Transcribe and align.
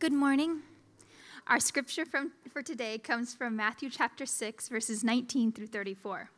Good 0.00 0.12
morning. 0.12 0.60
Our 1.48 1.58
scripture 1.58 2.04
from, 2.06 2.30
for 2.52 2.62
today 2.62 2.98
comes 2.98 3.34
from 3.34 3.56
Matthew 3.56 3.90
chapter 3.90 4.26
6, 4.26 4.68
verses 4.68 5.02
19 5.02 5.50
through 5.50 5.66
34. 5.66 6.30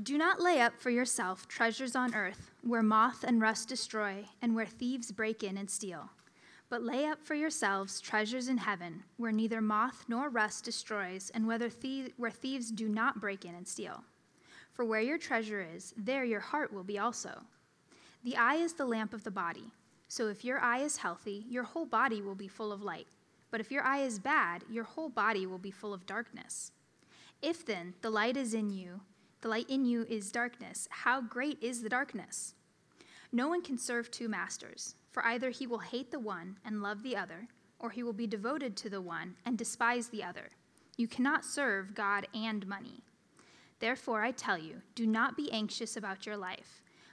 Do 0.00 0.16
not 0.16 0.40
lay 0.40 0.60
up 0.60 0.74
for 0.78 0.90
yourself 0.90 1.48
treasures 1.48 1.96
on 1.96 2.14
earth, 2.14 2.52
where 2.62 2.84
moth 2.84 3.24
and 3.24 3.40
rust 3.40 3.68
destroy, 3.68 4.26
and 4.40 4.54
where 4.54 4.64
thieves 4.64 5.10
break 5.10 5.42
in 5.42 5.56
and 5.56 5.68
steal. 5.68 6.10
But 6.68 6.84
lay 6.84 7.04
up 7.06 7.18
for 7.24 7.34
yourselves 7.34 8.00
treasures 8.00 8.46
in 8.46 8.58
heaven, 8.58 9.02
where 9.16 9.32
neither 9.32 9.60
moth 9.60 10.04
nor 10.06 10.28
rust 10.28 10.64
destroys, 10.64 11.32
and 11.34 11.48
where 11.48 11.58
thieves 12.30 12.70
do 12.70 12.88
not 12.88 13.20
break 13.20 13.44
in 13.44 13.56
and 13.56 13.66
steal. 13.66 14.04
For 14.72 14.84
where 14.84 15.00
your 15.00 15.18
treasure 15.18 15.66
is, 15.74 15.94
there 15.96 16.22
your 16.22 16.38
heart 16.38 16.72
will 16.72 16.84
be 16.84 17.00
also. 17.00 17.42
The 18.22 18.36
eye 18.36 18.58
is 18.58 18.74
the 18.74 18.86
lamp 18.86 19.12
of 19.12 19.24
the 19.24 19.32
body. 19.32 19.72
So 20.12 20.28
if 20.28 20.44
your 20.44 20.60
eye 20.60 20.80
is 20.80 20.98
healthy, 20.98 21.46
your 21.48 21.62
whole 21.62 21.86
body 21.86 22.20
will 22.20 22.34
be 22.34 22.46
full 22.46 22.70
of 22.70 22.82
light. 22.82 23.06
But 23.50 23.62
if 23.62 23.72
your 23.72 23.82
eye 23.82 24.00
is 24.00 24.18
bad, 24.18 24.62
your 24.70 24.84
whole 24.84 25.08
body 25.08 25.46
will 25.46 25.56
be 25.56 25.70
full 25.70 25.94
of 25.94 26.04
darkness. 26.04 26.70
If 27.40 27.64
then 27.64 27.94
the 28.02 28.10
light 28.10 28.36
is 28.36 28.52
in 28.52 28.68
you, 28.68 29.00
the 29.40 29.48
light 29.48 29.70
in 29.70 29.86
you 29.86 30.04
is 30.10 30.30
darkness, 30.30 30.86
how 30.90 31.22
great 31.22 31.62
is 31.62 31.80
the 31.80 31.88
darkness? 31.88 32.52
No 33.32 33.48
one 33.48 33.62
can 33.62 33.78
serve 33.78 34.10
two 34.10 34.28
masters, 34.28 34.96
for 35.12 35.24
either 35.24 35.48
he 35.48 35.66
will 35.66 35.78
hate 35.78 36.10
the 36.10 36.20
one 36.20 36.58
and 36.62 36.82
love 36.82 37.02
the 37.02 37.16
other, 37.16 37.48
or 37.78 37.88
he 37.88 38.02
will 38.02 38.12
be 38.12 38.26
devoted 38.26 38.76
to 38.76 38.90
the 38.90 39.00
one 39.00 39.36
and 39.46 39.56
despise 39.56 40.08
the 40.08 40.22
other. 40.22 40.50
You 40.98 41.08
cannot 41.08 41.42
serve 41.42 41.94
God 41.94 42.26
and 42.34 42.66
money. 42.66 43.00
Therefore, 43.80 44.22
I 44.22 44.32
tell 44.32 44.58
you, 44.58 44.82
do 44.94 45.06
not 45.06 45.38
be 45.38 45.50
anxious 45.50 45.96
about 45.96 46.26
your 46.26 46.36
life 46.36 46.82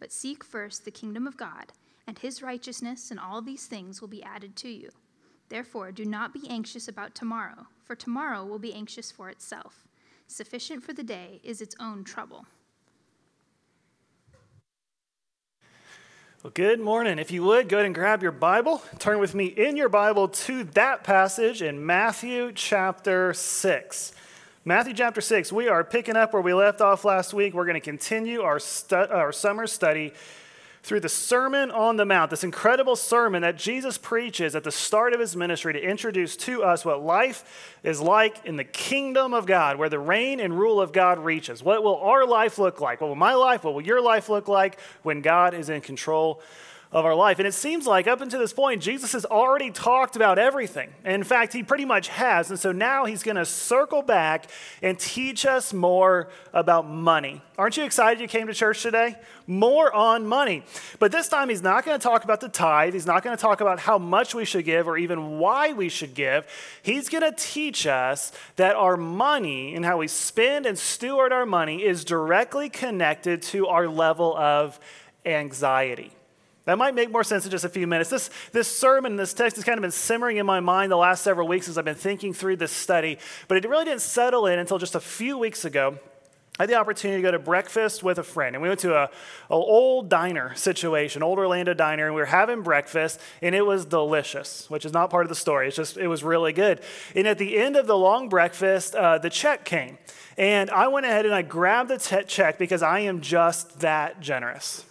But 0.00 0.12
seek 0.12 0.42
first 0.42 0.84
the 0.84 0.90
kingdom 0.90 1.26
of 1.26 1.36
God 1.36 1.72
and 2.06 2.18
his 2.18 2.42
righteousness, 2.42 3.10
and 3.10 3.20
all 3.20 3.40
these 3.40 3.66
things 3.66 4.00
will 4.00 4.08
be 4.08 4.24
added 4.24 4.56
to 4.56 4.68
you. 4.68 4.90
Therefore, 5.48 5.92
do 5.92 6.04
not 6.04 6.32
be 6.32 6.48
anxious 6.48 6.88
about 6.88 7.14
tomorrow, 7.14 7.66
for 7.84 7.94
tomorrow 7.94 8.44
will 8.44 8.58
be 8.58 8.72
anxious 8.72 9.12
for 9.12 9.28
itself. 9.30 9.86
Sufficient 10.26 10.82
for 10.82 10.92
the 10.92 11.02
day 11.02 11.40
is 11.44 11.60
its 11.60 11.76
own 11.78 12.02
trouble. 12.02 12.46
Well, 16.42 16.52
good 16.54 16.80
morning. 16.80 17.18
If 17.18 17.30
you 17.30 17.42
would, 17.42 17.68
go 17.68 17.76
ahead 17.76 17.86
and 17.86 17.94
grab 17.94 18.22
your 18.22 18.32
Bible. 18.32 18.82
Turn 18.98 19.18
with 19.18 19.34
me 19.34 19.46
in 19.46 19.76
your 19.76 19.90
Bible 19.90 20.28
to 20.28 20.64
that 20.64 21.04
passage 21.04 21.60
in 21.60 21.84
Matthew 21.84 22.52
chapter 22.54 23.34
6. 23.34 24.12
Matthew 24.62 24.92
chapter 24.92 25.22
6, 25.22 25.54
we 25.54 25.68
are 25.68 25.82
picking 25.82 26.16
up 26.16 26.34
where 26.34 26.42
we 26.42 26.52
left 26.52 26.82
off 26.82 27.02
last 27.06 27.32
week. 27.32 27.54
We're 27.54 27.64
going 27.64 27.76
to 27.76 27.80
continue 27.80 28.42
our, 28.42 28.58
stu- 28.58 28.94
our 28.94 29.32
summer 29.32 29.66
study 29.66 30.12
through 30.82 31.00
the 31.00 31.08
Sermon 31.08 31.70
on 31.70 31.96
the 31.96 32.04
Mount, 32.04 32.30
this 32.30 32.44
incredible 32.44 32.94
sermon 32.94 33.40
that 33.40 33.56
Jesus 33.56 33.96
preaches 33.96 34.54
at 34.54 34.62
the 34.62 34.70
start 34.70 35.14
of 35.14 35.20
his 35.20 35.34
ministry 35.34 35.72
to 35.72 35.80
introduce 35.80 36.36
to 36.36 36.62
us 36.62 36.84
what 36.84 37.02
life 37.02 37.78
is 37.82 38.02
like 38.02 38.44
in 38.44 38.56
the 38.56 38.64
kingdom 38.64 39.32
of 39.32 39.46
God, 39.46 39.78
where 39.78 39.88
the 39.88 39.98
reign 39.98 40.40
and 40.40 40.58
rule 40.58 40.78
of 40.78 40.92
God 40.92 41.18
reaches. 41.18 41.62
What 41.62 41.82
will 41.82 41.96
our 41.96 42.26
life 42.26 42.58
look 42.58 42.82
like? 42.82 43.00
What 43.00 43.08
will 43.08 43.16
my 43.16 43.32
life, 43.32 43.64
what 43.64 43.72
will 43.72 43.80
your 43.80 44.02
life 44.02 44.28
look 44.28 44.46
like 44.46 44.78
when 45.02 45.22
God 45.22 45.54
is 45.54 45.70
in 45.70 45.80
control 45.80 46.42
of 46.92 47.04
our 47.04 47.14
life. 47.14 47.38
And 47.38 47.46
it 47.46 47.54
seems 47.54 47.86
like 47.86 48.08
up 48.08 48.20
until 48.20 48.40
this 48.40 48.52
point, 48.52 48.82
Jesus 48.82 49.12
has 49.12 49.24
already 49.24 49.70
talked 49.70 50.16
about 50.16 50.40
everything. 50.40 50.92
In 51.04 51.22
fact, 51.22 51.52
he 51.52 51.62
pretty 51.62 51.84
much 51.84 52.08
has. 52.08 52.50
And 52.50 52.58
so 52.58 52.72
now 52.72 53.04
he's 53.04 53.22
going 53.22 53.36
to 53.36 53.46
circle 53.46 54.02
back 54.02 54.46
and 54.82 54.98
teach 54.98 55.46
us 55.46 55.72
more 55.72 56.30
about 56.52 56.88
money. 56.88 57.42
Aren't 57.56 57.76
you 57.76 57.84
excited 57.84 58.20
you 58.20 58.26
came 58.26 58.48
to 58.48 58.54
church 58.54 58.82
today? 58.82 59.14
More 59.46 59.94
on 59.94 60.26
money. 60.26 60.64
But 60.98 61.12
this 61.12 61.28
time, 61.28 61.48
he's 61.48 61.62
not 61.62 61.84
going 61.84 61.96
to 61.96 62.02
talk 62.02 62.24
about 62.24 62.40
the 62.40 62.48
tithe. 62.48 62.94
He's 62.94 63.06
not 63.06 63.22
going 63.22 63.36
to 63.36 63.40
talk 63.40 63.60
about 63.60 63.78
how 63.78 63.96
much 63.98 64.34
we 64.34 64.44
should 64.44 64.64
give 64.64 64.88
or 64.88 64.98
even 64.98 65.38
why 65.38 65.72
we 65.72 65.88
should 65.88 66.14
give. 66.14 66.44
He's 66.82 67.08
going 67.08 67.22
to 67.22 67.32
teach 67.36 67.86
us 67.86 68.32
that 68.56 68.74
our 68.74 68.96
money 68.96 69.76
and 69.76 69.84
how 69.84 69.98
we 69.98 70.08
spend 70.08 70.66
and 70.66 70.76
steward 70.76 71.32
our 71.32 71.46
money 71.46 71.84
is 71.84 72.04
directly 72.04 72.68
connected 72.68 73.42
to 73.42 73.68
our 73.68 73.86
level 73.86 74.36
of 74.36 74.80
anxiety. 75.24 76.10
That 76.66 76.76
might 76.76 76.94
make 76.94 77.10
more 77.10 77.24
sense 77.24 77.44
in 77.44 77.50
just 77.50 77.64
a 77.64 77.68
few 77.68 77.86
minutes. 77.86 78.10
This, 78.10 78.30
this 78.52 78.68
sermon, 78.68 79.16
this 79.16 79.32
text 79.32 79.56
has 79.56 79.64
kind 79.64 79.78
of 79.78 79.82
been 79.82 79.90
simmering 79.90 80.36
in 80.36 80.44
my 80.46 80.60
mind 80.60 80.92
the 80.92 80.96
last 80.96 81.22
several 81.22 81.48
weeks 81.48 81.68
as 81.68 81.78
I've 81.78 81.84
been 81.84 81.94
thinking 81.94 82.34
through 82.34 82.56
this 82.56 82.72
study, 82.72 83.18
but 83.48 83.56
it 83.56 83.68
really 83.68 83.86
didn't 83.86 84.02
settle 84.02 84.46
in 84.46 84.58
until 84.58 84.78
just 84.78 84.94
a 84.94 85.00
few 85.00 85.38
weeks 85.38 85.64
ago. 85.64 85.98
I 86.58 86.64
had 86.64 86.70
the 86.70 86.74
opportunity 86.74 87.22
to 87.22 87.26
go 87.26 87.30
to 87.30 87.38
breakfast 87.38 88.02
with 88.02 88.18
a 88.18 88.22
friend, 88.22 88.54
and 88.54 88.62
we 88.62 88.68
went 88.68 88.80
to 88.80 88.94
a, 88.94 89.04
a 89.04 89.54
old 89.54 90.10
diner 90.10 90.54
situation, 90.54 91.22
old 91.22 91.38
Orlando 91.38 91.72
diner, 91.72 92.04
and 92.04 92.14
we 92.14 92.20
were 92.20 92.26
having 92.26 92.60
breakfast, 92.60 93.18
and 93.40 93.54
it 93.54 93.62
was 93.62 93.86
delicious, 93.86 94.68
which 94.68 94.84
is 94.84 94.92
not 94.92 95.08
part 95.08 95.24
of 95.24 95.30
the 95.30 95.34
story. 95.34 95.68
It's 95.68 95.76
just 95.76 95.96
it 95.96 96.08
was 96.08 96.22
really 96.22 96.52
good. 96.52 96.82
And 97.16 97.26
at 97.26 97.38
the 97.38 97.56
end 97.56 97.76
of 97.76 97.86
the 97.86 97.96
long 97.96 98.28
breakfast, 98.28 98.94
uh, 98.94 99.16
the 99.16 99.30
check 99.30 99.64
came, 99.64 99.96
and 100.36 100.70
I 100.70 100.88
went 100.88 101.06
ahead 101.06 101.24
and 101.24 101.34
I 101.34 101.40
grabbed 101.40 101.88
the 101.88 102.24
check 102.28 102.58
because 102.58 102.82
I 102.82 103.00
am 103.00 103.22
just 103.22 103.80
that 103.80 104.20
generous 104.20 104.84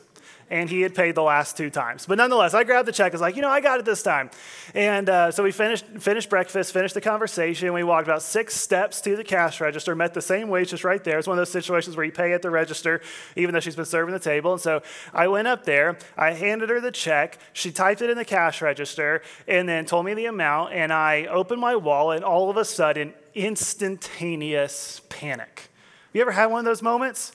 and 0.49 0.69
he 0.69 0.81
had 0.81 0.95
paid 0.95 1.15
the 1.15 1.21
last 1.21 1.57
two 1.57 1.69
times. 1.69 2.05
But 2.05 2.17
nonetheless, 2.17 2.53
I 2.53 2.63
grabbed 2.63 2.87
the 2.87 2.91
check. 2.91 3.11
I 3.11 3.15
was 3.15 3.21
like, 3.21 3.35
you 3.35 3.41
know, 3.41 3.49
I 3.49 3.61
got 3.61 3.79
it 3.79 3.85
this 3.85 4.01
time. 4.01 4.31
And 4.73 5.09
uh, 5.09 5.31
so 5.31 5.43
we 5.43 5.51
finished, 5.51 5.85
finished 5.99 6.29
breakfast, 6.29 6.73
finished 6.73 6.95
the 6.95 7.01
conversation. 7.01 7.71
We 7.73 7.83
walked 7.83 8.07
about 8.07 8.23
six 8.23 8.55
steps 8.55 9.01
to 9.01 9.15
the 9.15 9.23
cash 9.23 9.61
register, 9.61 9.95
met 9.95 10.13
the 10.13 10.21
same 10.21 10.49
waitress 10.49 10.83
right 10.83 11.03
there. 11.03 11.19
It's 11.19 11.27
one 11.27 11.37
of 11.37 11.41
those 11.41 11.51
situations 11.51 11.95
where 11.95 12.05
you 12.05 12.11
pay 12.11 12.33
at 12.33 12.41
the 12.41 12.49
register, 12.49 13.01
even 13.35 13.53
though 13.53 13.59
she's 13.59 13.75
been 13.75 13.85
serving 13.85 14.13
the 14.13 14.19
table. 14.19 14.53
And 14.53 14.61
so 14.61 14.81
I 15.13 15.27
went 15.27 15.47
up 15.47 15.65
there, 15.65 15.97
I 16.17 16.31
handed 16.31 16.69
her 16.69 16.81
the 16.81 16.91
check. 16.91 17.37
She 17.53 17.71
typed 17.71 18.01
it 18.01 18.09
in 18.09 18.17
the 18.17 18.25
cash 18.25 18.61
register 18.61 19.21
and 19.47 19.69
then 19.69 19.85
told 19.85 20.05
me 20.05 20.13
the 20.13 20.25
amount. 20.25 20.73
And 20.73 20.91
I 20.91 21.25
opened 21.25 21.61
my 21.61 21.75
wallet, 21.75 22.17
and 22.17 22.25
all 22.25 22.49
of 22.49 22.57
a 22.57 22.65
sudden, 22.65 23.13
instantaneous 23.35 25.01
panic. 25.09 25.69
You 26.13 26.21
ever 26.21 26.31
had 26.31 26.47
one 26.47 26.59
of 26.59 26.65
those 26.65 26.81
moments? 26.81 27.33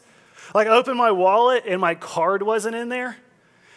Like, 0.52 0.66
I 0.66 0.70
opened 0.70 0.98
my 0.98 1.12
wallet 1.12 1.64
and 1.66 1.80
my 1.80 1.94
card 1.94 2.42
wasn't 2.42 2.74
in 2.74 2.88
there. 2.88 3.16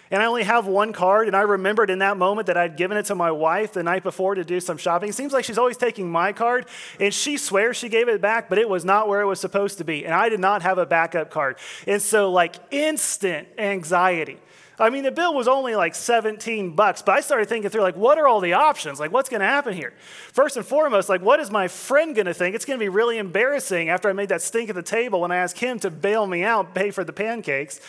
And 0.09 0.21
I 0.21 0.25
only 0.25 0.43
have 0.43 0.67
one 0.67 0.93
card, 0.93 1.27
and 1.27 1.35
I 1.35 1.41
remembered 1.41 1.89
in 1.89 1.99
that 1.99 2.17
moment 2.17 2.47
that 2.47 2.57
I'd 2.57 2.77
given 2.77 2.97
it 2.97 3.05
to 3.05 3.15
my 3.15 3.31
wife 3.31 3.73
the 3.73 3.83
night 3.83 4.03
before 4.03 4.35
to 4.35 4.43
do 4.43 4.59
some 4.59 4.77
shopping. 4.77 5.09
It 5.09 5.15
seems 5.15 5.33
like 5.33 5.45
she's 5.45 5.57
always 5.57 5.77
taking 5.77 6.09
my 6.09 6.31
card, 6.31 6.65
and 6.99 7.13
she 7.13 7.37
swears 7.37 7.77
she 7.77 7.89
gave 7.89 8.07
it 8.07 8.21
back, 8.21 8.49
but 8.49 8.57
it 8.57 8.69
was 8.69 8.85
not 8.85 9.07
where 9.07 9.21
it 9.21 9.25
was 9.25 9.39
supposed 9.39 9.77
to 9.79 9.83
be. 9.83 10.05
And 10.05 10.13
I 10.13 10.29
did 10.29 10.39
not 10.39 10.61
have 10.61 10.77
a 10.77 10.85
backup 10.85 11.29
card. 11.29 11.57
And 11.85 12.01
so, 12.01 12.31
like, 12.31 12.55
instant 12.71 13.47
anxiety. 13.57 14.39
I 14.79 14.91
mean, 14.91 15.03
the 15.03 15.11
bill 15.11 15.33
was 15.33 15.47
only 15.47 15.75
like 15.75 15.95
17 15.95 16.75
bucks, 16.75 17.01
but 17.01 17.13
I 17.13 17.21
started 17.21 17.49
thinking 17.49 17.71
through, 17.71 17.81
like, 17.81 17.95
what 17.95 18.19
are 18.19 18.27
all 18.27 18.41
the 18.41 18.53
options? 18.53 18.99
Like, 18.99 19.11
what's 19.11 19.27
going 19.27 19.39
to 19.39 19.47
happen 19.47 19.73
here? 19.73 19.93
First 20.33 20.55
and 20.55 20.63
foremost, 20.65 21.09
like, 21.09 21.21
what 21.21 21.39
is 21.39 21.49
my 21.49 21.67
friend 21.67 22.13
going 22.13 22.27
to 22.27 22.33
think? 22.33 22.55
It's 22.55 22.65
going 22.65 22.77
to 22.77 22.83
be 22.83 22.89
really 22.89 23.17
embarrassing 23.17 23.89
after 23.89 24.07
I 24.07 24.13
made 24.13 24.29
that 24.29 24.43
stink 24.43 24.69
at 24.69 24.75
the 24.75 24.83
table 24.83 25.21
when 25.21 25.31
I 25.31 25.37
asked 25.37 25.57
him 25.57 25.79
to 25.79 25.89
bail 25.89 26.27
me 26.27 26.43
out, 26.43 26.75
pay 26.75 26.91
for 26.91 27.03
the 27.03 27.13
pancakes. 27.13 27.81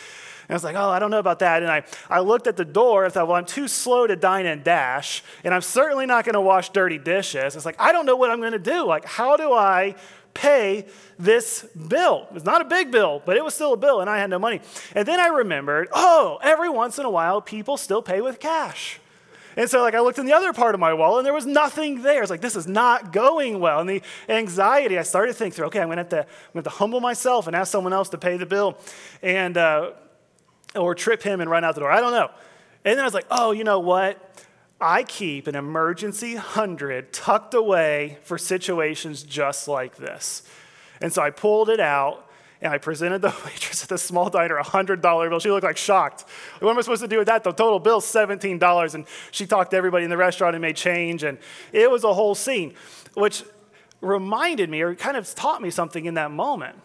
And 0.49 0.53
I 0.53 0.55
was 0.55 0.63
like, 0.63 0.75
oh, 0.75 0.89
I 0.89 0.97
don't 0.97 1.11
know 1.11 1.19
about 1.19 1.39
that. 1.39 1.61
And 1.61 1.71
I, 1.71 1.83
I 2.09 2.21
looked 2.21 2.47
at 2.47 2.57
the 2.57 2.65
door 2.65 3.05
and 3.05 3.13
thought, 3.13 3.27
well, 3.27 3.37
I'm 3.37 3.45
too 3.45 3.67
slow 3.67 4.07
to 4.07 4.15
dine 4.15 4.47
and 4.47 4.63
dash, 4.63 5.23
and 5.43 5.53
I'm 5.53 5.61
certainly 5.61 6.07
not 6.07 6.25
going 6.25 6.33
to 6.33 6.41
wash 6.41 6.69
dirty 6.69 6.97
dishes. 6.97 7.55
It's 7.55 7.65
like, 7.65 7.79
I 7.79 7.91
don't 7.91 8.07
know 8.07 8.15
what 8.15 8.31
I'm 8.31 8.39
going 8.39 8.53
to 8.53 8.59
do. 8.59 8.83
Like, 8.83 9.05
how 9.05 9.37
do 9.37 9.53
I 9.53 9.95
pay 10.33 10.85
this 11.17 11.63
bill. 11.87 12.27
It's 12.33 12.45
not 12.45 12.61
a 12.61 12.65
big 12.65 12.91
bill, 12.91 13.21
but 13.25 13.35
it 13.35 13.43
was 13.43 13.53
still 13.53 13.73
a 13.73 13.77
bill, 13.77 14.01
and 14.01 14.09
I 14.09 14.17
had 14.17 14.29
no 14.29 14.39
money. 14.39 14.61
And 14.95 15.07
then 15.07 15.19
I 15.19 15.27
remembered 15.27 15.89
oh, 15.91 16.39
every 16.41 16.69
once 16.69 16.97
in 16.97 17.05
a 17.05 17.09
while, 17.09 17.41
people 17.41 17.77
still 17.77 18.01
pay 18.01 18.21
with 18.21 18.39
cash. 18.39 18.99
And 19.57 19.69
so, 19.69 19.81
like, 19.81 19.95
I 19.95 19.99
looked 19.99 20.19
in 20.19 20.25
the 20.25 20.33
other 20.33 20.53
part 20.53 20.73
of 20.73 20.79
my 20.79 20.93
wall 20.93 21.17
and 21.17 21.25
there 21.25 21.33
was 21.33 21.45
nothing 21.45 22.01
there. 22.01 22.21
It's 22.21 22.29
like, 22.29 22.39
this 22.39 22.55
is 22.55 22.67
not 22.67 23.11
going 23.11 23.59
well. 23.59 23.81
And 23.81 23.89
the 23.89 24.01
anxiety, 24.29 24.97
I 24.97 25.01
started 25.01 25.33
to 25.33 25.37
think 25.37 25.53
through, 25.53 25.65
okay, 25.65 25.81
I'm 25.81 25.87
going 25.87 25.97
to 25.97 26.03
have 26.03 26.09
to, 26.09 26.19
I'm 26.19 26.53
going 26.53 26.63
to 26.63 26.69
humble 26.69 27.01
myself 27.01 27.47
and 27.47 27.55
ask 27.55 27.69
someone 27.69 27.91
else 27.91 28.07
to 28.09 28.17
pay 28.17 28.37
the 28.37 28.45
bill 28.45 28.77
and, 29.21 29.57
uh, 29.57 29.91
or 30.75 30.95
trip 30.95 31.23
him 31.23 31.41
and 31.41 31.49
run 31.49 31.63
out 31.63 31.75
the 31.75 31.81
door. 31.81 31.91
I 31.91 31.99
don't 31.99 32.11
know. 32.11 32.29
And 32.85 32.93
then 32.93 32.99
I 32.99 33.03
was 33.03 33.13
like, 33.13 33.27
oh, 33.29 33.51
you 33.51 33.63
know 33.63 33.79
what? 33.79 34.45
I 34.81 35.03
keep 35.03 35.47
an 35.47 35.55
emergency 35.55 36.35
hundred 36.35 37.11
tucked 37.11 37.53
away 37.53 38.17
for 38.23 38.37
situations 38.37 39.23
just 39.23 39.67
like 39.67 39.97
this. 39.97 40.43
And 41.01 41.11
so 41.11 41.21
I 41.21 41.31
pulled 41.31 41.69
it 41.69 41.79
out 41.79 42.29
and 42.61 42.73
I 42.73 42.77
presented 42.77 43.21
the 43.21 43.29
waitress 43.45 43.83
at 43.83 43.89
the 43.89 43.97
small 43.97 44.29
diner 44.29 44.57
a 44.57 44.63
$100 44.63 45.01
bill. 45.01 45.39
She 45.39 45.51
looked 45.51 45.63
like 45.63 45.77
shocked. 45.77 46.25
What 46.59 46.71
am 46.71 46.77
I 46.77 46.81
supposed 46.81 47.01
to 47.01 47.07
do 47.07 47.17
with 47.17 47.27
that? 47.27 47.43
The 47.43 47.51
total 47.51 47.79
bill's 47.79 48.05
$17. 48.05 48.93
And 48.95 49.05
she 49.31 49.45
talked 49.45 49.71
to 49.71 49.77
everybody 49.77 50.03
in 50.03 50.09
the 50.09 50.17
restaurant 50.17 50.55
and 50.55 50.61
made 50.61 50.75
change. 50.75 51.23
And 51.23 51.37
it 51.73 51.91
was 51.91 52.03
a 52.03 52.13
whole 52.13 52.35
scene, 52.35 52.73
which 53.15 53.43
reminded 54.01 54.69
me 54.69 54.81
or 54.81 54.95
kind 54.95 55.17
of 55.17 55.33
taught 55.35 55.61
me 55.61 55.69
something 55.69 56.05
in 56.05 56.13
that 56.13 56.31
moment 56.31 56.77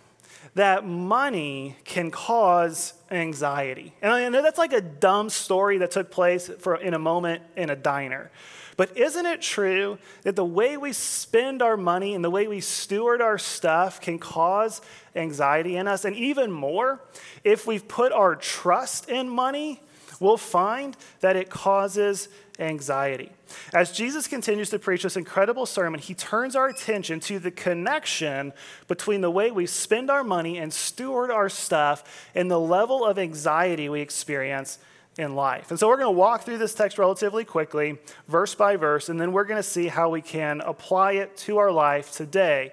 that 0.54 0.86
money 0.86 1.76
can 1.84 2.10
cause 2.10 2.94
anxiety. 3.10 3.92
And 4.00 4.12
I 4.12 4.28
know 4.28 4.42
that's 4.42 4.58
like 4.58 4.72
a 4.72 4.80
dumb 4.80 5.28
story 5.28 5.78
that 5.78 5.90
took 5.90 6.10
place 6.10 6.48
for, 6.60 6.76
in 6.76 6.94
a 6.94 6.98
moment 6.98 7.42
in 7.56 7.70
a 7.70 7.76
diner. 7.76 8.30
But 8.76 8.96
isn't 8.96 9.26
it 9.26 9.40
true 9.40 9.98
that 10.22 10.36
the 10.36 10.44
way 10.44 10.76
we 10.76 10.92
spend 10.92 11.62
our 11.62 11.76
money 11.76 12.14
and 12.14 12.24
the 12.24 12.30
way 12.30 12.46
we 12.48 12.60
steward 12.60 13.20
our 13.20 13.38
stuff 13.38 14.00
can 14.00 14.18
cause 14.18 14.80
anxiety 15.14 15.76
in 15.76 15.86
us? 15.86 16.04
And 16.04 16.16
even 16.16 16.50
more, 16.50 17.00
if 17.44 17.66
we've 17.66 17.86
put 17.86 18.12
our 18.12 18.34
trust 18.34 19.08
in 19.08 19.28
money, 19.28 19.80
we'll 20.18 20.36
find 20.36 20.96
that 21.20 21.36
it 21.36 21.50
causes 21.50 22.28
anxiety. 22.58 23.32
As 23.72 23.92
Jesus 23.92 24.26
continues 24.26 24.70
to 24.70 24.78
preach 24.78 25.02
this 25.02 25.16
incredible 25.16 25.66
sermon, 25.66 26.00
he 26.00 26.14
turns 26.14 26.56
our 26.56 26.68
attention 26.68 27.20
to 27.20 27.38
the 27.38 27.50
connection 27.50 28.52
between 28.88 29.20
the 29.20 29.30
way 29.30 29.50
we 29.50 29.66
spend 29.66 30.10
our 30.10 30.24
money 30.24 30.58
and 30.58 30.72
steward 30.72 31.30
our 31.30 31.48
stuff 31.48 32.28
and 32.34 32.50
the 32.50 32.60
level 32.60 33.04
of 33.04 33.18
anxiety 33.18 33.88
we 33.88 34.00
experience 34.00 34.78
in 35.18 35.34
life. 35.34 35.70
And 35.70 35.78
so 35.78 35.88
we're 35.88 35.96
going 35.96 36.12
to 36.12 36.18
walk 36.18 36.42
through 36.42 36.58
this 36.58 36.74
text 36.74 36.98
relatively 36.98 37.44
quickly, 37.44 37.98
verse 38.28 38.54
by 38.54 38.76
verse, 38.76 39.08
and 39.08 39.20
then 39.20 39.32
we're 39.32 39.44
going 39.44 39.62
to 39.62 39.68
see 39.68 39.88
how 39.88 40.08
we 40.08 40.20
can 40.20 40.60
apply 40.60 41.12
it 41.12 41.36
to 41.38 41.58
our 41.58 41.70
life 41.70 42.12
today. 42.12 42.72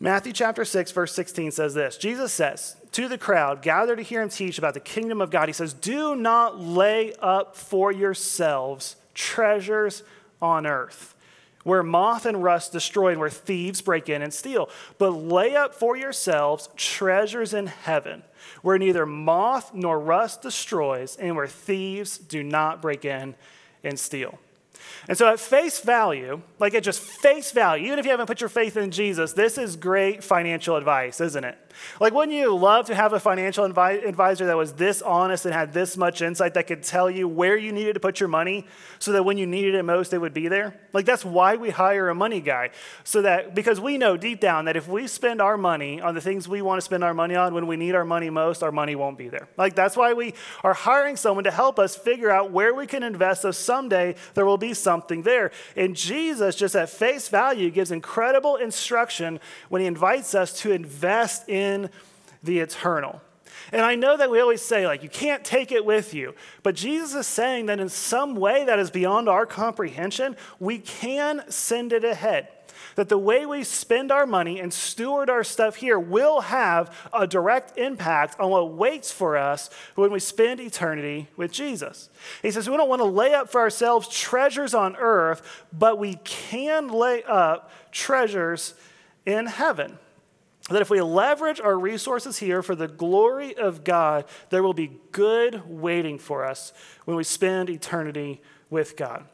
Matthew 0.00 0.32
chapter 0.32 0.64
6, 0.64 0.92
verse 0.92 1.14
16 1.14 1.52
says 1.52 1.74
this 1.74 1.96
Jesus 1.96 2.32
says 2.32 2.76
to 2.92 3.08
the 3.08 3.18
crowd, 3.18 3.62
gathered 3.62 3.96
to 3.96 4.02
hear 4.02 4.22
him 4.22 4.28
teach 4.28 4.58
about 4.58 4.74
the 4.74 4.80
kingdom 4.80 5.20
of 5.20 5.30
God, 5.30 5.48
he 5.48 5.52
says, 5.52 5.72
Do 5.72 6.16
not 6.16 6.60
lay 6.60 7.12
up 7.20 7.56
for 7.56 7.92
yourselves 7.92 8.96
treasures 9.14 10.02
on 10.40 10.66
earth 10.66 11.14
where 11.62 11.82
moth 11.82 12.24
and 12.24 12.42
rust 12.42 12.72
destroy 12.72 13.10
and 13.10 13.20
where 13.20 13.28
thieves 13.28 13.82
break 13.82 14.08
in 14.08 14.22
and 14.22 14.32
steal. 14.32 14.70
But 14.96 15.10
lay 15.10 15.54
up 15.54 15.74
for 15.74 15.94
yourselves 15.94 16.70
treasures 16.74 17.52
in 17.52 17.66
heaven 17.66 18.22
where 18.62 18.78
neither 18.78 19.06
moth 19.06 19.74
nor 19.74 19.98
rust 19.98 20.42
destroys, 20.42 21.16
and 21.16 21.36
where 21.36 21.46
thieves 21.46 22.18
do 22.18 22.42
not 22.42 22.82
break 22.82 23.04
in 23.04 23.34
and 23.82 23.98
steal. 23.98 24.38
And 25.08 25.16
so, 25.16 25.28
at 25.28 25.40
face 25.40 25.80
value, 25.80 26.42
like 26.58 26.74
at 26.74 26.82
just 26.82 27.00
face 27.00 27.52
value, 27.52 27.86
even 27.86 27.98
if 27.98 28.04
you 28.04 28.10
haven't 28.10 28.26
put 28.26 28.40
your 28.40 28.48
faith 28.48 28.76
in 28.76 28.90
Jesus, 28.90 29.32
this 29.32 29.58
is 29.58 29.76
great 29.76 30.22
financial 30.22 30.76
advice, 30.76 31.20
isn't 31.20 31.44
it? 31.44 31.58
Like, 32.00 32.12
wouldn't 32.12 32.36
you 32.36 32.54
love 32.54 32.86
to 32.86 32.94
have 32.94 33.12
a 33.12 33.20
financial 33.20 33.64
advisor 33.64 34.46
that 34.46 34.56
was 34.56 34.74
this 34.74 35.02
honest 35.02 35.44
and 35.44 35.54
had 35.54 35.72
this 35.72 35.96
much 35.96 36.22
insight 36.22 36.54
that 36.54 36.66
could 36.66 36.82
tell 36.82 37.10
you 37.10 37.28
where 37.28 37.56
you 37.56 37.72
needed 37.72 37.94
to 37.94 38.00
put 38.00 38.20
your 38.20 38.28
money 38.28 38.66
so 38.98 39.12
that 39.12 39.24
when 39.24 39.38
you 39.38 39.46
needed 39.46 39.74
it 39.74 39.82
most, 39.82 40.12
it 40.12 40.18
would 40.18 40.34
be 40.34 40.48
there? 40.48 40.78
Like, 40.92 41.06
that's 41.06 41.24
why 41.24 41.56
we 41.56 41.70
hire 41.70 42.08
a 42.08 42.14
money 42.14 42.40
guy. 42.40 42.70
So 43.04 43.22
that, 43.22 43.54
because 43.54 43.80
we 43.80 43.98
know 43.98 44.16
deep 44.16 44.40
down 44.40 44.64
that 44.66 44.76
if 44.76 44.88
we 44.88 45.06
spend 45.06 45.40
our 45.40 45.56
money 45.56 46.00
on 46.00 46.14
the 46.14 46.20
things 46.20 46.48
we 46.48 46.62
want 46.62 46.78
to 46.78 46.84
spend 46.84 47.04
our 47.04 47.14
money 47.14 47.36
on 47.36 47.54
when 47.54 47.66
we 47.66 47.76
need 47.76 47.94
our 47.94 48.04
money 48.04 48.30
most, 48.30 48.62
our 48.62 48.72
money 48.72 48.96
won't 48.96 49.18
be 49.18 49.28
there. 49.28 49.48
Like, 49.56 49.74
that's 49.74 49.96
why 49.96 50.12
we 50.12 50.34
are 50.64 50.74
hiring 50.74 51.16
someone 51.16 51.44
to 51.44 51.50
help 51.50 51.78
us 51.78 51.96
figure 51.96 52.30
out 52.30 52.50
where 52.50 52.74
we 52.74 52.86
can 52.86 53.02
invest 53.02 53.42
so 53.42 53.50
someday 53.50 54.14
there 54.34 54.44
will 54.44 54.58
be 54.58 54.69
something 54.74 55.22
there. 55.22 55.50
And 55.76 55.96
Jesus, 55.96 56.56
just 56.56 56.74
at 56.76 56.90
face 56.90 57.28
value, 57.28 57.70
gives 57.70 57.90
incredible 57.90 58.56
instruction 58.56 59.40
when 59.68 59.80
he 59.80 59.86
invites 59.86 60.34
us 60.34 60.58
to 60.60 60.72
invest 60.72 61.48
in 61.48 61.90
the 62.42 62.60
eternal. 62.60 63.20
And 63.72 63.82
I 63.82 63.94
know 63.94 64.16
that 64.16 64.30
we 64.30 64.40
always 64.40 64.62
say, 64.62 64.86
like, 64.86 65.02
you 65.02 65.08
can't 65.08 65.44
take 65.44 65.70
it 65.70 65.84
with 65.84 66.12
you. 66.14 66.34
But 66.62 66.74
Jesus 66.74 67.14
is 67.14 67.26
saying 67.26 67.66
that 67.66 67.78
in 67.78 67.88
some 67.88 68.34
way 68.34 68.64
that 68.64 68.78
is 68.78 68.90
beyond 68.90 69.28
our 69.28 69.46
comprehension, 69.46 70.36
we 70.58 70.78
can 70.78 71.44
send 71.48 71.92
it 71.92 72.04
ahead. 72.04 72.48
That 72.96 73.08
the 73.08 73.18
way 73.18 73.46
we 73.46 73.64
spend 73.64 74.10
our 74.10 74.26
money 74.26 74.60
and 74.60 74.72
steward 74.72 75.30
our 75.30 75.44
stuff 75.44 75.76
here 75.76 75.98
will 75.98 76.40
have 76.42 76.94
a 77.12 77.26
direct 77.26 77.78
impact 77.78 78.38
on 78.38 78.50
what 78.50 78.72
waits 78.72 79.10
for 79.12 79.36
us 79.36 79.70
when 79.94 80.12
we 80.12 80.20
spend 80.20 80.60
eternity 80.60 81.28
with 81.36 81.52
Jesus. 81.52 82.08
He 82.42 82.50
says 82.50 82.68
we 82.68 82.76
don't 82.76 82.88
want 82.88 83.00
to 83.00 83.06
lay 83.06 83.34
up 83.34 83.50
for 83.50 83.60
ourselves 83.60 84.08
treasures 84.08 84.74
on 84.74 84.96
earth, 84.96 85.64
but 85.72 85.98
we 85.98 86.14
can 86.24 86.88
lay 86.88 87.22
up 87.24 87.70
treasures 87.92 88.74
in 89.26 89.46
heaven 89.46 89.98
that 90.70 90.82
if 90.82 90.90
we 90.90 91.00
leverage 91.00 91.60
our 91.60 91.76
resources 91.76 92.38
here 92.38 92.62
for 92.62 92.74
the 92.74 92.86
glory 92.88 93.56
of 93.56 93.82
God, 93.82 94.24
there 94.50 94.62
will 94.62 94.72
be 94.72 94.92
good 95.10 95.68
waiting 95.68 96.18
for 96.18 96.44
us 96.44 96.72
when 97.04 97.16
we 97.16 97.24
spend 97.24 97.68
eternity 97.68 98.40
with 98.70 98.96
God. 98.96 99.24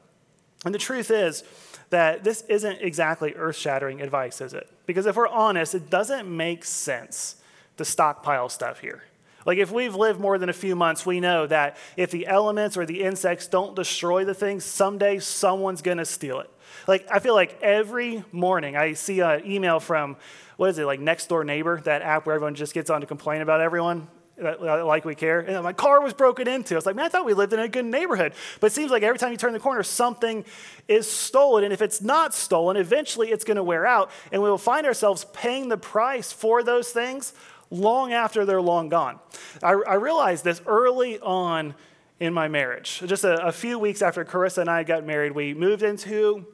And 0.64 0.74
the 0.74 0.78
truth 0.78 1.10
is 1.10 1.44
that 1.90 2.24
this 2.24 2.42
isn't 2.48 2.80
exactly 2.80 3.34
earth 3.34 3.56
shattering 3.56 4.00
advice, 4.00 4.40
is 4.40 4.54
it? 4.54 4.68
Because 4.86 5.06
if 5.06 5.16
we're 5.16 5.28
honest, 5.28 5.74
it 5.74 5.90
doesn't 5.90 6.34
make 6.34 6.64
sense 6.64 7.36
to 7.76 7.84
stockpile 7.84 8.48
stuff 8.48 8.80
here. 8.80 9.04
Like, 9.44 9.58
if 9.58 9.70
we've 9.70 9.94
lived 9.94 10.18
more 10.18 10.38
than 10.38 10.48
a 10.48 10.52
few 10.52 10.74
months, 10.74 11.06
we 11.06 11.20
know 11.20 11.46
that 11.46 11.76
if 11.96 12.10
the 12.10 12.26
elements 12.26 12.76
or 12.76 12.84
the 12.84 13.04
insects 13.04 13.46
don't 13.46 13.76
destroy 13.76 14.24
the 14.24 14.34
things, 14.34 14.64
someday 14.64 15.20
someone's 15.20 15.82
gonna 15.82 16.04
steal 16.04 16.40
it. 16.40 16.50
Like, 16.88 17.06
I 17.12 17.20
feel 17.20 17.34
like 17.34 17.62
every 17.62 18.24
morning 18.32 18.76
I 18.76 18.94
see 18.94 19.20
an 19.20 19.46
email 19.46 19.78
from 19.78 20.16
what 20.56 20.70
is 20.70 20.78
it, 20.78 20.84
like 20.84 20.98
Next 20.98 21.28
Door 21.28 21.44
Neighbor, 21.44 21.80
that 21.82 22.02
app 22.02 22.26
where 22.26 22.34
everyone 22.34 22.56
just 22.56 22.74
gets 22.74 22.90
on 22.90 23.02
to 23.02 23.06
complain 23.06 23.40
about 23.40 23.60
everyone? 23.60 24.08
Like 24.38 25.04
we 25.04 25.14
care. 25.14 25.40
And 25.40 25.62
my 25.64 25.72
car 25.72 26.00
was 26.02 26.12
broken 26.12 26.46
into. 26.46 26.74
I 26.74 26.76
was 26.76 26.86
like, 26.86 26.96
man, 26.96 27.06
I 27.06 27.08
thought 27.08 27.24
we 27.24 27.34
lived 27.34 27.52
in 27.52 27.60
a 27.60 27.68
good 27.68 27.84
neighborhood. 27.84 28.34
But 28.60 28.68
it 28.68 28.74
seems 28.74 28.90
like 28.90 29.02
every 29.02 29.18
time 29.18 29.32
you 29.32 29.38
turn 29.38 29.52
the 29.52 29.60
corner, 29.60 29.82
something 29.82 30.44
is 30.88 31.10
stolen. 31.10 31.64
And 31.64 31.72
if 31.72 31.80
it's 31.80 32.02
not 32.02 32.34
stolen, 32.34 32.76
eventually 32.76 33.30
it's 33.30 33.44
going 33.44 33.56
to 33.56 33.62
wear 33.62 33.86
out. 33.86 34.10
And 34.32 34.42
we 34.42 34.50
will 34.50 34.58
find 34.58 34.86
ourselves 34.86 35.26
paying 35.32 35.68
the 35.68 35.78
price 35.78 36.32
for 36.32 36.62
those 36.62 36.90
things 36.90 37.32
long 37.70 38.12
after 38.12 38.44
they're 38.44 38.62
long 38.62 38.88
gone. 38.88 39.18
I, 39.62 39.70
I 39.70 39.94
realized 39.94 40.44
this 40.44 40.60
early 40.66 41.18
on 41.20 41.74
in 42.20 42.32
my 42.32 42.48
marriage. 42.48 43.02
Just 43.06 43.24
a, 43.24 43.44
a 43.44 43.52
few 43.52 43.78
weeks 43.78 44.02
after 44.02 44.24
Carissa 44.24 44.58
and 44.58 44.70
I 44.70 44.82
got 44.82 45.04
married, 45.04 45.32
we 45.32 45.54
moved 45.54 45.82
into 45.82 46.46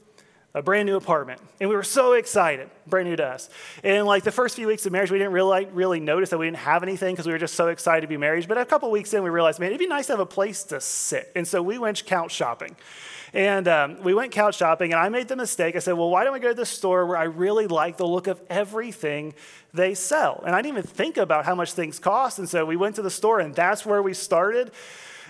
a 0.55 0.63
brand 0.63 0.87
new 0.87 0.97
apartment. 0.97 1.41
And 1.61 1.71
we 1.71 1.77
were 1.77 1.83
so 1.83 2.13
excited, 2.13 2.69
brand 2.87 3.09
new 3.09 3.17
to 3.17 3.27
us. 3.27 3.49
And 3.83 4.07
like 4.07 4.23
the 4.23 4.33
first 4.33 4.57
few 4.57 4.67
weeks 4.67 4.85
of 4.85 4.93
marriage, 4.93 5.11
we 5.11 5.19
didn't 5.19 5.33
really, 5.33 5.65
really 5.67 6.01
notice 6.01 6.31
that 6.31 6.39
we 6.39 6.47
didn't 6.47 6.59
have 6.59 6.83
anything 6.83 7.15
because 7.15 7.27
we 7.27 7.33
were 7.33 7.39
just 7.39 7.55
so 7.55 7.69
excited 7.69 8.03
to 8.03 8.07
be 8.07 8.19
married. 8.19 8.47
But 8.49 8.59
a 8.59 8.65
couple 8.65 8.91
weeks 8.91 9.15
in, 9.15 9.23
we 9.23 9.31
realized, 9.31 9.61
man, 9.61 9.69
it'd 9.69 9.79
be 9.79 9.87
nice 9.87 10.07
to 10.09 10.13
have 10.13 10.21
a 10.21 10.27
place 10.27 10.63
to 10.65 10.81
sit. 10.81 11.33
And 11.35 11.49
so 11.49 11.63
we 11.63 11.79
went 11.79 12.05
couch 12.05 12.33
shopping. 12.33 12.77
And 13.35 13.67
um, 13.67 14.03
we 14.03 14.13
went 14.13 14.31
couch 14.31 14.59
shopping, 14.59 14.93
and 14.93 15.01
I 15.01 15.09
made 15.09 15.29
the 15.29 15.37
mistake. 15.37 15.75
I 15.75 15.79
said, 15.79 15.93
well, 15.93 16.11
why 16.11 16.23
don't 16.23 16.35
we 16.35 16.39
go 16.39 16.49
to 16.49 16.55
the 16.55 16.67
store 16.67 17.07
where 17.07 17.17
I 17.17 17.25
really 17.25 17.67
like 17.67 17.97
the 17.97 18.07
look 18.07 18.27
of 18.27 18.39
everything 18.51 19.33
they 19.73 19.95
sell? 19.95 20.43
And 20.45 20.55
I 20.55 20.61
didn't 20.61 20.77
even 20.77 20.91
think 20.91 21.17
about 21.17 21.47
how 21.47 21.55
much 21.55 21.73
things 21.73 21.99
cost. 21.99 22.39
And 22.39 22.47
so 22.47 22.67
we 22.67 22.77
went 22.77 22.97
to 22.97 23.03
the 23.03 23.11
store, 23.11 23.41
and 23.41 23.55
that's 23.55 23.87
where 23.87 24.03
we 24.03 24.13
started. 24.13 24.71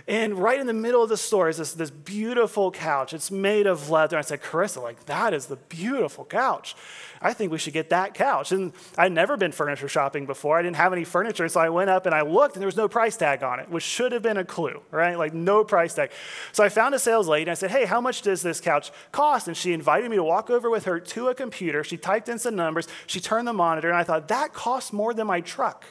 And 0.08 0.34
right 0.34 0.58
in 0.58 0.66
the 0.66 0.72
middle 0.72 1.02
of 1.02 1.08
the 1.08 1.16
store 1.16 1.48
is 1.48 1.58
this, 1.58 1.74
this 1.74 1.90
beautiful 1.90 2.70
couch. 2.72 3.12
It's 3.14 3.30
made 3.30 3.66
of 3.66 3.88
leather. 3.88 4.18
I 4.18 4.22
said, 4.22 4.42
Carissa, 4.42 4.82
like, 4.82 5.06
that 5.06 5.32
is 5.32 5.46
the 5.46 5.56
beautiful 5.56 6.24
couch. 6.24 6.74
I 7.20 7.32
think 7.32 7.52
we 7.52 7.58
should 7.58 7.72
get 7.72 7.90
that 7.90 8.14
couch. 8.14 8.50
And 8.50 8.72
I'd 8.98 9.12
never 9.12 9.36
been 9.36 9.52
furniture 9.52 9.88
shopping 9.88 10.26
before. 10.26 10.58
I 10.58 10.62
didn't 10.62 10.76
have 10.76 10.92
any 10.92 11.04
furniture. 11.04 11.48
So 11.48 11.60
I 11.60 11.68
went 11.68 11.88
up 11.88 12.06
and 12.06 12.14
I 12.14 12.22
looked, 12.22 12.56
and 12.56 12.60
there 12.60 12.66
was 12.66 12.76
no 12.76 12.88
price 12.88 13.16
tag 13.16 13.44
on 13.44 13.60
it, 13.60 13.70
which 13.70 13.84
should 13.84 14.10
have 14.10 14.22
been 14.22 14.38
a 14.38 14.44
clue, 14.44 14.82
right? 14.90 15.16
Like, 15.16 15.34
no 15.34 15.62
price 15.62 15.94
tag. 15.94 16.10
So 16.50 16.64
I 16.64 16.68
found 16.68 16.94
a 16.94 16.98
sales 16.98 17.28
lady, 17.28 17.42
and 17.42 17.50
I 17.50 17.54
said, 17.54 17.70
Hey, 17.70 17.84
how 17.84 18.00
much 18.00 18.22
does 18.22 18.42
this 18.42 18.60
couch 18.60 18.90
cost? 19.12 19.46
And 19.46 19.56
she 19.56 19.72
invited 19.72 20.10
me 20.10 20.16
to 20.16 20.24
walk 20.24 20.50
over 20.50 20.68
with 20.68 20.84
her 20.84 20.98
to 20.98 21.28
a 21.28 21.34
computer. 21.34 21.84
She 21.84 21.96
typed 21.96 22.28
in 22.28 22.38
some 22.38 22.56
numbers, 22.56 22.88
she 23.06 23.20
turned 23.20 23.46
the 23.46 23.52
monitor, 23.52 23.88
and 23.88 23.96
I 23.96 24.02
thought, 24.02 24.28
That 24.28 24.52
costs 24.52 24.92
more 24.92 25.14
than 25.14 25.28
my 25.28 25.40
truck. 25.40 25.84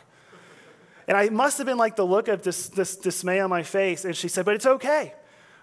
And 1.12 1.18
I 1.18 1.28
must 1.28 1.58
have 1.58 1.68
been 1.68 1.78
like 1.78 1.98
the 1.98 2.06
look 2.06 2.30
of 2.30 2.42
dismay 2.42 3.42
on 3.42 3.50
my 3.50 3.64
face. 3.64 4.06
And 4.06 4.16
she 4.16 4.30
said, 4.30 4.46
But 4.46 4.56
it's 4.56 4.66
okay. 4.66 5.14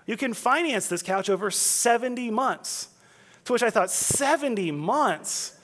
You 0.04 0.14
can 0.14 0.34
finance 0.34 0.88
this 0.88 1.02
couch 1.02 1.30
over 1.30 1.50
70 1.50 2.30
months. 2.30 2.88
To 3.46 3.54
which 3.54 3.62
I 3.62 3.70
thought, 3.70 3.90
70 3.90 4.72
months? 4.72 5.57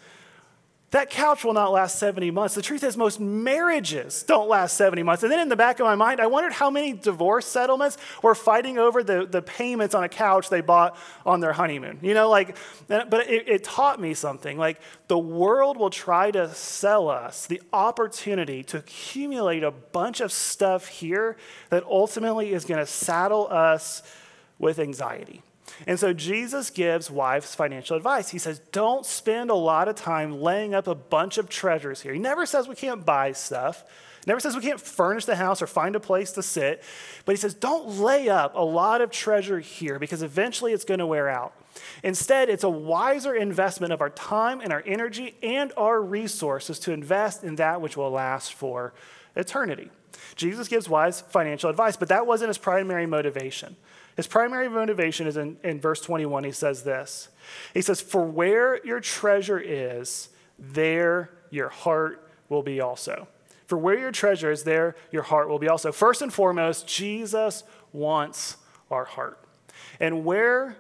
That 0.95 1.11
couch 1.11 1.43
will 1.45 1.55
not 1.55 1.73
last 1.73 1.99
70 1.99 2.31
months. 2.31 2.55
The 2.55 2.63
truth 2.63 2.85
is, 2.85 2.97
most 2.97 3.19
marriages 3.19 4.23
don't 4.23 4.49
last 4.49 4.77
70 4.77 5.03
months. 5.03 5.25
And 5.25 5.33
then 5.33 5.41
in 5.41 5.49
the 5.49 5.57
back 5.57 5.81
of 5.81 5.87
my 5.87 5.97
mind, 5.97 6.21
I 6.21 6.29
wondered 6.29 6.53
how 6.53 6.71
many 6.71 6.93
divorce 6.93 7.47
settlements 7.47 7.99
were 8.23 8.37
fighting 8.37 8.79
over 8.79 9.03
the, 9.03 9.27
the 9.27 9.43
payments 9.43 9.97
on 9.97 10.05
a 10.05 10.09
couch 10.09 10.51
they 10.51 10.61
bought 10.61 10.97
on 11.27 11.41
their 11.41 11.53
honeymoon. 11.53 11.99
You 12.01 12.15
know, 12.15 12.31
like, 12.31 12.57
but 12.87 13.29
it, 13.29 13.49
it 13.49 13.65
taught 13.65 14.01
me 14.01 14.15
something. 14.15 14.57
Like, 14.57 14.81
the 15.09 15.19
world 15.19 15.79
will 15.79 15.91
try 15.91 16.31
to 16.31 16.55
sell 16.55 17.09
us 17.09 17.49
the 17.49 17.61
opportunity 17.73 18.63
to 18.63 18.77
accumulate 18.77 19.65
a 19.65 19.73
bunch 19.73 20.21
of 20.21 20.31
stuff 20.31 20.87
here 20.87 21.37
that 21.71 21.83
ultimately 21.83 22.53
is 22.53 22.65
going 22.65 22.79
to 22.79 22.87
saddle 22.87 23.49
us 23.51 24.01
with 24.61 24.79
anxiety. 24.79 25.43
And 25.87 25.99
so 25.99 26.13
Jesus 26.13 26.71
gives 26.71 27.11
wives 27.11 27.55
financial 27.55 27.97
advice. 27.97 28.31
He 28.31 28.39
says, 28.39 28.61
Don't 28.73 29.05
spend 29.05 29.51
a 29.51 29.55
lot 29.55 29.89
of 29.89 29.97
time 29.97 30.41
laying 30.41 30.75
up 30.75 30.87
a 30.87 30.95
bunch 30.95 31.39
of 31.39 31.49
treasures 31.49 32.01
here. 32.01 32.13
He 32.13 32.19
never 32.19 32.47
says 32.47 32.69
we 32.69 32.75
can't 32.75 33.05
buy 33.05 33.33
stuff, 33.33 33.85
never 34.27 34.41
says 34.41 34.57
we 34.57 34.63
can't 34.63 34.81
furnish 34.81 35.25
the 35.25 35.37
house 35.37 35.61
or 35.61 35.67
find 35.67 35.97
a 35.97 36.01
place 36.01 36.33
to 36.33 36.43
sit. 36.43 36.83
But 37.25 37.33
he 37.33 37.37
says, 37.37 37.55
Don't 37.55 37.99
lay 37.99 38.29
up 38.29 38.55
a 38.55 38.65
lot 38.65 39.01
of 39.01 39.11
treasure 39.11 39.61
here 39.61 39.99
because 39.99 40.23
eventually 40.23 40.73
it's 40.73 40.85
going 40.85 41.01
to 41.01 41.07
wear 41.07 41.29
out. 41.29 41.55
Instead, 42.03 42.49
it's 42.49 42.65
a 42.65 42.71
wiser 42.71 43.35
investment 43.35 43.93
of 43.93 44.01
our 44.01 44.11
time 44.11 44.61
and 44.61 44.73
our 44.73 44.83
energy 44.87 45.35
and 45.43 45.73
our 45.77 46.01
resources 46.01 46.79
to 46.81 46.93
invest 46.93 47.43
in 47.43 47.57
that 47.57 47.81
which 47.81 47.97
will 47.97 48.11
last 48.11 48.55
for 48.55 48.95
eternity. 49.35 49.91
Jesus 50.37 50.69
gives 50.69 50.89
wise 50.89 51.21
financial 51.21 51.69
advice, 51.71 51.97
but 51.97 52.09
that 52.09 52.27
wasn't 52.27 52.49
his 52.49 52.59
primary 52.59 53.07
motivation. 53.07 53.77
His 54.17 54.27
primary 54.27 54.69
motivation 54.69 55.27
is 55.27 55.37
in, 55.37 55.57
in 55.65 55.81
verse 55.81 56.01
21. 56.01 56.45
He 56.45 56.53
says 56.53 56.83
this 56.83 57.29
He 57.73 57.83
says, 57.83 58.01
For 58.01 58.25
where 58.25 58.85
your 58.85 59.01
treasure 59.01 59.59
is, 59.59 60.29
there 60.59 61.31
your 61.51 61.69
heart 61.69 62.29
will 62.49 62.63
be 62.63 62.81
also. 62.81 63.29
For 63.67 63.79
where 63.79 63.99
your 63.99 64.13
treasure 64.13 64.51
is, 64.51 64.65
there 64.65 64.95
your 65.11 65.23
heart 65.23 65.49
will 65.49 65.59
be 65.59 65.69
also. 65.69 65.91
First 65.91 66.23
and 66.23 66.33
foremost, 66.33 66.87
Jesus 66.87 67.65
wants 67.93 68.57
our 68.91 69.05
heart. 69.05 69.41
And 69.99 70.25
where 70.25 70.77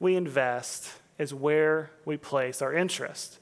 we 0.00 0.16
invest 0.16 0.90
is 1.18 1.34
where 1.34 1.90
we 2.04 2.16
place 2.16 2.62
our 2.62 2.72
interest. 2.72 3.38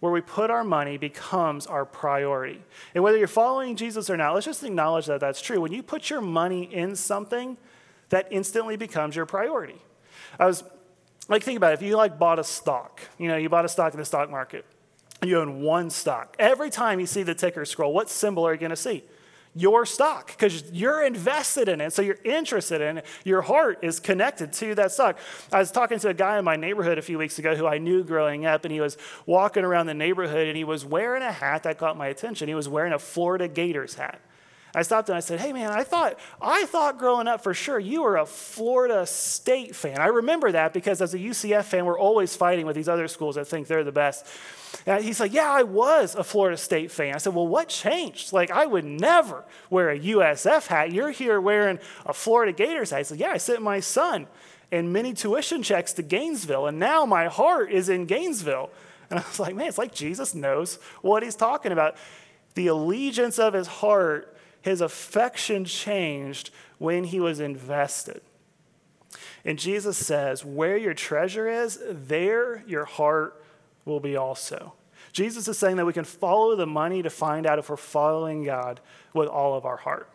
Where 0.00 0.12
we 0.12 0.20
put 0.20 0.50
our 0.50 0.64
money 0.64 0.98
becomes 0.98 1.66
our 1.66 1.84
priority. 1.84 2.62
And 2.94 3.04
whether 3.04 3.18
you're 3.18 3.28
following 3.28 3.76
Jesus 3.76 4.08
or 4.08 4.16
not, 4.16 4.34
let's 4.34 4.46
just 4.46 4.64
acknowledge 4.64 5.06
that 5.06 5.20
that's 5.20 5.40
true. 5.40 5.60
When 5.60 5.72
you 5.72 5.82
put 5.82 6.10
your 6.10 6.20
money 6.20 6.64
in 6.64 6.96
something, 6.96 7.56
that 8.12 8.28
instantly 8.30 8.76
becomes 8.76 9.16
your 9.16 9.24
priority. 9.24 9.80
I 10.38 10.44
was 10.44 10.62
like, 11.28 11.42
think 11.42 11.56
about 11.56 11.72
it. 11.72 11.80
If 11.80 11.82
you 11.82 11.96
like 11.96 12.18
bought 12.18 12.38
a 12.38 12.44
stock, 12.44 13.00
you 13.18 13.26
know, 13.26 13.38
you 13.38 13.48
bought 13.48 13.64
a 13.64 13.68
stock 13.68 13.94
in 13.94 13.98
the 13.98 14.04
stock 14.04 14.30
market, 14.30 14.66
you 15.24 15.38
own 15.38 15.62
one 15.62 15.88
stock. 15.88 16.36
Every 16.38 16.68
time 16.68 17.00
you 17.00 17.06
see 17.06 17.22
the 17.22 17.34
ticker 17.34 17.64
scroll, 17.64 17.92
what 17.92 18.10
symbol 18.10 18.46
are 18.46 18.52
you 18.52 18.60
going 18.60 18.70
to 18.70 18.76
see? 18.76 19.02
Your 19.54 19.86
stock, 19.86 20.26
because 20.26 20.70
you're 20.72 21.02
invested 21.02 21.70
in 21.70 21.80
it, 21.80 21.94
so 21.94 22.02
you're 22.02 22.18
interested 22.22 22.82
in 22.82 22.98
it. 22.98 23.06
Your 23.24 23.40
heart 23.40 23.78
is 23.82 23.98
connected 23.98 24.52
to 24.54 24.74
that 24.74 24.92
stock. 24.92 25.18
I 25.50 25.58
was 25.58 25.70
talking 25.70 25.98
to 26.00 26.08
a 26.08 26.14
guy 26.14 26.38
in 26.38 26.44
my 26.44 26.56
neighborhood 26.56 26.98
a 26.98 27.02
few 27.02 27.16
weeks 27.16 27.38
ago 27.38 27.54
who 27.54 27.66
I 27.66 27.78
knew 27.78 28.04
growing 28.04 28.44
up, 28.44 28.66
and 28.66 28.72
he 28.72 28.80
was 28.80 28.98
walking 29.24 29.64
around 29.64 29.86
the 29.86 29.94
neighborhood 29.94 30.48
and 30.48 30.56
he 30.56 30.64
was 30.64 30.84
wearing 30.84 31.22
a 31.22 31.32
hat 31.32 31.62
that 31.62 31.78
caught 31.78 31.96
my 31.96 32.08
attention. 32.08 32.48
He 32.48 32.54
was 32.54 32.68
wearing 32.68 32.92
a 32.92 32.98
Florida 32.98 33.48
Gators 33.48 33.94
hat. 33.94 34.20
I 34.74 34.82
stopped 34.82 35.08
and 35.08 35.16
I 35.16 35.20
said, 35.20 35.40
"Hey 35.40 35.52
man, 35.52 35.70
I 35.70 35.84
thought 35.84 36.18
I 36.40 36.64
thought 36.64 36.98
growing 36.98 37.28
up 37.28 37.42
for 37.42 37.52
sure 37.52 37.78
you 37.78 38.02
were 38.02 38.16
a 38.16 38.26
Florida 38.26 39.06
State 39.06 39.76
fan. 39.76 39.98
I 39.98 40.06
remember 40.06 40.50
that 40.52 40.72
because 40.72 41.02
as 41.02 41.12
a 41.12 41.18
UCF 41.18 41.64
fan, 41.64 41.84
we're 41.84 41.98
always 41.98 42.34
fighting 42.34 42.64
with 42.64 42.74
these 42.74 42.88
other 42.88 43.08
schools 43.08 43.34
that 43.34 43.46
think 43.46 43.66
they're 43.66 43.84
the 43.84 43.92
best." 43.92 44.26
And 44.86 45.04
he's 45.04 45.20
like, 45.20 45.34
"Yeah, 45.34 45.50
I 45.50 45.62
was 45.62 46.14
a 46.14 46.24
Florida 46.24 46.56
State 46.56 46.90
fan." 46.90 47.14
I 47.14 47.18
said, 47.18 47.34
"Well, 47.34 47.46
what 47.46 47.68
changed? 47.68 48.32
Like, 48.32 48.50
I 48.50 48.64
would 48.64 48.84
never 48.84 49.44
wear 49.68 49.90
a 49.90 49.98
USF 49.98 50.68
hat. 50.68 50.90
You're 50.90 51.10
here 51.10 51.40
wearing 51.40 51.78
a 52.06 52.14
Florida 52.14 52.52
Gators 52.52 52.90
hat." 52.90 52.98
He 52.98 53.04
said, 53.04 53.18
"Yeah, 53.18 53.32
I 53.32 53.36
sent 53.36 53.60
my 53.60 53.80
son 53.80 54.26
and 54.70 54.90
many 54.90 55.12
tuition 55.12 55.62
checks 55.62 55.92
to 55.92 56.02
Gainesville, 56.02 56.66
and 56.66 56.78
now 56.78 57.04
my 57.04 57.26
heart 57.26 57.70
is 57.70 57.90
in 57.90 58.06
Gainesville." 58.06 58.70
And 59.10 59.20
I 59.20 59.22
was 59.28 59.38
like, 59.38 59.54
"Man, 59.54 59.66
it's 59.66 59.76
like 59.76 59.92
Jesus 59.92 60.34
knows 60.34 60.78
what 61.02 61.22
he's 61.22 61.36
talking 61.36 61.72
about." 61.72 61.96
The 62.54 62.68
allegiance 62.68 63.38
of 63.38 63.52
his 63.52 63.66
heart 63.66 64.31
his 64.62 64.80
affection 64.80 65.64
changed 65.64 66.50
when 66.78 67.04
he 67.04 67.20
was 67.20 67.40
invested. 67.40 68.22
And 69.44 69.58
Jesus 69.58 69.96
says, 69.98 70.44
Where 70.44 70.76
your 70.76 70.94
treasure 70.94 71.48
is, 71.48 71.78
there 71.88 72.64
your 72.66 72.84
heart 72.84 73.42
will 73.84 74.00
be 74.00 74.16
also. 74.16 74.74
Jesus 75.12 75.46
is 75.48 75.58
saying 75.58 75.76
that 75.76 75.84
we 75.84 75.92
can 75.92 76.04
follow 76.04 76.56
the 76.56 76.66
money 76.66 77.02
to 77.02 77.10
find 77.10 77.46
out 77.46 77.58
if 77.58 77.68
we're 77.68 77.76
following 77.76 78.44
God 78.44 78.80
with 79.12 79.28
all 79.28 79.54
of 79.54 79.66
our 79.66 79.76
heart. 79.76 80.08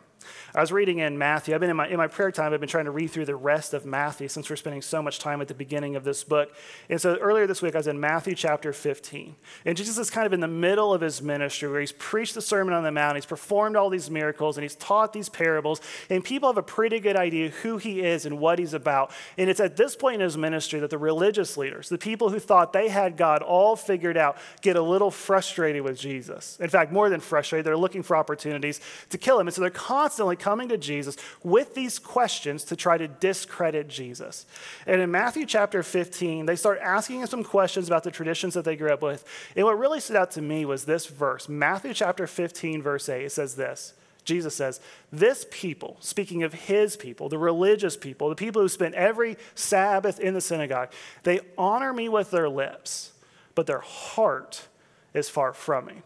I 0.55 0.61
was 0.61 0.71
reading 0.71 0.99
in 0.99 1.17
Matthew. 1.17 1.53
I've 1.53 1.61
been 1.61 1.69
in 1.69 1.75
my, 1.75 1.87
in 1.87 1.97
my 1.97 2.07
prayer 2.07 2.31
time, 2.31 2.53
I've 2.53 2.59
been 2.59 2.69
trying 2.69 2.85
to 2.85 2.91
read 2.91 3.11
through 3.11 3.25
the 3.25 3.35
rest 3.35 3.73
of 3.73 3.85
Matthew 3.85 4.27
since 4.27 4.49
we're 4.49 4.55
spending 4.55 4.81
so 4.81 5.01
much 5.01 5.19
time 5.19 5.41
at 5.41 5.47
the 5.47 5.53
beginning 5.53 5.95
of 5.95 6.03
this 6.03 6.23
book. 6.23 6.55
And 6.89 6.99
so 6.99 7.17
earlier 7.17 7.47
this 7.47 7.61
week, 7.61 7.75
I 7.75 7.77
was 7.77 7.87
in 7.87 7.99
Matthew 7.99 8.35
chapter 8.35 8.73
15. 8.73 9.35
And 9.65 9.77
Jesus 9.77 9.97
is 9.97 10.09
kind 10.09 10.25
of 10.25 10.33
in 10.33 10.39
the 10.39 10.47
middle 10.47 10.93
of 10.93 11.01
his 11.01 11.21
ministry 11.21 11.69
where 11.69 11.79
he's 11.79 11.91
preached 11.91 12.33
the 12.33 12.41
Sermon 12.41 12.73
on 12.73 12.83
the 12.83 12.91
Mount, 12.91 13.15
he's 13.15 13.25
performed 13.25 13.75
all 13.75 13.89
these 13.89 14.09
miracles, 14.09 14.57
and 14.57 14.63
he's 14.63 14.75
taught 14.75 15.13
these 15.13 15.29
parables. 15.29 15.81
And 16.09 16.23
people 16.23 16.49
have 16.49 16.57
a 16.57 16.63
pretty 16.63 16.99
good 16.99 17.15
idea 17.15 17.49
who 17.49 17.77
he 17.77 18.01
is 18.01 18.25
and 18.25 18.39
what 18.39 18.59
he's 18.59 18.73
about. 18.73 19.11
And 19.37 19.49
it's 19.49 19.59
at 19.59 19.77
this 19.77 19.95
point 19.95 20.15
in 20.15 20.21
his 20.21 20.37
ministry 20.37 20.79
that 20.79 20.89
the 20.89 20.97
religious 20.97 21.57
leaders, 21.57 21.89
the 21.89 21.97
people 21.97 22.29
who 22.29 22.39
thought 22.39 22.73
they 22.73 22.89
had 22.89 23.17
God 23.17 23.41
all 23.41 23.75
figured 23.75 24.17
out, 24.17 24.37
get 24.61 24.75
a 24.75 24.81
little 24.81 25.11
frustrated 25.11 25.83
with 25.83 25.99
Jesus. 25.99 26.57
In 26.59 26.69
fact, 26.69 26.91
more 26.91 27.09
than 27.09 27.19
frustrated, 27.19 27.65
they're 27.65 27.77
looking 27.77 28.03
for 28.03 28.15
opportunities 28.15 28.81
to 29.09 29.17
kill 29.17 29.39
him. 29.39 29.47
And 29.47 29.53
so 29.53 29.61
they're 29.61 29.69
constantly 29.69 30.06
coming 30.39 30.69
to 30.69 30.77
Jesus 30.77 31.17
with 31.43 31.75
these 31.75 31.99
questions 31.99 32.63
to 32.65 32.75
try 32.75 32.97
to 32.97 33.07
discredit 33.07 33.87
Jesus. 33.87 34.45
And 34.85 35.01
in 35.01 35.11
Matthew 35.11 35.45
chapter 35.45 35.83
15, 35.83 36.45
they 36.45 36.55
start 36.55 36.79
asking 36.81 37.21
him 37.21 37.27
some 37.27 37.43
questions 37.43 37.87
about 37.87 38.03
the 38.03 38.11
traditions 38.11 38.53
that 38.53 38.65
they 38.65 38.75
grew 38.75 38.91
up 38.91 39.01
with. 39.01 39.25
And 39.55 39.65
what 39.65 39.77
really 39.77 39.99
stood 39.99 40.15
out 40.15 40.31
to 40.31 40.41
me 40.41 40.65
was 40.65 40.85
this 40.85 41.05
verse 41.07 41.49
Matthew 41.49 41.93
chapter 41.93 42.27
15, 42.27 42.81
verse 42.81 43.09
8. 43.09 43.25
It 43.25 43.31
says 43.31 43.55
this. 43.55 43.93
Jesus 44.27 44.55
says, 44.55 44.81
This 45.11 45.47
people, 45.49 45.97
speaking 46.01 46.43
of 46.43 46.53
his 46.53 46.97
people, 46.97 47.29
the 47.29 47.37
religious 47.37 47.95
people, 47.95 48.27
the 48.27 48.35
people 48.35 48.61
who 48.61 48.67
spent 48.67 48.93
every 48.93 49.37
Sabbath 49.55 50.19
in 50.19 50.33
the 50.33 50.41
synagogue, 50.41 50.91
they 51.23 51.39
honor 51.57 51.93
me 51.93 52.09
with 52.09 52.29
their 52.29 52.49
lips, 52.49 53.13
but 53.55 53.67
their 53.67 53.79
heart 53.79 54.67
is 55.13 55.29
far 55.29 55.53
from 55.53 55.85
me. 55.85 56.01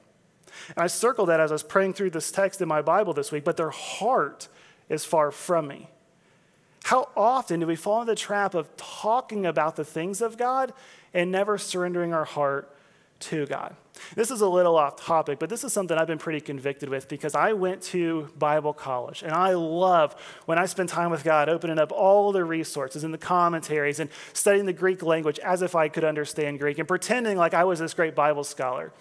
And 0.70 0.84
I 0.84 0.88
circled 0.88 1.30
that 1.30 1.40
as 1.40 1.52
I 1.52 1.56
was 1.56 1.64
praying 1.64 1.94
through 1.94 2.12
this 2.12 2.32
text 2.32 2.62
in 2.62 2.68
my 2.68 2.82
Bible 2.82 3.14
this 3.14 3.32
week, 3.32 3.44
but 3.44 3.58
their 3.58 3.70
heart 3.70 4.48
is 4.90 5.06
far 5.06 5.32
from 5.32 5.68
me. 5.68 5.88
How 6.86 7.10
often 7.16 7.60
do 7.60 7.68
we 7.68 7.76
fall 7.76 8.02
into 8.02 8.12
the 8.12 8.16
trap 8.16 8.54
of 8.56 8.76
talking 8.76 9.46
about 9.46 9.76
the 9.76 9.86
things 9.86 10.22
of 10.22 10.38
God 10.38 10.74
and 11.14 11.32
never 11.32 11.58
surrendering 11.58 12.14
our 12.14 12.26
heart 12.26 12.76
to 13.22 13.46
God? 13.46 13.76
This 14.16 14.32
is 14.32 14.42
a 14.42 14.48
little 14.48 14.78
off 14.78 14.96
topic, 14.96 15.38
but 15.38 15.50
this 15.50 15.64
is 15.64 15.72
something 15.72 15.98
I've 15.98 16.08
been 16.08 16.18
pretty 16.18 16.42
convicted 16.42 16.90
with 16.90 17.08
because 17.08 17.36
I 17.36 17.54
went 17.54 17.82
to 17.84 18.30
Bible 18.38 18.74
college 18.74 19.22
and 19.22 19.32
I 19.32 19.54
love 19.54 20.16
when 20.46 20.58
I 20.58 20.66
spend 20.66 20.90
time 20.90 21.12
with 21.12 21.24
God 21.24 21.50
opening 21.50 21.78
up 21.78 21.92
all 21.92 22.32
the 22.32 22.44
resources 22.44 23.04
and 23.04 23.14
the 23.14 23.20
commentaries 23.20 24.00
and 24.00 24.10
studying 24.34 24.66
the 24.66 24.74
Greek 24.74 25.04
language 25.04 25.40
as 25.40 25.62
if 25.62 25.76
I 25.76 25.88
could 25.88 26.04
understand 26.04 26.60
Greek 26.60 26.80
and 26.80 26.88
pretending 26.88 27.38
like 27.38 27.54
I 27.54 27.64
was 27.64 27.80
this 27.80 27.94
great 27.94 28.16
Bible 28.16 28.44
scholar. 28.44 28.92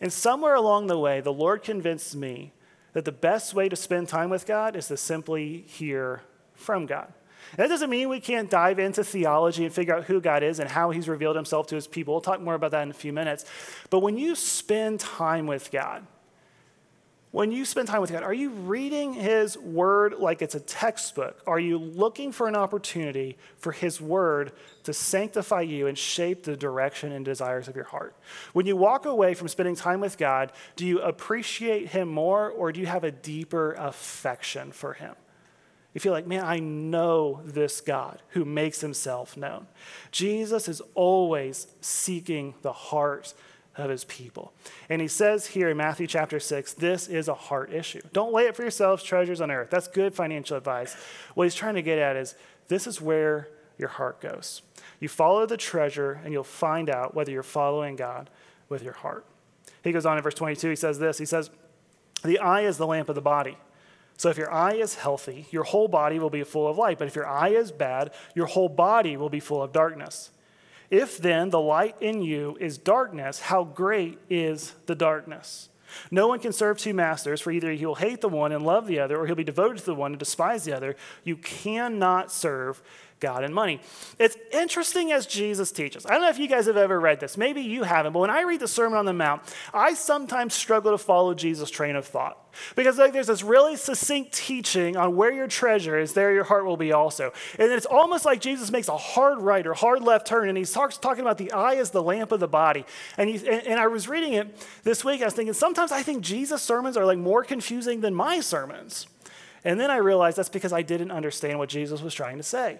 And 0.00 0.12
somewhere 0.12 0.54
along 0.54 0.86
the 0.86 0.98
way, 0.98 1.20
the 1.20 1.32
Lord 1.32 1.62
convinced 1.62 2.14
me 2.14 2.52
that 2.92 3.04
the 3.04 3.12
best 3.12 3.54
way 3.54 3.68
to 3.68 3.76
spend 3.76 4.08
time 4.08 4.30
with 4.30 4.46
God 4.46 4.76
is 4.76 4.88
to 4.88 4.96
simply 4.96 5.64
hear 5.66 6.22
from 6.54 6.86
God. 6.86 7.12
And 7.52 7.58
that 7.58 7.68
doesn't 7.68 7.90
mean 7.90 8.08
we 8.08 8.20
can't 8.20 8.50
dive 8.50 8.78
into 8.78 9.02
theology 9.02 9.64
and 9.64 9.72
figure 9.72 9.96
out 9.96 10.04
who 10.04 10.20
God 10.20 10.42
is 10.42 10.58
and 10.58 10.68
how 10.68 10.90
he's 10.90 11.08
revealed 11.08 11.36
himself 11.36 11.66
to 11.68 11.74
his 11.74 11.86
people. 11.86 12.14
We'll 12.14 12.20
talk 12.20 12.40
more 12.40 12.54
about 12.54 12.72
that 12.72 12.82
in 12.82 12.90
a 12.90 12.94
few 12.94 13.12
minutes. 13.12 13.44
But 13.90 14.00
when 14.00 14.18
you 14.18 14.34
spend 14.34 15.00
time 15.00 15.46
with 15.46 15.70
God, 15.70 16.06
when 17.30 17.52
you 17.52 17.66
spend 17.66 17.88
time 17.88 18.00
with 18.00 18.10
God, 18.10 18.22
are 18.22 18.32
you 18.32 18.48
reading 18.48 19.12
His 19.12 19.58
Word 19.58 20.14
like 20.18 20.40
it's 20.40 20.54
a 20.54 20.60
textbook? 20.60 21.42
Are 21.46 21.60
you 21.60 21.76
looking 21.76 22.32
for 22.32 22.48
an 22.48 22.56
opportunity 22.56 23.36
for 23.58 23.72
His 23.72 24.00
Word 24.00 24.52
to 24.84 24.94
sanctify 24.94 25.60
you 25.60 25.86
and 25.86 25.98
shape 25.98 26.44
the 26.44 26.56
direction 26.56 27.12
and 27.12 27.24
desires 27.24 27.68
of 27.68 27.76
your 27.76 27.84
heart? 27.84 28.16
When 28.54 28.64
you 28.64 28.76
walk 28.76 29.04
away 29.04 29.34
from 29.34 29.48
spending 29.48 29.76
time 29.76 30.00
with 30.00 30.16
God, 30.16 30.52
do 30.74 30.86
you 30.86 31.00
appreciate 31.00 31.88
Him 31.88 32.08
more 32.08 32.48
or 32.48 32.72
do 32.72 32.80
you 32.80 32.86
have 32.86 33.04
a 33.04 33.10
deeper 33.12 33.72
affection 33.74 34.72
for 34.72 34.94
Him? 34.94 35.14
You 35.92 36.00
feel 36.00 36.12
like, 36.12 36.26
man, 36.26 36.44
I 36.44 36.60
know 36.60 37.40
this 37.44 37.82
God 37.82 38.22
who 38.28 38.46
makes 38.46 38.80
Himself 38.80 39.36
known. 39.36 39.66
Jesus 40.12 40.66
is 40.66 40.80
always 40.94 41.66
seeking 41.82 42.54
the 42.62 42.72
heart 42.72 43.34
of 43.78 43.90
his 43.90 44.04
people. 44.04 44.52
And 44.88 45.00
he 45.00 45.08
says 45.08 45.46
here 45.46 45.70
in 45.70 45.76
Matthew 45.76 46.06
chapter 46.06 46.40
6, 46.40 46.74
this 46.74 47.08
is 47.08 47.28
a 47.28 47.34
heart 47.34 47.72
issue. 47.72 48.00
Don't 48.12 48.32
lay 48.32 48.44
it 48.44 48.56
for 48.56 48.62
yourselves 48.62 49.02
treasures 49.02 49.40
on 49.40 49.50
earth. 49.50 49.70
That's 49.70 49.88
good 49.88 50.14
financial 50.14 50.56
advice. 50.56 50.96
What 51.34 51.44
he's 51.44 51.54
trying 51.54 51.76
to 51.76 51.82
get 51.82 51.98
at 51.98 52.16
is 52.16 52.34
this 52.66 52.86
is 52.86 53.00
where 53.00 53.48
your 53.78 53.88
heart 53.88 54.20
goes. 54.20 54.62
You 55.00 55.08
follow 55.08 55.46
the 55.46 55.56
treasure 55.56 56.20
and 56.24 56.32
you'll 56.32 56.44
find 56.44 56.90
out 56.90 57.14
whether 57.14 57.30
you're 57.30 57.42
following 57.42 57.96
God 57.96 58.28
with 58.68 58.82
your 58.82 58.92
heart. 58.92 59.24
He 59.84 59.92
goes 59.92 60.04
on 60.04 60.16
in 60.16 60.22
verse 60.22 60.34
22, 60.34 60.70
he 60.70 60.76
says 60.76 60.98
this 60.98 61.18
He 61.18 61.24
says, 61.24 61.50
The 62.24 62.40
eye 62.40 62.62
is 62.62 62.76
the 62.76 62.86
lamp 62.86 63.08
of 63.08 63.14
the 63.14 63.20
body. 63.20 63.56
So 64.16 64.30
if 64.30 64.36
your 64.36 64.52
eye 64.52 64.74
is 64.74 64.96
healthy, 64.96 65.46
your 65.52 65.62
whole 65.62 65.86
body 65.86 66.18
will 66.18 66.28
be 66.28 66.42
full 66.42 66.66
of 66.66 66.76
light. 66.76 66.98
But 66.98 67.06
if 67.06 67.14
your 67.14 67.28
eye 67.28 67.50
is 67.50 67.70
bad, 67.70 68.12
your 68.34 68.46
whole 68.46 68.68
body 68.68 69.16
will 69.16 69.30
be 69.30 69.38
full 69.38 69.62
of 69.62 69.72
darkness. 69.72 70.30
If 70.90 71.18
then 71.18 71.50
the 71.50 71.60
light 71.60 71.96
in 72.00 72.22
you 72.22 72.56
is 72.60 72.78
darkness, 72.78 73.40
how 73.40 73.64
great 73.64 74.18
is 74.30 74.74
the 74.86 74.94
darkness? 74.94 75.68
No 76.10 76.28
one 76.28 76.38
can 76.38 76.52
serve 76.52 76.78
two 76.78 76.94
masters, 76.94 77.40
for 77.40 77.50
either 77.50 77.72
he 77.72 77.86
will 77.86 77.94
hate 77.94 78.20
the 78.20 78.28
one 78.28 78.52
and 78.52 78.64
love 78.64 78.86
the 78.86 79.00
other, 79.00 79.18
or 79.18 79.26
he'll 79.26 79.34
be 79.34 79.44
devoted 79.44 79.78
to 79.78 79.86
the 79.86 79.94
one 79.94 80.12
and 80.12 80.18
despise 80.18 80.64
the 80.64 80.76
other. 80.76 80.96
You 81.24 81.36
cannot 81.36 82.30
serve 82.30 82.82
God 83.20 83.44
and 83.44 83.54
money. 83.54 83.80
It's 84.18 84.36
interesting 84.52 85.12
as 85.12 85.26
Jesus 85.26 85.72
teaches. 85.72 86.06
I 86.06 86.10
don't 86.10 86.22
know 86.22 86.28
if 86.28 86.38
you 86.38 86.48
guys 86.48 86.66
have 86.66 86.76
ever 86.76 86.98
read 86.98 87.20
this. 87.20 87.36
Maybe 87.36 87.62
you 87.62 87.82
haven't, 87.82 88.12
but 88.12 88.20
when 88.20 88.30
I 88.30 88.42
read 88.42 88.60
the 88.60 88.68
Sermon 88.68 88.98
on 88.98 89.04
the 89.04 89.12
Mount, 89.12 89.42
I 89.74 89.94
sometimes 89.94 90.54
struggle 90.54 90.92
to 90.92 90.98
follow 90.98 91.34
Jesus' 91.34 91.70
train 91.70 91.96
of 91.96 92.06
thought. 92.06 92.44
Because 92.74 92.98
like 92.98 93.12
there's 93.12 93.26
this 93.26 93.42
really 93.42 93.76
succinct 93.76 94.32
teaching 94.32 94.96
on 94.96 95.16
where 95.16 95.32
your 95.32 95.46
treasure 95.46 95.98
is, 95.98 96.12
there 96.12 96.32
your 96.32 96.44
heart 96.44 96.64
will 96.64 96.76
be 96.76 96.92
also. 96.92 97.32
And 97.58 97.70
it's 97.70 97.86
almost 97.86 98.24
like 98.24 98.40
Jesus 98.40 98.70
makes 98.70 98.88
a 98.88 98.96
hard 98.96 99.40
right 99.40 99.66
or 99.66 99.74
hard 99.74 100.02
left 100.02 100.26
turn, 100.26 100.48
and 100.48 100.58
he 100.58 100.64
starts 100.64 100.98
talking 100.98 101.22
about 101.22 101.38
the 101.38 101.52
eye 101.52 101.76
as 101.76 101.90
the 101.90 102.02
lamp 102.02 102.32
of 102.32 102.40
the 102.40 102.48
body. 102.48 102.84
And, 103.16 103.28
he, 103.28 103.36
and, 103.36 103.66
and 103.66 103.80
I 103.80 103.86
was 103.86 104.08
reading 104.08 104.32
it 104.34 104.54
this 104.84 105.04
week, 105.04 105.22
I 105.22 105.26
was 105.26 105.34
thinking, 105.34 105.54
sometimes 105.54 105.92
I 105.92 106.02
think 106.02 106.22
Jesus' 106.22 106.62
sermons 106.62 106.96
are 106.96 107.04
like 107.04 107.18
more 107.18 107.44
confusing 107.44 108.00
than 108.00 108.14
my 108.14 108.40
sermons. 108.40 109.06
And 109.64 109.78
then 109.78 109.90
I 109.90 109.96
realized 109.96 110.38
that's 110.38 110.48
because 110.48 110.72
I 110.72 110.82
didn't 110.82 111.10
understand 111.10 111.58
what 111.58 111.68
Jesus 111.68 112.00
was 112.00 112.14
trying 112.14 112.38
to 112.38 112.42
say. 112.42 112.78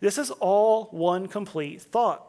This 0.00 0.18
is 0.18 0.30
all 0.30 0.84
one 0.86 1.26
complete 1.26 1.82
thought. 1.82 2.24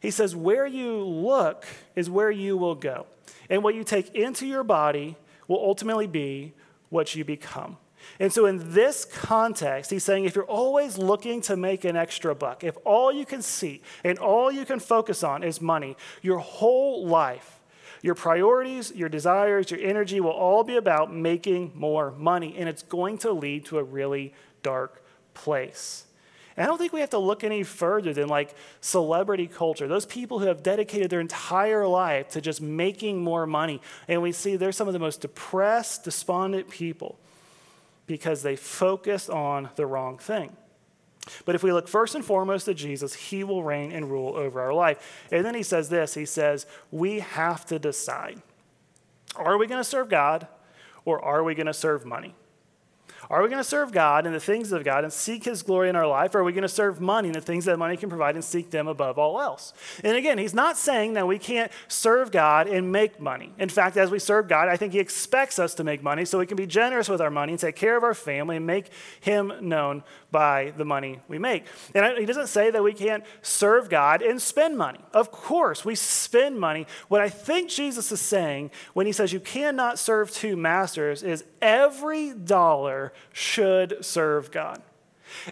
He 0.00 0.10
says, 0.10 0.34
Where 0.34 0.66
you 0.66 0.98
look 0.98 1.66
is 1.94 2.10
where 2.10 2.30
you 2.30 2.56
will 2.56 2.74
go. 2.74 3.06
And 3.50 3.62
what 3.62 3.74
you 3.74 3.84
take 3.84 4.14
into 4.14 4.46
your 4.46 4.64
body 4.64 5.16
will 5.46 5.60
ultimately 5.60 6.06
be 6.06 6.52
what 6.90 7.14
you 7.14 7.24
become. 7.24 7.76
And 8.20 8.32
so, 8.32 8.46
in 8.46 8.72
this 8.72 9.04
context, 9.04 9.90
he's 9.90 10.04
saying 10.04 10.24
if 10.24 10.34
you're 10.34 10.44
always 10.44 10.98
looking 10.98 11.40
to 11.42 11.56
make 11.56 11.84
an 11.84 11.96
extra 11.96 12.34
buck, 12.34 12.64
if 12.64 12.76
all 12.84 13.12
you 13.12 13.26
can 13.26 13.42
see 13.42 13.82
and 14.04 14.18
all 14.18 14.50
you 14.50 14.64
can 14.64 14.80
focus 14.80 15.22
on 15.22 15.42
is 15.42 15.60
money, 15.60 15.96
your 16.22 16.38
whole 16.38 17.06
life, 17.06 17.60
your 18.02 18.14
priorities, 18.14 18.92
your 18.94 19.08
desires, 19.08 19.70
your 19.70 19.80
energy 19.80 20.20
will 20.20 20.30
all 20.30 20.64
be 20.64 20.76
about 20.76 21.12
making 21.12 21.72
more 21.74 22.12
money. 22.12 22.54
And 22.56 22.68
it's 22.68 22.82
going 22.82 23.18
to 23.18 23.32
lead 23.32 23.66
to 23.66 23.78
a 23.78 23.82
really 23.82 24.32
dark 24.62 25.02
place. 25.34 26.04
And 26.58 26.64
I 26.64 26.66
don't 26.66 26.76
think 26.76 26.92
we 26.92 26.98
have 26.98 27.10
to 27.10 27.18
look 27.18 27.44
any 27.44 27.62
further 27.62 28.12
than 28.12 28.26
like 28.26 28.52
celebrity 28.80 29.46
culture. 29.46 29.86
Those 29.86 30.06
people 30.06 30.40
who 30.40 30.46
have 30.46 30.60
dedicated 30.60 31.08
their 31.08 31.20
entire 31.20 31.86
life 31.86 32.30
to 32.30 32.40
just 32.40 32.60
making 32.60 33.22
more 33.22 33.46
money. 33.46 33.80
And 34.08 34.22
we 34.22 34.32
see 34.32 34.56
they're 34.56 34.72
some 34.72 34.88
of 34.88 34.92
the 34.92 34.98
most 34.98 35.20
depressed, 35.20 36.02
despondent 36.02 36.68
people 36.68 37.16
because 38.08 38.42
they 38.42 38.56
focus 38.56 39.28
on 39.28 39.70
the 39.76 39.86
wrong 39.86 40.18
thing. 40.18 40.56
But 41.44 41.54
if 41.54 41.62
we 41.62 41.72
look 41.72 41.86
first 41.86 42.16
and 42.16 42.24
foremost 42.24 42.66
at 42.66 42.74
Jesus, 42.74 43.14
he 43.14 43.44
will 43.44 43.62
reign 43.62 43.92
and 43.92 44.10
rule 44.10 44.34
over 44.34 44.60
our 44.60 44.74
life. 44.74 45.28
And 45.30 45.44
then 45.44 45.54
he 45.54 45.62
says 45.62 45.88
this 45.90 46.14
he 46.14 46.26
says, 46.26 46.66
We 46.90 47.20
have 47.20 47.66
to 47.66 47.78
decide 47.78 48.42
are 49.36 49.58
we 49.58 49.68
going 49.68 49.78
to 49.78 49.88
serve 49.88 50.08
God 50.08 50.48
or 51.04 51.24
are 51.24 51.44
we 51.44 51.54
going 51.54 51.66
to 51.66 51.72
serve 51.72 52.04
money? 52.04 52.34
Are 53.30 53.42
we 53.42 53.50
going 53.50 53.60
to 53.60 53.68
serve 53.68 53.92
God 53.92 54.24
and 54.24 54.34
the 54.34 54.40
things 54.40 54.72
of 54.72 54.84
God 54.84 55.04
and 55.04 55.12
seek 55.12 55.44
His 55.44 55.62
glory 55.62 55.90
in 55.90 55.96
our 55.96 56.06
life? 56.06 56.34
Or 56.34 56.38
are 56.38 56.44
we 56.44 56.52
going 56.52 56.62
to 56.62 56.68
serve 56.68 56.98
money 56.98 57.28
and 57.28 57.34
the 57.34 57.42
things 57.42 57.66
that 57.66 57.78
money 57.78 57.96
can 57.96 58.08
provide 58.08 58.36
and 58.36 58.44
seek 58.44 58.70
them 58.70 58.88
above 58.88 59.18
all 59.18 59.38
else? 59.40 59.74
And 60.02 60.16
again, 60.16 60.38
He's 60.38 60.54
not 60.54 60.78
saying 60.78 61.12
that 61.12 61.26
we 61.26 61.38
can't 61.38 61.70
serve 61.88 62.30
God 62.30 62.68
and 62.68 62.90
make 62.90 63.20
money. 63.20 63.52
In 63.58 63.68
fact, 63.68 63.98
as 63.98 64.10
we 64.10 64.18
serve 64.18 64.48
God, 64.48 64.68
I 64.68 64.78
think 64.78 64.94
He 64.94 64.98
expects 64.98 65.58
us 65.58 65.74
to 65.74 65.84
make 65.84 66.02
money 66.02 66.24
so 66.24 66.38
we 66.38 66.46
can 66.46 66.56
be 66.56 66.66
generous 66.66 67.08
with 67.08 67.20
our 67.20 67.30
money 67.30 67.52
and 67.52 67.60
take 67.60 67.76
care 67.76 67.98
of 67.98 68.02
our 68.02 68.14
family 68.14 68.56
and 68.56 68.66
make 68.66 68.86
Him 69.20 69.52
known 69.60 70.04
by 70.30 70.72
the 70.78 70.84
money 70.86 71.20
we 71.28 71.38
make. 71.38 71.64
And 71.94 72.16
He 72.16 72.24
doesn't 72.24 72.46
say 72.46 72.70
that 72.70 72.82
we 72.82 72.94
can't 72.94 73.24
serve 73.42 73.90
God 73.90 74.22
and 74.22 74.40
spend 74.40 74.78
money. 74.78 75.00
Of 75.12 75.30
course, 75.30 75.84
we 75.84 75.94
spend 75.96 76.58
money. 76.58 76.86
What 77.08 77.20
I 77.20 77.28
think 77.28 77.68
Jesus 77.68 78.10
is 78.10 78.22
saying 78.22 78.70
when 78.94 79.04
He 79.04 79.12
says 79.12 79.34
you 79.34 79.40
cannot 79.40 79.98
serve 79.98 80.30
two 80.30 80.56
masters 80.56 81.22
is 81.22 81.44
every 81.60 82.32
dollar 82.32 83.12
should 83.32 84.04
serve 84.04 84.50
God. 84.50 84.82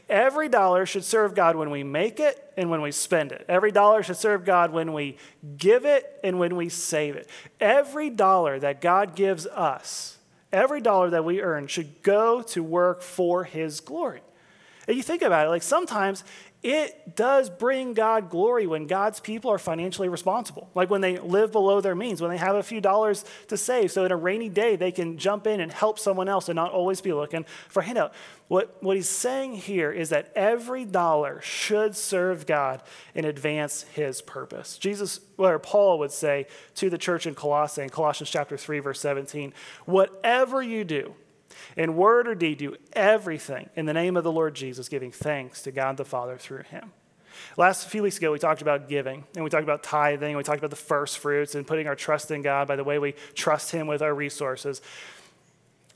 Every 0.09 0.49
dollar 0.49 0.87
should 0.87 1.05
serve 1.05 1.35
God 1.35 1.57
when 1.57 1.71
we 1.71 1.83
make 1.83 2.19
it 2.19 2.53
and 2.57 2.71
when 2.71 2.81
we 2.81 2.93
spend 2.93 3.33
it. 3.33 3.45
Every 3.49 3.71
dollar 3.71 4.03
should 4.03 4.17
serve 4.17 4.45
God 4.45 4.73
when 4.73 4.93
we 4.93 5.19
give 5.59 5.85
it 5.85 6.19
and 6.25 6.39
when 6.39 6.57
we 6.57 6.69
save 6.69 7.17
it. 7.17 7.29
Every 7.61 8.11
dollar 8.11 8.59
that 8.59 8.81
God 8.81 9.15
gives 9.15 9.47
us, 9.47 10.19
every 10.53 10.81
dollar 10.81 11.11
that 11.11 11.25
we 11.25 11.43
earn, 11.43 11.67
should 11.67 12.03
go 12.03 12.43
to 12.43 12.63
work 12.63 13.03
for 13.03 13.45
His 13.45 13.81
glory. 13.81 14.23
And 14.89 14.97
you 14.97 15.03
think 15.03 15.23
about 15.23 15.47
it, 15.47 15.51
like 15.51 15.63
sometimes 15.63 16.25
it 16.63 17.15
does 17.15 17.49
bring 17.49 17.93
God 17.93 18.31
glory 18.31 18.67
when 18.67 18.87
God's 18.87 19.21
people 19.21 19.51
are 19.53 19.59
financially 19.59 20.09
responsible. 20.09 20.71
Like 20.75 20.91
when 20.91 21.01
they 21.01 21.19
live 21.19 21.53
below 21.53 21.81
their 21.81 21.95
means, 21.95 22.21
when 22.21 22.31
they 22.31 22.39
have 22.39 22.57
a 22.57 22.63
few 22.63 22.81
dollars 22.81 23.25
to 23.49 23.57
save. 23.57 23.93
So 23.93 24.05
in 24.05 24.11
a 24.11 24.17
rainy 24.17 24.49
day, 24.49 24.75
they 24.75 24.91
can 24.91 25.19
jump 25.19 25.47
in 25.47 25.61
and 25.61 25.71
help 25.71 25.99
someone 25.99 26.29
else 26.29 26.49
and 26.49 26.57
not 26.57 26.73
always 26.73 27.01
be 27.01 27.13
looking 27.13 27.45
for 27.69 27.83
handout. 27.83 28.15
What, 28.49 28.83
what 28.83 28.97
he's 28.97 29.09
saying 29.09 29.55
here 29.55 29.93
is 29.93 30.09
that 30.09 30.33
every 30.35 30.85
dollar 30.85 31.41
should 31.43 31.95
serve 31.95 32.47
God 32.47 32.83
and 33.15 33.27
advance 33.27 33.83
his 33.93 34.23
purpose. 34.23 34.79
Jesus, 34.79 35.21
or 35.37 35.59
Paul 35.59 35.99
would 35.99 36.13
say 36.13 36.47
to 36.77 36.89
the 36.89 36.99
church 36.99 37.27
in 37.27 37.35
Colossae, 37.35 37.83
in 37.83 37.91
Colossians 37.91 38.31
chapter 38.31 38.57
3, 38.57 38.79
verse 38.79 39.01
17, 39.01 39.53
whatever 39.85 40.63
you 40.63 40.85
do, 40.85 41.15
in 41.77 41.97
word 41.97 42.29
or 42.29 42.35
deed, 42.35 42.59
do 42.59 42.77
everything 42.93 43.71
in 43.77 43.87
the 43.87 43.95
name 43.95 44.17
of 44.17 44.25
the 44.25 44.33
Lord 44.33 44.55
Jesus, 44.55 44.89
giving 44.89 45.13
thanks 45.13 45.63
to 45.63 45.71
God 45.71 45.97
the 45.97 46.05
Father 46.05 46.37
through 46.37 46.63
him. 46.65 46.93
Last 47.57 47.89
few 47.89 48.03
weeks 48.03 48.19
ago, 48.19 48.33
we 48.33 48.39
talked 48.39 48.63
about 48.63 48.89
giving, 48.89 49.25
and 49.35 49.45
we 49.45 49.51
talked 49.51 49.65
about 49.65 49.83
tithing, 49.83 50.29
and 50.29 50.37
we 50.37 50.43
talked 50.43 50.59
about 50.59 50.71
the 50.71 50.77
first 50.77 51.19
fruits 51.19 51.55
and 51.55 51.67
putting 51.67 51.87
our 51.87 51.95
trust 51.95 52.31
in 52.31 52.43
God 52.43 52.69
by 52.69 52.77
the 52.77 52.85
way 52.85 52.99
we 52.99 53.15
trust 53.35 53.71
Him 53.71 53.87
with 53.87 54.03
our 54.03 54.15
resources. 54.15 54.81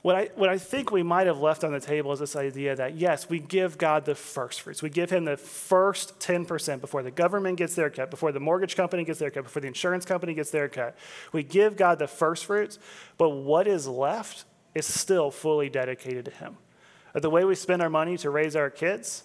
What 0.02 0.16
I, 0.16 0.30
what 0.34 0.48
I 0.48 0.56
think 0.56 0.90
we 0.90 1.02
might 1.02 1.26
have 1.26 1.40
left 1.40 1.62
on 1.62 1.72
the 1.72 1.80
table 1.80 2.10
is 2.12 2.20
this 2.20 2.34
idea 2.34 2.74
that, 2.74 2.96
yes, 2.96 3.28
we 3.28 3.38
give 3.38 3.76
God 3.76 4.06
the 4.06 4.14
first 4.14 4.62
fruits. 4.62 4.82
We 4.82 4.88
give 4.88 5.10
Him 5.10 5.26
the 5.26 5.36
first 5.36 6.18
10% 6.20 6.80
before 6.80 7.02
the 7.02 7.10
government 7.10 7.58
gets 7.58 7.74
their 7.74 7.90
cut, 7.90 8.10
before 8.10 8.32
the 8.32 8.40
mortgage 8.40 8.76
company 8.76 9.04
gets 9.04 9.18
their 9.18 9.30
cut, 9.30 9.44
before 9.44 9.60
the 9.60 9.68
insurance 9.68 10.06
company 10.06 10.32
gets 10.32 10.50
their 10.50 10.68
cut. 10.68 10.96
We 11.32 11.42
give 11.42 11.76
God 11.76 11.98
the 11.98 12.08
first 12.08 12.46
fruits, 12.46 12.78
but 13.18 13.30
what 13.30 13.66
is 13.66 13.86
left 13.86 14.44
is 14.74 14.86
still 14.86 15.30
fully 15.30 15.68
dedicated 15.68 16.24
to 16.26 16.30
Him. 16.30 16.56
The 17.14 17.30
way 17.30 17.44
we 17.44 17.54
spend 17.54 17.82
our 17.82 17.90
money 17.90 18.16
to 18.18 18.30
raise 18.30 18.54
our 18.54 18.70
kids, 18.70 19.24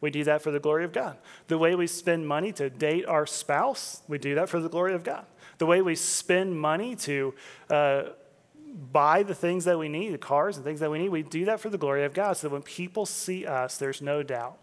we 0.00 0.10
do 0.10 0.24
that 0.24 0.42
for 0.42 0.50
the 0.50 0.60
glory 0.60 0.84
of 0.84 0.92
God. 0.92 1.16
The 1.48 1.58
way 1.58 1.74
we 1.74 1.86
spend 1.86 2.28
money 2.28 2.52
to 2.52 2.70
date 2.70 3.06
our 3.06 3.26
spouse, 3.26 4.02
we 4.06 4.18
do 4.18 4.34
that 4.36 4.48
for 4.48 4.60
the 4.60 4.68
glory 4.68 4.94
of 4.94 5.02
God. 5.02 5.24
The 5.58 5.66
way 5.66 5.82
we 5.82 5.94
spend 5.94 6.58
money 6.58 6.94
to 6.96 7.34
uh, 7.70 8.02
buy 8.92 9.22
the 9.22 9.34
things 9.34 9.64
that 9.64 9.78
we 9.78 9.88
need, 9.88 10.12
the 10.12 10.18
cars 10.18 10.56
and 10.56 10.64
things 10.64 10.80
that 10.80 10.90
we 10.90 10.98
need, 10.98 11.08
we 11.08 11.22
do 11.22 11.44
that 11.46 11.60
for 11.60 11.70
the 11.70 11.78
glory 11.78 12.04
of 12.04 12.12
God. 12.12 12.36
So 12.36 12.48
that 12.48 12.52
when 12.52 12.62
people 12.62 13.06
see 13.06 13.46
us, 13.46 13.78
there's 13.78 14.02
no 14.02 14.22
doubt 14.22 14.58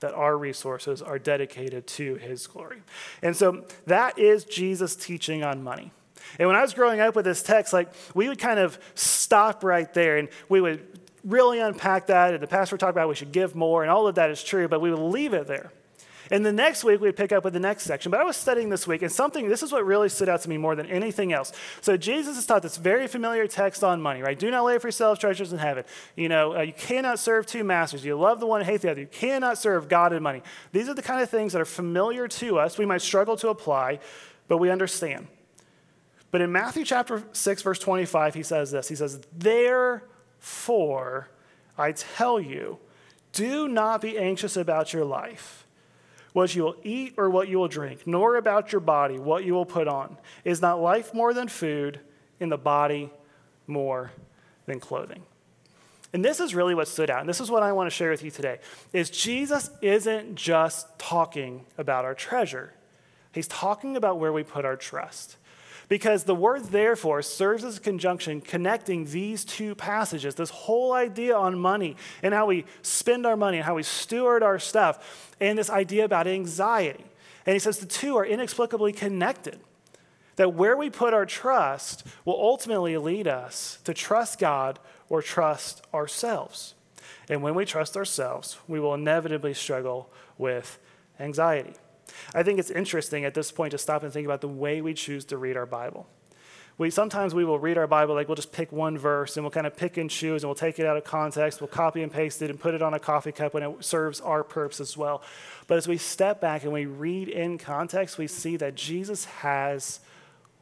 that 0.00 0.14
our 0.14 0.36
resources 0.36 1.02
are 1.02 1.18
dedicated 1.18 1.86
to 1.86 2.16
His 2.16 2.46
glory. 2.46 2.82
And 3.22 3.36
so 3.36 3.64
that 3.86 4.18
is 4.18 4.44
Jesus' 4.44 4.96
teaching 4.96 5.44
on 5.44 5.62
money. 5.62 5.92
And 6.38 6.48
when 6.48 6.56
I 6.56 6.62
was 6.62 6.74
growing 6.74 7.00
up 7.00 7.14
with 7.14 7.24
this 7.24 7.42
text, 7.42 7.72
like 7.72 7.92
we 8.14 8.28
would 8.28 8.38
kind 8.38 8.58
of 8.58 8.78
stop 8.94 9.64
right 9.64 9.92
there 9.94 10.18
and 10.18 10.28
we 10.48 10.60
would 10.60 10.86
really 11.24 11.60
unpack 11.60 12.06
that. 12.06 12.34
And 12.34 12.42
the 12.42 12.46
pastor 12.46 12.74
would 12.74 12.80
talk 12.80 12.90
about 12.90 13.08
we 13.08 13.14
should 13.14 13.32
give 13.32 13.54
more, 13.54 13.82
and 13.82 13.90
all 13.90 14.06
of 14.06 14.14
that 14.16 14.30
is 14.30 14.42
true, 14.42 14.68
but 14.68 14.80
we 14.80 14.90
would 14.90 14.98
leave 14.98 15.34
it 15.34 15.46
there. 15.46 15.72
And 16.32 16.46
the 16.46 16.52
next 16.52 16.84
week, 16.84 17.00
we'd 17.00 17.16
pick 17.16 17.32
up 17.32 17.42
with 17.42 17.54
the 17.54 17.60
next 17.60 17.82
section. 17.82 18.10
But 18.10 18.20
I 18.20 18.24
was 18.24 18.36
studying 18.36 18.68
this 18.68 18.86
week, 18.86 19.02
and 19.02 19.10
something, 19.10 19.48
this 19.48 19.64
is 19.64 19.72
what 19.72 19.84
really 19.84 20.08
stood 20.08 20.28
out 20.28 20.40
to 20.42 20.48
me 20.48 20.58
more 20.58 20.76
than 20.76 20.86
anything 20.86 21.32
else. 21.32 21.52
So 21.80 21.96
Jesus 21.96 22.36
has 22.36 22.46
taught 22.46 22.62
this 22.62 22.76
very 22.76 23.08
familiar 23.08 23.48
text 23.48 23.82
on 23.82 24.00
money, 24.00 24.22
right? 24.22 24.38
Do 24.38 24.48
not 24.48 24.64
lay 24.64 24.78
for 24.78 24.86
yourselves 24.86 25.18
treasures 25.18 25.52
in 25.52 25.58
heaven. 25.58 25.82
You 26.14 26.28
know, 26.28 26.56
uh, 26.56 26.60
you 26.60 26.72
cannot 26.72 27.18
serve 27.18 27.46
two 27.46 27.64
masters. 27.64 28.04
You 28.04 28.16
love 28.16 28.38
the 28.38 28.46
one 28.46 28.60
and 28.60 28.70
hate 28.70 28.82
the 28.82 28.92
other. 28.92 29.00
You 29.00 29.08
cannot 29.08 29.58
serve 29.58 29.88
God 29.88 30.12
and 30.12 30.22
money. 30.22 30.42
These 30.70 30.88
are 30.88 30.94
the 30.94 31.02
kind 31.02 31.20
of 31.20 31.28
things 31.28 31.52
that 31.52 31.60
are 31.60 31.64
familiar 31.64 32.28
to 32.28 32.60
us. 32.60 32.78
We 32.78 32.86
might 32.86 33.02
struggle 33.02 33.36
to 33.38 33.48
apply, 33.48 33.98
but 34.46 34.58
we 34.58 34.70
understand. 34.70 35.26
But 36.30 36.40
in 36.40 36.52
Matthew 36.52 36.84
chapter 36.84 37.24
6, 37.32 37.62
verse 37.62 37.78
25, 37.78 38.34
he 38.34 38.42
says 38.42 38.70
this 38.70 38.88
He 38.88 38.94
says, 38.94 39.20
Therefore, 39.36 41.28
I 41.76 41.92
tell 41.92 42.40
you, 42.40 42.78
do 43.32 43.68
not 43.68 44.00
be 44.00 44.18
anxious 44.18 44.56
about 44.56 44.92
your 44.92 45.04
life, 45.04 45.66
what 46.32 46.54
you 46.54 46.64
will 46.64 46.76
eat 46.82 47.14
or 47.16 47.30
what 47.30 47.48
you 47.48 47.58
will 47.58 47.68
drink, 47.68 48.06
nor 48.06 48.36
about 48.36 48.72
your 48.72 48.80
body, 48.80 49.18
what 49.18 49.44
you 49.44 49.54
will 49.54 49.66
put 49.66 49.88
on. 49.88 50.16
Is 50.44 50.60
not 50.60 50.80
life 50.80 51.14
more 51.14 51.34
than 51.34 51.48
food, 51.48 52.00
and 52.38 52.50
the 52.50 52.58
body 52.58 53.10
more 53.66 54.12
than 54.66 54.80
clothing? 54.80 55.22
And 56.12 56.24
this 56.24 56.40
is 56.40 56.54
really 56.54 56.74
what 56.74 56.88
stood 56.88 57.08
out, 57.08 57.20
and 57.20 57.28
this 57.28 57.40
is 57.40 57.50
what 57.50 57.62
I 57.62 57.72
want 57.72 57.88
to 57.88 57.94
share 57.94 58.10
with 58.10 58.24
you 58.24 58.30
today, 58.30 58.58
is 58.92 59.10
Jesus 59.10 59.70
isn't 59.80 60.34
just 60.34 60.98
talking 60.98 61.66
about 61.78 62.04
our 62.04 62.14
treasure. 62.14 62.74
He's 63.32 63.46
talking 63.46 63.96
about 63.96 64.18
where 64.18 64.32
we 64.32 64.42
put 64.42 64.64
our 64.64 64.76
trust. 64.76 65.36
Because 65.90 66.22
the 66.22 66.36
word 66.36 66.66
therefore 66.66 67.20
serves 67.20 67.64
as 67.64 67.76
a 67.76 67.80
conjunction 67.80 68.40
connecting 68.40 69.06
these 69.06 69.44
two 69.44 69.74
passages 69.74 70.36
this 70.36 70.50
whole 70.50 70.92
idea 70.92 71.36
on 71.36 71.58
money 71.58 71.96
and 72.22 72.32
how 72.32 72.46
we 72.46 72.64
spend 72.80 73.26
our 73.26 73.36
money 73.36 73.56
and 73.56 73.66
how 73.66 73.74
we 73.74 73.82
steward 73.82 74.42
our 74.44 74.58
stuff, 74.58 75.34
and 75.40 75.58
this 75.58 75.68
idea 75.68 76.04
about 76.04 76.28
anxiety. 76.28 77.04
And 77.44 77.54
he 77.54 77.58
says 77.58 77.78
the 77.78 77.86
two 77.86 78.16
are 78.16 78.24
inexplicably 78.24 78.92
connected. 78.92 79.58
That 80.36 80.54
where 80.54 80.76
we 80.76 80.90
put 80.90 81.12
our 81.12 81.26
trust 81.26 82.06
will 82.24 82.40
ultimately 82.40 82.96
lead 82.96 83.26
us 83.26 83.80
to 83.82 83.92
trust 83.92 84.38
God 84.38 84.78
or 85.08 85.20
trust 85.20 85.82
ourselves. 85.92 86.74
And 87.28 87.42
when 87.42 87.56
we 87.56 87.64
trust 87.64 87.96
ourselves, 87.96 88.58
we 88.68 88.78
will 88.78 88.94
inevitably 88.94 89.54
struggle 89.54 90.08
with 90.38 90.78
anxiety. 91.18 91.74
I 92.34 92.42
think 92.42 92.58
it's 92.58 92.70
interesting 92.70 93.24
at 93.24 93.34
this 93.34 93.50
point 93.52 93.72
to 93.72 93.78
stop 93.78 94.02
and 94.02 94.12
think 94.12 94.24
about 94.26 94.40
the 94.40 94.48
way 94.48 94.80
we 94.80 94.94
choose 94.94 95.24
to 95.26 95.36
read 95.36 95.56
our 95.56 95.66
Bible. 95.66 96.06
We, 96.78 96.88
sometimes 96.88 97.34
we 97.34 97.44
will 97.44 97.58
read 97.58 97.76
our 97.76 97.86
Bible 97.86 98.14
like 98.14 98.26
we'll 98.28 98.36
just 98.36 98.52
pick 98.52 98.72
one 98.72 98.96
verse 98.96 99.36
and 99.36 99.44
we'll 99.44 99.50
kind 99.50 99.66
of 99.66 99.76
pick 99.76 99.98
and 99.98 100.08
choose 100.08 100.42
and 100.42 100.48
we'll 100.48 100.54
take 100.54 100.78
it 100.78 100.86
out 100.86 100.96
of 100.96 101.04
context, 101.04 101.60
we'll 101.60 101.68
copy 101.68 102.02
and 102.02 102.10
paste 102.10 102.40
it 102.40 102.48
and 102.48 102.58
put 102.58 102.72
it 102.72 102.80
on 102.80 102.94
a 102.94 102.98
coffee 102.98 103.32
cup 103.32 103.52
when 103.52 103.62
it 103.62 103.84
serves 103.84 104.18
our 104.22 104.42
purpose 104.42 104.80
as 104.80 104.96
well. 104.96 105.22
But 105.66 105.76
as 105.76 105.86
we 105.86 105.98
step 105.98 106.40
back 106.40 106.62
and 106.62 106.72
we 106.72 106.86
read 106.86 107.28
in 107.28 107.58
context, 107.58 108.16
we 108.16 108.26
see 108.26 108.56
that 108.56 108.76
Jesus 108.76 109.26
has 109.26 110.00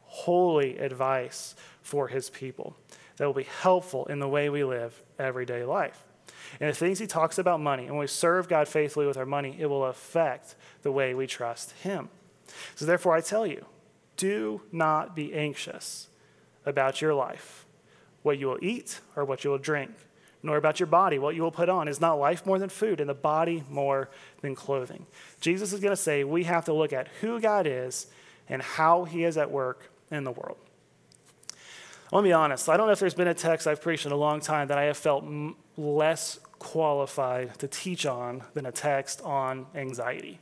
holy 0.07 0.77
advice 0.77 1.55
for 1.81 2.09
his 2.09 2.29
people 2.29 2.75
that 3.15 3.25
will 3.25 3.33
be 3.33 3.47
helpful 3.61 4.05
in 4.07 4.19
the 4.19 4.27
way 4.27 4.49
we 4.49 4.65
live 4.65 5.01
everyday 5.17 5.63
life. 5.63 6.03
And 6.59 6.69
the 6.69 6.75
things 6.75 6.99
he 6.99 7.07
talks 7.07 7.37
about 7.37 7.59
money, 7.59 7.83
and 7.83 7.91
when 7.91 8.01
we 8.01 8.07
serve 8.07 8.47
God 8.47 8.67
faithfully 8.67 9.05
with 9.05 9.17
our 9.17 9.25
money, 9.25 9.55
it 9.59 9.67
will 9.67 9.85
affect 9.85 10.55
the 10.81 10.91
way 10.91 11.13
we 11.13 11.27
trust 11.27 11.71
him. 11.83 12.09
So 12.75 12.85
therefore, 12.85 13.15
I 13.15 13.21
tell 13.21 13.45
you, 13.45 13.65
do 14.17 14.61
not 14.71 15.15
be 15.15 15.33
anxious 15.33 16.07
about 16.65 17.01
your 17.01 17.13
life, 17.13 17.65
what 18.21 18.37
you 18.37 18.47
will 18.47 18.59
eat 18.61 18.99
or 19.15 19.23
what 19.23 19.43
you 19.43 19.49
will 19.49 19.57
drink, 19.57 19.91
nor 20.43 20.57
about 20.57 20.79
your 20.79 20.87
body, 20.87 21.19
what 21.19 21.35
you 21.35 21.41
will 21.41 21.51
put 21.51 21.69
on. 21.69 21.87
Is 21.87 22.01
not 22.01 22.15
life 22.15 22.45
more 22.45 22.59
than 22.59 22.69
food, 22.69 22.99
and 22.99 23.09
the 23.09 23.13
body 23.13 23.63
more 23.69 24.09
than 24.41 24.55
clothing? 24.55 25.05
Jesus 25.41 25.73
is 25.73 25.79
going 25.79 25.91
to 25.91 26.01
say 26.01 26.23
we 26.23 26.43
have 26.45 26.65
to 26.65 26.73
look 26.73 26.93
at 26.93 27.07
who 27.21 27.39
God 27.39 27.67
is 27.67 28.07
and 28.47 28.61
how 28.61 29.03
he 29.03 29.23
is 29.23 29.37
at 29.37 29.51
work 29.51 29.89
in 30.11 30.23
the 30.23 30.31
world. 30.31 30.57
I'll 32.11 32.23
be 32.23 32.33
honest, 32.33 32.69
I 32.69 32.77
don't 32.77 32.87
know 32.87 32.93
if 32.93 32.99
there's 32.99 33.13
been 33.13 33.27
a 33.27 33.33
text 33.35 33.67
I've 33.67 33.81
preached 33.81 34.05
in 34.05 34.11
a 34.11 34.15
long 34.17 34.39
time 34.39 34.67
that 34.69 34.77
I 34.79 34.83
have 34.83 34.97
felt 34.97 35.23
m- 35.23 35.55
less 35.77 36.39
qualified 36.57 37.57
to 37.59 37.67
teach 37.67 38.05
on 38.05 38.43
than 38.53 38.65
a 38.65 38.71
text 38.71 39.21
on 39.21 39.67
anxiety. 39.75 40.39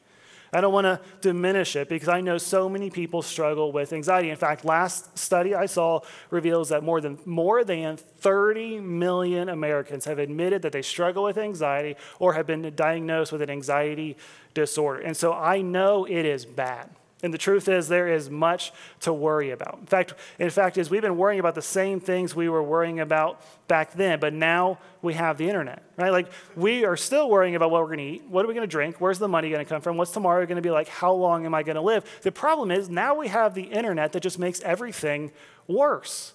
I 0.54 0.62
don't 0.62 0.72
want 0.72 0.86
to 0.86 1.02
diminish 1.20 1.76
it 1.76 1.90
because 1.90 2.08
I 2.08 2.22
know 2.22 2.38
so 2.38 2.70
many 2.70 2.90
people 2.90 3.22
struggle 3.22 3.74
with 3.74 3.92
anxiety. 3.92 4.30
In 4.30 4.38
fact, 4.38 4.64
last 4.64 5.18
study 5.18 5.54
I 5.54 5.66
saw 5.66 6.00
reveals 6.30 6.70
that 6.70 6.84
more 6.84 7.02
than 7.02 7.20
more 7.26 7.66
than 7.66 7.98
30 7.98 8.80
million 8.80 9.50
Americans 9.50 10.06
have 10.06 10.20
admitted 10.20 10.62
that 10.62 10.72
they 10.72 10.82
struggle 10.82 11.26
with 11.26 11.38
anxiety 11.38 11.98
or 12.18 12.34
have 12.34 12.48
been 12.48 12.74
diagnosed 12.76 13.34
with 13.34 13.42
an 13.42 13.50
anxiety 13.50 14.16
disorder. 14.54 15.02
And 15.02 15.18
so 15.18 15.34
I 15.34 15.62
know 15.62 16.06
it 16.06 16.26
is 16.26 16.46
bad. 16.46 16.90
And 17.24 17.34
the 17.34 17.38
truth 17.40 17.68
is, 17.68 17.88
there 17.88 18.08
is 18.08 18.30
much 18.30 18.72
to 19.00 19.12
worry 19.12 19.50
about. 19.50 19.80
In 19.80 19.88
fact, 19.88 20.14
in 20.38 20.50
fact, 20.52 20.78
is 20.78 20.92
we've 20.92 21.02
been 21.02 21.18
worrying 21.18 21.40
about 21.40 21.56
the 21.56 21.64
same 21.64 22.00
things 22.00 22.36
we 22.36 22.48
were 22.48 22.62
worrying 22.62 23.00
about 23.00 23.42
back 23.68 23.94
then, 23.94 24.20
but 24.20 24.34
now 24.34 24.78
we 25.02 25.16
have 25.16 25.40
the 25.40 25.48
internet, 25.48 25.82
right? 25.98 26.12
Like 26.12 26.28
we 26.56 26.86
are 26.86 26.96
still 26.96 27.28
worrying 27.28 27.56
about 27.56 27.72
what 27.72 27.82
we're 27.82 27.96
going 27.96 27.98
to 27.98 28.04
eat, 28.04 28.30
what 28.30 28.46
are 28.46 28.48
we 28.48 28.54
going 28.54 28.68
to 28.68 28.72
drink, 28.72 28.98
where's 29.02 29.18
the 29.18 29.28
money 29.28 29.50
going 29.50 29.66
to 29.66 29.68
come 29.68 29.82
from, 29.82 29.98
what's 29.98 30.12
tomorrow 30.12 30.46
going 30.46 30.58
to 30.58 30.62
be 30.62 30.70
like, 30.70 30.88
how 30.88 31.12
long 31.12 31.48
am 31.48 31.56
I 31.56 31.64
going 31.64 31.76
to 31.76 31.82
live? 31.82 32.06
The 32.22 32.32
problem 32.32 32.70
is 32.70 32.88
now 32.88 33.16
we 33.16 33.30
have 33.30 33.56
the 33.56 33.64
internet 33.64 34.14
that 34.14 34.20
just 34.22 34.38
makes 34.38 34.62
everything 34.62 35.32
worse. 35.68 36.34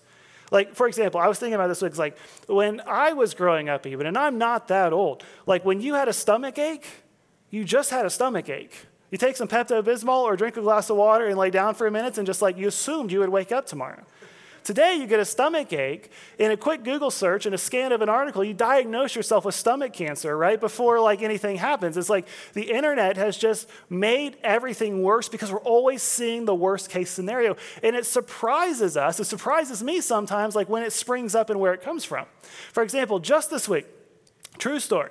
Like, 0.51 0.75
for 0.75 0.89
example, 0.89 1.21
I 1.21 1.29
was 1.29 1.39
thinking 1.39 1.55
about 1.55 1.69
this, 1.69 1.81
it's 1.83 1.99
like 1.99 2.19
when 2.49 2.81
I 2.89 3.13
was 3.13 3.35
growing 3.35 3.69
up, 3.69 3.87
even, 3.87 4.07
and 4.07 4.19
I'm 4.19 4.37
not 4.37 4.67
that 4.69 4.93
old, 4.93 5.23
like 5.47 5.65
when 5.65 5.81
you 5.81 5.95
had 5.95 6.09
a 6.09 6.13
stomach 6.13 6.59
ache, 6.59 6.87
you 7.51 7.65
just 7.65 7.91
had 7.91 8.05
a 8.05 8.11
stomach 8.11 8.49
ache 8.49 8.87
you 9.13 9.19
take 9.19 9.37
some 9.37 9.47
Pepto 9.47 9.83
Bismol 9.83 10.23
or 10.23 10.37
drink 10.37 10.57
a 10.57 10.63
glass 10.63 10.89
of 10.89 10.97
water 10.97 11.27
and 11.27 11.39
lay 11.39 11.51
down 11.51 11.75
for 11.75 11.87
a 11.87 11.91
minute 11.91 12.17
and 12.17 12.27
just 12.27 12.41
like 12.41 12.57
you 12.57 12.67
assumed 12.67 13.13
you 13.13 13.21
would 13.21 13.29
wake 13.29 13.53
up 13.53 13.67
tomorrow. 13.67 14.03
Today, 14.65 14.95
you 14.95 15.07
get 15.09 15.19
a 15.19 15.25
stomach 15.25 15.73
ache. 15.73 16.11
In 16.39 16.51
a 16.51 16.57
quick 16.57 16.85
Google 16.85 17.11
search 17.11 17.47
and 17.47 17.55
a 17.55 17.59
scan 17.59 17.93
of 17.93 18.01
an 18.01 18.09
article, 18.09 18.43
you 18.45 18.55
diagnose 18.55 19.15
yourself 19.15 19.45
with 19.45 19.55
stomach 19.55 19.93
cancer 19.93 20.39
right 20.39 20.59
before 20.59 20.99
like 21.01 21.21
anything 21.21 21.57
happens. 21.57 21.97
It's 21.97 22.09
like 22.09 22.27
the 22.55 22.71
internet 22.71 23.17
has 23.17 23.37
just 23.37 23.69
made 23.91 24.39
everything 24.43 25.03
worse 25.03 25.29
because 25.29 25.53
we're 25.53 25.59
always 25.59 26.01
seeing 26.01 26.45
the 26.45 26.55
worst 26.55 26.89
case 26.89 27.11
scenario. 27.11 27.57
And 27.83 27.95
it 27.97 28.07
surprises 28.07 28.97
us. 28.97 29.21
It 29.21 29.25
surprises 29.25 29.83
me 29.83 30.01
sometimes, 30.01 30.55
like 30.55 30.69
when 30.69 30.85
it 30.85 30.93
springs 30.93 31.35
up 31.35 31.51
and 31.51 31.61
where 31.61 31.75
it 31.75 31.83
comes 31.83 32.05
from. 32.05 32.27
For 32.73 32.83
example, 32.83 33.19
just 33.19 33.51
this 33.51 33.69
week, 33.69 33.87
true 34.59 34.81
story. 34.81 35.11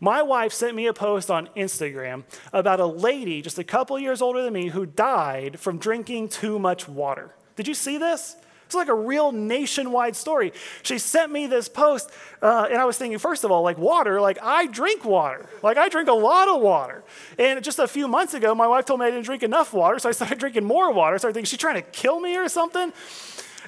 My 0.00 0.22
wife 0.22 0.52
sent 0.52 0.76
me 0.76 0.86
a 0.86 0.92
post 0.92 1.30
on 1.30 1.48
Instagram 1.56 2.24
about 2.52 2.78
a 2.80 2.86
lady 2.86 3.42
just 3.42 3.58
a 3.58 3.64
couple 3.64 3.98
years 3.98 4.22
older 4.22 4.42
than 4.42 4.52
me 4.52 4.68
who 4.68 4.86
died 4.86 5.58
from 5.58 5.78
drinking 5.78 6.28
too 6.28 6.58
much 6.58 6.88
water. 6.88 7.34
Did 7.56 7.66
you 7.66 7.74
see 7.74 7.98
this? 7.98 8.36
It's 8.68 8.74
like 8.74 8.88
a 8.88 8.94
real 8.94 9.32
nationwide 9.32 10.14
story. 10.14 10.52
She 10.82 10.98
sent 10.98 11.32
me 11.32 11.46
this 11.46 11.70
post, 11.70 12.10
uh, 12.42 12.68
and 12.70 12.78
I 12.78 12.84
was 12.84 12.98
thinking, 12.98 13.18
first 13.18 13.42
of 13.42 13.50
all, 13.50 13.62
like 13.62 13.78
water, 13.78 14.20
like 14.20 14.38
I 14.42 14.66
drink 14.66 15.06
water. 15.06 15.46
Like 15.62 15.78
I 15.78 15.88
drink 15.88 16.06
a 16.08 16.12
lot 16.12 16.48
of 16.48 16.60
water. 16.60 17.02
And 17.38 17.64
just 17.64 17.78
a 17.78 17.88
few 17.88 18.06
months 18.06 18.34
ago, 18.34 18.54
my 18.54 18.66
wife 18.66 18.84
told 18.84 19.00
me 19.00 19.06
I 19.06 19.10
didn't 19.10 19.24
drink 19.24 19.42
enough 19.42 19.72
water, 19.72 19.98
so 19.98 20.10
I 20.10 20.12
started 20.12 20.38
drinking 20.38 20.64
more 20.64 20.92
water. 20.92 21.16
So 21.16 21.30
I 21.30 21.32
think 21.32 21.46
she's 21.46 21.58
trying 21.58 21.76
to 21.76 21.82
kill 21.82 22.20
me 22.20 22.36
or 22.36 22.46
something. 22.50 22.92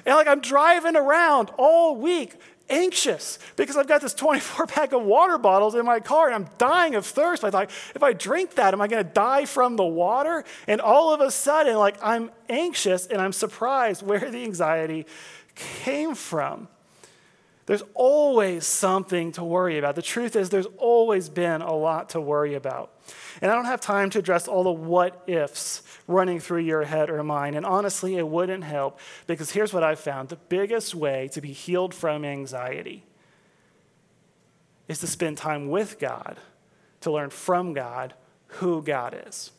And 0.05 0.15
like 0.15 0.27
I'm 0.27 0.39
driving 0.39 0.95
around 0.95 1.49
all 1.57 1.95
week 1.95 2.35
anxious 2.71 3.37
because 3.55 3.77
I've 3.77 3.87
got 3.87 4.01
this 4.01 4.13
24 4.15 4.65
pack 4.65 4.93
of 4.93 5.03
water 5.03 5.37
bottles 5.37 5.75
in 5.75 5.85
my 5.85 5.99
car 5.99 6.27
and 6.27 6.35
I'm 6.35 6.49
dying 6.57 6.95
of 6.95 7.05
thirst. 7.05 7.43
I 7.43 7.51
thought, 7.51 7.69
if 7.93 8.01
I 8.01 8.13
drink 8.13 8.55
that, 8.55 8.73
am 8.73 8.81
I 8.81 8.87
going 8.87 9.05
to 9.05 9.13
die 9.13 9.45
from 9.45 9.75
the 9.75 9.85
water? 9.85 10.43
And 10.67 10.81
all 10.81 11.13
of 11.13 11.21
a 11.21 11.29
sudden, 11.29 11.77
like, 11.77 11.97
I'm 12.01 12.31
anxious 12.49 13.05
and 13.05 13.21
I'm 13.21 13.33
surprised 13.33 14.01
where 14.01 14.31
the 14.31 14.43
anxiety 14.43 15.05
came 15.55 16.15
from. 16.15 16.67
There's 17.67 17.83
always 17.93 18.65
something 18.65 19.31
to 19.33 19.43
worry 19.43 19.77
about. 19.77 19.95
The 19.95 20.01
truth 20.01 20.35
is, 20.35 20.49
there's 20.49 20.67
always 20.77 21.29
been 21.29 21.61
a 21.61 21.73
lot 21.73 22.09
to 22.09 22.21
worry 22.21 22.55
about. 22.55 22.91
And 23.41 23.51
I 23.51 23.55
don't 23.55 23.65
have 23.65 23.81
time 23.81 24.09
to 24.11 24.19
address 24.19 24.47
all 24.47 24.63
the 24.63 24.71
what 24.71 25.23
ifs 25.27 25.83
running 26.07 26.39
through 26.39 26.61
your 26.61 26.83
head 26.83 27.09
or 27.09 27.23
mine. 27.23 27.53
And 27.55 27.65
honestly, 27.65 28.17
it 28.17 28.27
wouldn't 28.27 28.63
help 28.63 28.99
because 29.27 29.51
here's 29.51 29.73
what 29.73 29.83
I've 29.83 29.99
found 29.99 30.29
the 30.29 30.35
biggest 30.35 30.95
way 30.95 31.29
to 31.33 31.41
be 31.41 31.53
healed 31.53 31.93
from 31.93 32.25
anxiety 32.25 33.03
is 34.87 34.99
to 34.99 35.07
spend 35.07 35.37
time 35.37 35.69
with 35.69 35.99
God, 35.99 36.37
to 37.01 37.11
learn 37.11 37.29
from 37.29 37.73
God 37.73 38.13
who 38.47 38.81
God 38.81 39.23
is. 39.27 39.51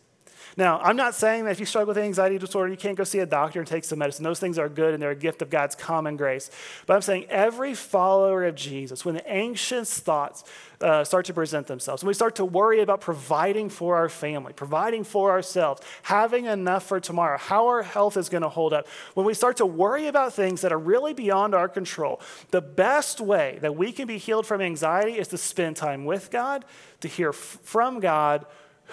Now, 0.56 0.80
I'm 0.80 0.96
not 0.96 1.14
saying 1.14 1.44
that 1.44 1.52
if 1.52 1.60
you 1.60 1.66
struggle 1.66 1.88
with 1.88 1.98
anxiety 1.98 2.36
disorder, 2.38 2.70
you 2.70 2.76
can't 2.76 2.96
go 2.96 3.04
see 3.04 3.20
a 3.20 3.26
doctor 3.26 3.58
and 3.58 3.66
take 3.66 3.84
some 3.84 3.98
medicine. 3.98 4.22
Those 4.22 4.40
things 4.40 4.58
are 4.58 4.68
good 4.68 4.92
and 4.92 5.02
they're 5.02 5.10
a 5.10 5.16
gift 5.16 5.40
of 5.40 5.48
God's 5.48 5.74
common 5.74 6.16
grace. 6.16 6.50
But 6.86 6.94
I'm 6.94 7.02
saying 7.02 7.26
every 7.30 7.74
follower 7.74 8.44
of 8.44 8.54
Jesus, 8.54 9.04
when 9.04 9.14
the 9.14 9.26
anxious 9.26 9.98
thoughts 9.98 10.44
uh, 10.80 11.04
start 11.04 11.26
to 11.26 11.34
present 11.34 11.68
themselves, 11.68 12.02
when 12.02 12.08
we 12.08 12.14
start 12.14 12.34
to 12.36 12.44
worry 12.44 12.80
about 12.80 13.00
providing 13.00 13.70
for 13.70 13.96
our 13.96 14.08
family, 14.08 14.52
providing 14.52 15.04
for 15.04 15.30
ourselves, 15.30 15.80
having 16.02 16.44
enough 16.44 16.84
for 16.84 17.00
tomorrow, 17.00 17.38
how 17.38 17.66
our 17.68 17.82
health 17.82 18.16
is 18.16 18.28
going 18.28 18.42
to 18.42 18.48
hold 18.48 18.72
up, 18.72 18.86
when 19.14 19.24
we 19.24 19.32
start 19.32 19.56
to 19.56 19.66
worry 19.66 20.06
about 20.06 20.34
things 20.34 20.60
that 20.60 20.72
are 20.72 20.78
really 20.78 21.14
beyond 21.14 21.54
our 21.54 21.68
control, 21.68 22.20
the 22.50 22.60
best 22.60 23.20
way 23.20 23.58
that 23.62 23.76
we 23.76 23.92
can 23.92 24.06
be 24.06 24.18
healed 24.18 24.46
from 24.46 24.60
anxiety 24.60 25.18
is 25.18 25.28
to 25.28 25.38
spend 25.38 25.76
time 25.76 26.04
with 26.04 26.30
God, 26.30 26.64
to 27.00 27.08
hear 27.08 27.30
f- 27.30 27.58
from 27.62 28.00
God 28.00 28.44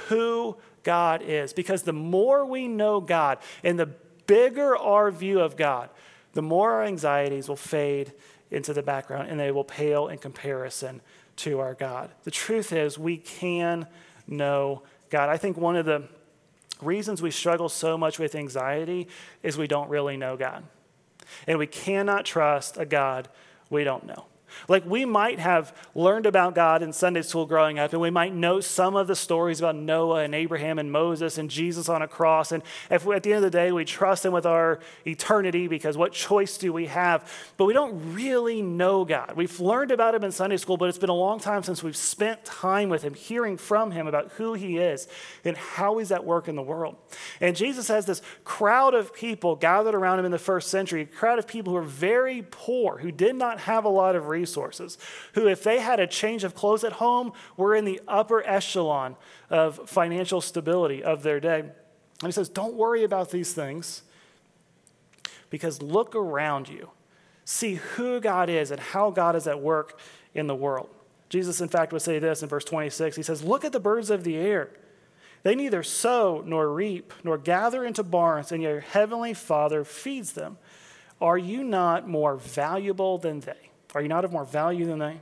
who 0.08 0.56
God 0.89 1.21
is. 1.21 1.54
Because 1.54 1.84
the 1.84 1.93
more 1.93 2.43
we 2.43 2.67
know 2.67 2.99
God 2.99 3.38
and 3.63 3.78
the 3.78 3.86
bigger 4.25 4.75
our 4.75 5.12
view 5.12 5.39
of 5.39 5.56
God, 5.56 5.91
the 6.34 6.41
more 6.41 6.71
our 6.71 6.84
anxieties 6.84 7.47
will 7.47 7.56
fade 7.56 8.12
into 8.49 8.73
the 8.73 8.82
background 8.82 9.30
and 9.30 9.39
they 9.39 9.52
will 9.52 9.63
pale 9.63 10.08
in 10.08 10.17
comparison 10.17 10.99
to 11.36 11.60
our 11.60 11.75
God. 11.75 12.10
The 12.23 12.32
truth 12.32 12.73
is, 12.73 12.97
we 12.97 13.17
can 13.17 13.86
know 14.25 14.82
God. 15.12 15.30
I 15.30 15.38
think 15.38 15.58
one 15.58 15.75
of 15.75 15.86
the 15.86 16.08
reasons 16.82 17.21
we 17.21 17.30
struggle 17.30 17.69
so 17.69 17.95
much 17.95 18.17
with 18.17 18.34
anxiety 18.34 19.10
is 19.43 19.60
we 19.60 19.67
don't 19.67 19.91
really 19.91 20.17
know 20.17 20.38
God. 20.38 20.63
And 21.45 21.60
we 21.60 21.67
cannot 21.67 22.25
trust 22.25 22.78
a 22.78 22.86
God 22.86 23.30
we 23.69 23.84
don't 23.84 24.08
know. 24.08 24.25
Like 24.68 24.86
we 24.86 25.06
might 25.06 25.40
have 25.40 25.76
learned 25.96 26.26
about 26.26 26.56
God 26.56 26.82
in 26.82 26.94
Sunday 26.94 27.22
school 27.22 27.46
growing 27.46 27.80
up, 27.80 27.94
and 27.94 28.02
we 28.02 28.10
might 28.10 28.34
know 28.34 28.60
some 28.60 28.96
of 28.96 29.08
the 29.08 29.16
stories 29.16 29.60
about 29.60 29.76
Noah 29.76 30.24
and 30.24 30.34
Abraham 30.36 30.80
and 30.80 30.92
Moses 30.92 31.38
and 31.38 31.50
Jesus 31.50 31.90
on 31.90 32.02
a 32.02 32.08
cross. 32.08 32.52
And 32.52 32.64
if 32.90 33.06
we, 33.06 33.16
at 33.16 33.24
the 33.24 33.34
end 33.34 33.44
of 33.44 33.52
the 33.52 33.58
day 33.58 33.72
we 33.72 33.86
trust 33.86 34.26
Him 34.26 34.34
with 34.34 34.46
our 34.46 34.80
eternity, 35.06 35.68
because 35.68 35.98
what 35.98 36.12
choice 36.12 36.58
do 36.58 36.74
we 36.74 36.88
have? 36.88 37.32
But 37.58 37.66
we 37.66 37.74
don't 37.74 38.14
really 38.14 38.62
know 38.62 39.06
God. 39.06 39.34
We've 39.36 39.60
learned 39.60 39.92
about 39.92 40.16
Him 40.16 40.24
in 40.24 40.32
Sunday 40.32 40.58
school, 40.58 40.78
but 40.78 40.90
it's 40.90 40.98
been 40.98 41.10
a 41.10 41.14
long 41.14 41.40
time 41.40 41.64
since 41.64 41.84
we've 41.84 41.96
spent 41.96 42.44
time 42.46 42.90
with 42.90 43.04
Him, 43.04 43.14
hearing 43.14 43.58
from 43.58 43.92
Him 43.92 44.08
about 44.08 44.32
who 44.34 44.54
He 44.54 44.78
is 44.78 45.08
and 45.46 45.58
how 45.58 45.98
He's 45.98 46.12
at 46.12 46.26
work 46.26 46.48
in 46.48 46.56
the 46.56 46.62
world. 46.62 46.96
And 47.42 47.56
Jesus 47.56 47.88
has 47.88 48.06
this 48.06 48.22
crowd 48.44 48.94
of 48.94 49.14
people 49.14 49.56
gathered 49.56 49.96
around 49.96 50.20
Him 50.20 50.26
in 50.26 50.32
the 50.32 50.40
first 50.40 50.70
century, 50.70 51.02
a 51.02 51.06
crowd 51.06 51.40
of 51.40 51.48
people 51.48 51.74
who 51.74 51.78
are 51.78 51.84
very 51.84 52.46
poor, 52.50 52.98
who 52.98 53.12
did 53.12 53.36
not 53.36 53.60
have 53.62 53.86
a 53.86 53.90
lot 53.90 54.16
of 54.16 54.28
resources 54.28 54.38
resources, 54.39 54.97
who, 55.34 55.47
if 55.47 55.63
they 55.63 55.80
had 55.80 55.99
a 55.99 56.08
change 56.08 56.43
of 56.43 56.56
clothes 56.56 56.84
at 56.84 56.93
home, 56.93 57.34
were 57.58 57.75
in 57.75 57.86
the 57.86 58.02
upper 58.08 58.45
echelon 58.47 59.15
of 59.49 59.89
financial 59.89 60.41
stability 60.41 61.04
of 61.04 61.23
their 61.23 61.39
day. 61.39 61.60
And 61.60 62.28
he 62.28 62.32
says, 62.32 62.49
Don't 62.49 62.75
worry 62.75 63.04
about 63.04 63.32
these 63.32 63.54
things 63.54 64.04
because 65.49 65.82
look 65.82 66.15
around 66.15 66.69
you. 66.69 66.89
See 67.45 67.75
who 67.75 68.19
God 68.19 68.49
is 68.49 68.71
and 68.71 68.80
how 68.80 69.10
God 69.10 69.36
is 69.36 69.47
at 69.47 69.60
work 69.60 69.99
in 70.34 70.47
the 70.47 70.56
world. 70.56 70.89
Jesus, 71.30 71.62
in 71.62 71.67
fact, 71.67 71.93
would 71.93 72.02
say 72.02 72.19
this 72.19 72.43
in 72.43 72.49
verse 72.49 72.65
26. 72.65 73.15
He 73.15 73.23
says, 73.23 73.43
Look 73.43 73.65
at 73.65 73.71
the 73.71 73.80
birds 73.80 74.10
of 74.10 74.23
the 74.23 74.36
air. 74.36 74.69
They 75.43 75.56
neither 75.56 75.84
sow 75.84 76.43
nor 76.45 76.71
reap 76.71 77.13
nor 77.23 77.38
gather 77.38 77.86
into 77.86 78.04
barns, 78.04 78.52
and 78.52 78.62
your 78.62 78.82
heavenly 78.82 79.34
Father 79.34 79.84
feeds 79.84 80.34
them. 80.34 80.58
Are 81.21 81.38
you 81.38 81.63
not 81.63 82.08
more 82.08 82.36
valuable 82.36 83.17
than 83.17 83.41
they? 83.41 83.69
Are 83.95 84.02
you 84.02 84.08
not 84.08 84.25
of 84.25 84.32
more 84.32 84.45
value 84.45 84.86
than 84.86 84.99
they? 84.99 85.19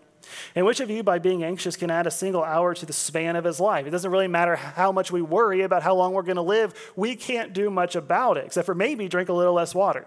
And 0.56 0.66
which 0.66 0.80
of 0.80 0.90
you, 0.90 1.04
by 1.04 1.20
being 1.20 1.44
anxious, 1.44 1.76
can 1.78 1.90
add 1.90 2.06
a 2.06 2.12
single 2.12 2.44
hour 2.44 2.74
to 2.74 2.86
the 2.86 2.94
span 2.94 3.36
of 3.36 3.46
his 3.46 3.60
life? 3.60 3.86
It 3.86 3.92
doesn't 3.92 4.12
really 4.12 4.28
matter 4.28 4.56
how 4.56 4.92
much 4.92 5.12
we 5.12 5.22
worry 5.22 5.62
about 5.62 5.84
how 5.84 5.96
long 5.96 6.14
we're 6.14 6.24
going 6.24 6.36
to 6.36 6.42
live. 6.42 6.74
We 6.96 7.16
can't 7.16 7.54
do 7.54 7.70
much 7.70 7.96
about 7.96 8.38
it, 8.38 8.46
except 8.46 8.66
for 8.66 8.76
maybe 8.76 9.08
drink 9.08 9.30
a 9.30 9.34
little 9.34 9.54
less 9.54 9.74
water. 9.74 10.06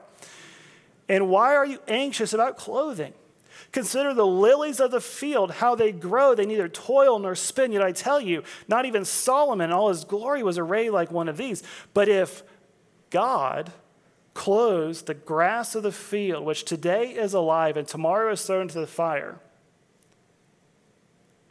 And 1.08 1.28
why 1.28 1.56
are 1.56 1.66
you 1.66 1.80
anxious 1.88 2.32
about 2.32 2.56
clothing? 2.56 3.14
Consider 3.72 4.14
the 4.14 4.26
lilies 4.26 4.80
of 4.80 4.90
the 4.90 5.00
field, 5.00 5.52
how 5.52 5.74
they 5.74 5.92
grow. 5.92 6.34
They 6.34 6.46
neither 6.46 6.68
toil 6.68 7.18
nor 7.18 7.34
spin. 7.34 7.72
Yet 7.72 7.82
I 7.82 7.92
tell 7.92 8.20
you, 8.20 8.42
not 8.68 8.84
even 8.84 9.04
Solomon 9.04 9.70
in 9.70 9.72
all 9.72 9.88
his 9.88 10.04
glory 10.04 10.42
was 10.42 10.58
arrayed 10.58 10.90
like 10.90 11.10
one 11.10 11.28
of 11.28 11.36
these. 11.36 11.62
But 11.94 12.08
if 12.08 12.42
God 13.10 13.72
clothes 14.40 15.02
the 15.02 15.12
grass 15.12 15.74
of 15.74 15.82
the 15.82 15.92
field, 15.92 16.46
which 16.46 16.64
today 16.64 17.10
is 17.10 17.34
alive 17.34 17.76
and 17.76 17.86
tomorrow 17.86 18.32
is 18.32 18.42
thrown 18.42 18.62
into 18.62 18.80
the 18.80 18.86
fire, 18.86 19.38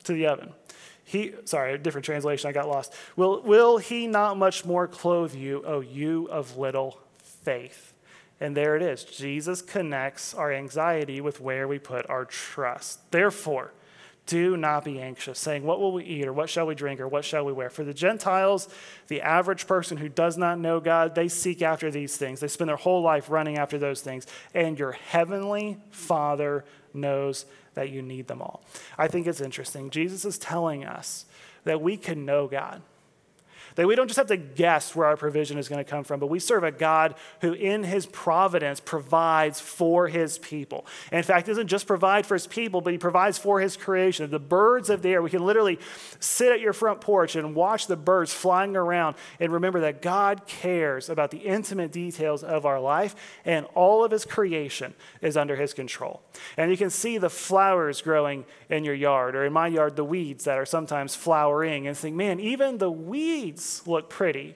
to 0.04 0.12
the 0.12 0.26
oven. 0.26 0.54
He, 1.04 1.36
sorry, 1.46 1.74
a 1.74 1.78
different 1.78 2.06
translation, 2.06 2.50
I 2.50 2.52
got 2.52 2.68
lost. 2.68 2.92
Will, 3.16 3.44
will 3.44 3.78
he 3.78 4.08
not 4.08 4.38
much 4.38 4.66
more 4.66 4.88
clothe 4.88 5.36
you, 5.36 5.64
O 5.68 5.82
you 5.82 6.26
of 6.32 6.58
little 6.58 7.00
faith? 7.20 7.94
And 8.40 8.58
there 8.58 8.76
it 8.76 8.82
is. 8.82 9.04
Jesus 9.04 9.62
connects 9.62 10.34
our 10.34 10.52
anxiety 10.52 11.22
with 11.22 11.40
where 11.40 11.68
we 11.68 11.78
put 11.78 12.10
our 12.10 12.26
trust. 12.26 13.12
Therefore, 13.12 13.72
do 14.30 14.56
not 14.56 14.86
be 14.86 15.02
anxious, 15.02 15.40
saying, 15.40 15.64
What 15.64 15.80
will 15.80 15.92
we 15.92 16.04
eat, 16.04 16.28
or 16.28 16.32
what 16.32 16.52
shall 16.52 16.68
we 16.68 16.76
drink, 16.76 17.00
or 17.00 17.08
what 17.08 17.26
shall 17.26 17.44
we 17.44 17.52
wear? 17.52 17.72
For 17.72 17.84
the 17.84 17.96
Gentiles, 17.96 18.70
the 19.08 19.22
average 19.22 19.66
person 19.66 19.98
who 19.98 20.08
does 20.08 20.38
not 20.38 20.60
know 20.60 20.80
God, 20.80 21.16
they 21.16 21.28
seek 21.28 21.64
after 21.64 21.90
these 21.90 22.16
things. 22.16 22.40
They 22.40 22.48
spend 22.48 22.70
their 22.70 22.76
whole 22.76 23.02
life 23.02 23.32
running 23.32 23.58
after 23.58 23.80
those 23.80 24.02
things. 24.02 24.28
And 24.54 24.78
your 24.78 24.92
heavenly 24.92 25.80
Father 25.90 26.64
knows 26.94 27.48
that 27.74 27.90
you 27.90 28.04
need 28.04 28.28
them 28.28 28.40
all. 28.40 28.62
I 29.00 29.08
think 29.08 29.26
it's 29.26 29.42
interesting. 29.42 29.90
Jesus 29.90 30.26
is 30.26 30.38
telling 30.38 30.86
us 30.86 31.26
that 31.64 31.82
we 31.82 31.98
can 31.98 32.24
know 32.24 32.48
God. 32.48 32.84
That 33.76 33.88
we 33.88 33.96
don't 33.96 34.08
just 34.08 34.18
have 34.18 34.28
to 34.28 34.38
guess 34.38 34.96
where 34.96 35.08
our 35.08 35.18
provision 35.18 35.58
is 35.58 35.68
going 35.68 35.84
to 35.84 35.90
come 35.90 36.04
from, 36.04 36.20
but 36.20 36.28
we 36.28 36.40
serve 36.40 36.64
a 36.64 36.72
God 36.72 37.16
who, 37.42 37.54
in 37.54 37.84
his 37.84 38.06
providence, 38.06 38.80
provides 38.80 39.60
for 39.60 40.08
his 40.08 40.38
people. 40.40 40.86
In 41.12 41.24
fact, 41.24 41.48
doesn't 41.48 41.68
just 41.68 41.88
provide 41.88 42.26
for 42.26 42.36
his 42.36 42.48
people, 42.48 42.82
but 42.82 42.94
he 42.94 43.00
provides 43.00 43.38
for 43.38 43.60
his 43.60 43.76
creation. 43.76 44.30
The 44.30 44.40
birds 44.40 44.90
of 44.90 45.02
the 45.02 45.10
air, 45.10 45.22
we 45.22 45.30
can 45.30 45.46
literally 45.46 45.80
sit 46.20 46.52
at 46.52 46.60
your 46.60 46.74
front 46.74 47.02
porch 47.02 47.36
and 47.36 47.56
watch 47.56 47.88
the 47.88 47.96
birds 47.96 48.34
flying 48.34 48.76
around 48.76 49.16
and 49.40 49.52
remember 49.52 49.82
that 49.82 50.02
God 50.02 50.46
cares 50.48 51.10
about 51.10 51.32
the 51.32 51.40
intimate 51.40 51.92
details 51.92 52.44
of 52.44 52.66
our 52.66 52.80
life, 52.80 53.16
and 53.46 53.66
all 53.76 54.04
of 54.04 54.12
his 54.12 54.26
creation 54.26 54.94
is 55.22 55.38
under 55.38 55.56
his 55.56 55.74
control. 55.74 56.22
And 56.58 56.72
you 56.72 56.78
can 56.78 56.90
see 56.90 57.18
the 57.18 57.30
flowers 57.30 58.02
growing 58.02 58.46
in 58.70 58.84
your 58.84 58.96
yard, 58.96 59.36
or 59.36 59.46
in 59.46 59.54
my 59.54 59.68
yard, 59.68 59.96
the 59.96 60.04
weeds 60.04 60.44
that 60.46 60.58
are 60.58 60.66
sometimes 60.66 61.16
flowering, 61.16 61.88
and 61.88 61.98
think, 61.98 62.16
man, 62.16 62.40
even 62.40 62.78
the 62.78 62.92
weeds 62.92 63.69
look 63.86 64.10
pretty 64.10 64.56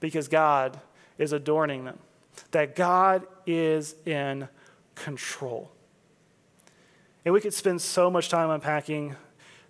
because 0.00 0.28
God 0.28 0.80
is 1.18 1.32
adorning 1.32 1.84
them, 1.84 1.98
that 2.50 2.74
God 2.74 3.26
is 3.46 3.94
in 4.06 4.48
control. 4.94 5.70
And 7.24 7.34
we 7.34 7.40
could 7.40 7.54
spend 7.54 7.82
so 7.82 8.10
much 8.10 8.28
time 8.28 8.50
unpacking 8.50 9.16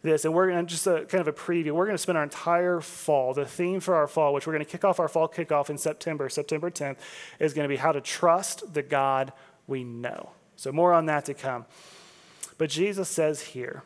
this, 0.03 0.25
and 0.25 0.33
we're 0.33 0.51
going 0.51 0.65
to 0.65 0.71
just 0.71 0.87
a 0.87 1.05
kind 1.05 1.21
of 1.21 1.29
a 1.29 1.33
preview. 1.33 1.73
We're 1.73 1.85
going 1.85 1.97
to 1.97 2.03
spend 2.03 2.17
our 2.17 2.25
entire 2.25 2.81
fall. 2.81 3.35
The 3.35 3.45
theme 3.45 3.81
for 3.81 3.95
our 3.95 4.07
fall, 4.07 4.33
which 4.33 4.47
we're 4.47 4.55
going 4.55 4.65
to 4.65 4.71
kick 4.71 4.85
off 4.85 4.99
our 4.99 5.09
fall 5.09 5.29
kickoff 5.29 5.69
in 5.69 5.77
September, 5.77 6.29
September 6.29 6.71
10th, 6.71 6.97
is 7.39 7.53
going 7.53 7.65
to 7.65 7.69
be 7.69 7.77
how 7.77 7.93
to 7.93 8.01
trust 8.01 8.73
the 8.73 8.83
God 8.83 9.33
we 9.67 9.85
know. 9.85 10.31
So, 10.57 10.73
more 10.73 10.93
on 10.93 11.07
that 11.07 11.27
to 11.27 11.35
come. 11.35 11.67
But 12.57 12.71
Jesus 12.71 13.09
says 13.09 13.41
here 13.41 13.83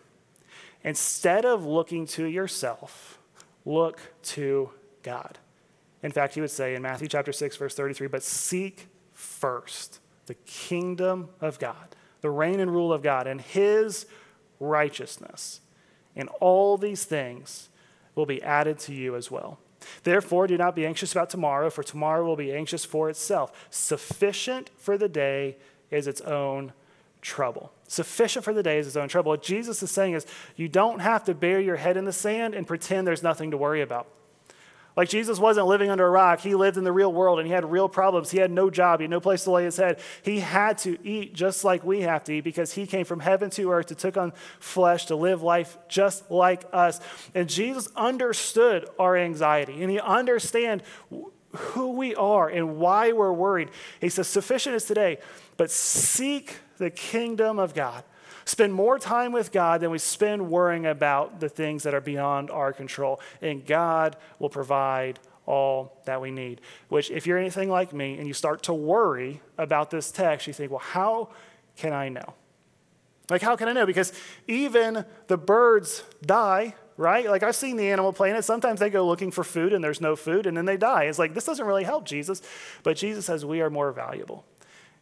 instead 0.84 1.44
of 1.44 1.64
looking 1.64 2.06
to 2.06 2.26
yourself, 2.26 3.18
look 3.64 4.00
to 4.22 4.70
God. 5.04 5.38
In 6.02 6.10
fact, 6.10 6.34
he 6.34 6.40
would 6.40 6.50
say 6.50 6.74
in 6.74 6.82
Matthew 6.82 7.06
chapter 7.06 7.32
6, 7.32 7.56
verse 7.56 7.74
33, 7.74 8.08
but 8.08 8.24
seek 8.24 8.88
first 9.12 10.00
the 10.26 10.34
kingdom 10.34 11.28
of 11.40 11.58
God, 11.58 11.94
the 12.20 12.30
reign 12.30 12.58
and 12.58 12.72
rule 12.72 12.92
of 12.92 13.02
God, 13.02 13.26
and 13.28 13.40
his 13.40 14.06
righteousness. 14.58 15.60
And 16.16 16.28
all 16.40 16.76
these 16.76 17.04
things 17.04 17.68
will 18.14 18.26
be 18.26 18.42
added 18.42 18.78
to 18.80 18.92
you 18.92 19.16
as 19.16 19.30
well. 19.30 19.58
Therefore, 20.02 20.46
do 20.46 20.56
not 20.56 20.74
be 20.74 20.86
anxious 20.86 21.12
about 21.12 21.30
tomorrow, 21.30 21.70
for 21.70 21.82
tomorrow 21.82 22.24
will 22.24 22.36
be 22.36 22.52
anxious 22.52 22.84
for 22.84 23.08
itself. 23.10 23.66
Sufficient 23.70 24.70
for 24.78 24.96
the 24.98 25.08
day 25.08 25.56
is 25.90 26.06
its 26.06 26.20
own 26.22 26.72
trouble. 27.20 27.72
Sufficient 27.88 28.44
for 28.44 28.52
the 28.52 28.62
day 28.62 28.78
is 28.78 28.86
its 28.86 28.96
own 28.96 29.08
trouble. 29.08 29.30
What 29.30 29.42
Jesus 29.42 29.82
is 29.82 29.90
saying 29.90 30.14
is, 30.14 30.26
you 30.56 30.68
don't 30.68 31.00
have 31.00 31.24
to 31.24 31.34
bury 31.34 31.64
your 31.64 31.76
head 31.76 31.96
in 31.96 32.04
the 32.04 32.12
sand 32.12 32.54
and 32.54 32.66
pretend 32.66 33.06
there's 33.06 33.22
nothing 33.22 33.50
to 33.50 33.56
worry 33.56 33.82
about. 33.82 34.06
Like 34.96 35.08
Jesus 35.08 35.40
wasn't 35.40 35.66
living 35.66 35.90
under 35.90 36.06
a 36.06 36.10
rock. 36.10 36.40
He 36.40 36.54
lived 36.54 36.76
in 36.76 36.84
the 36.84 36.92
real 36.92 37.12
world 37.12 37.40
and 37.40 37.48
he 37.48 37.52
had 37.52 37.64
real 37.64 37.88
problems. 37.88 38.30
He 38.30 38.38
had 38.38 38.50
no 38.50 38.70
job. 38.70 39.00
He 39.00 39.04
had 39.04 39.10
no 39.10 39.20
place 39.20 39.44
to 39.44 39.50
lay 39.50 39.64
his 39.64 39.76
head. 39.76 39.98
He 40.22 40.40
had 40.40 40.78
to 40.78 40.96
eat 41.06 41.34
just 41.34 41.64
like 41.64 41.82
we 41.82 42.02
have 42.02 42.22
to 42.24 42.34
eat 42.34 42.42
because 42.42 42.72
he 42.74 42.86
came 42.86 43.04
from 43.04 43.20
heaven 43.20 43.50
to 43.50 43.72
earth 43.72 43.86
to 43.86 43.96
take 43.96 44.16
on 44.16 44.32
flesh 44.60 45.06
to 45.06 45.16
live 45.16 45.42
life 45.42 45.76
just 45.88 46.30
like 46.30 46.64
us. 46.72 47.00
And 47.34 47.48
Jesus 47.48 47.88
understood 47.96 48.88
our 48.98 49.16
anxiety 49.16 49.82
and 49.82 49.90
he 49.90 49.98
understand 49.98 50.82
who 51.50 51.92
we 51.92 52.14
are 52.14 52.48
and 52.48 52.76
why 52.78 53.12
we're 53.12 53.32
worried. 53.32 53.70
He 54.00 54.08
says, 54.08 54.28
sufficient 54.28 54.76
is 54.76 54.84
today, 54.84 55.18
but 55.56 55.70
seek 55.70 56.58
the 56.78 56.90
kingdom 56.90 57.58
of 57.58 57.74
God 57.74 58.04
spend 58.44 58.74
more 58.74 58.98
time 58.98 59.32
with 59.32 59.52
God 59.52 59.80
than 59.80 59.90
we 59.90 59.98
spend 59.98 60.50
worrying 60.50 60.86
about 60.86 61.40
the 61.40 61.48
things 61.48 61.82
that 61.84 61.94
are 61.94 62.00
beyond 62.00 62.50
our 62.50 62.72
control. 62.72 63.20
And 63.40 63.64
God 63.64 64.16
will 64.38 64.50
provide 64.50 65.18
all 65.46 66.00
that 66.06 66.20
we 66.20 66.30
need. 66.30 66.60
Which, 66.88 67.10
if 67.10 67.26
you're 67.26 67.38
anything 67.38 67.68
like 67.68 67.92
me 67.92 68.18
and 68.18 68.26
you 68.26 68.34
start 68.34 68.62
to 68.64 68.74
worry 68.74 69.40
about 69.58 69.90
this 69.90 70.10
text, 70.10 70.46
you 70.46 70.52
think, 70.52 70.70
well, 70.70 70.80
how 70.80 71.30
can 71.76 71.92
I 71.92 72.08
know? 72.08 72.34
Like, 73.30 73.42
how 73.42 73.56
can 73.56 73.68
I 73.68 73.72
know? 73.72 73.86
Because 73.86 74.12
even 74.46 75.04
the 75.28 75.38
birds 75.38 76.02
die, 76.24 76.74
right? 76.96 77.26
Like, 77.28 77.42
I've 77.42 77.56
seen 77.56 77.76
the 77.76 77.90
animal 77.90 78.12
planet. 78.12 78.44
Sometimes 78.44 78.80
they 78.80 78.90
go 78.90 79.06
looking 79.06 79.30
for 79.30 79.44
food 79.44 79.72
and 79.72 79.82
there's 79.82 80.00
no 80.00 80.14
food 80.14 80.46
and 80.46 80.56
then 80.56 80.66
they 80.66 80.76
die. 80.76 81.04
It's 81.04 81.18
like, 81.18 81.34
this 81.34 81.44
doesn't 81.44 81.66
really 81.66 81.84
help 81.84 82.04
Jesus. 82.04 82.42
But 82.82 82.96
Jesus 82.96 83.26
says 83.26 83.44
we 83.44 83.60
are 83.60 83.70
more 83.70 83.92
valuable. 83.92 84.44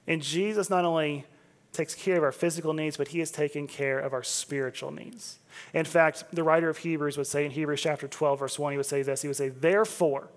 And 0.07 0.23
Jesus 0.23 0.71
not 0.71 0.85
only 0.85 1.27
takes 1.73 1.95
care 1.95 2.19
of 2.19 2.23
our 2.23 2.33
physical 2.33 2.75
needs, 2.75 2.97
but 2.97 3.09
he 3.09 3.21
is 3.21 3.31
taking 3.31 3.67
care 3.67 3.99
of 3.99 4.13
our 4.13 4.23
spiritual 4.23 4.91
needs. 4.91 5.39
In 5.73 5.85
fact, 5.85 6.25
the 6.33 6.43
writer 6.43 6.69
of 6.69 6.79
Hebrews 6.79 7.17
would 7.17 7.27
say 7.27 7.45
in 7.45 7.51
Hebrews 7.51 7.81
chapter 7.81 8.07
12, 8.07 8.39
verse 8.39 8.59
1, 8.59 8.73
he 8.73 8.77
would 8.77 8.87
say 8.87 9.03
this 9.03 9.23
He 9.23 9.29
would 9.29 9.37
say, 9.37 9.49
Therefore, 9.49 10.29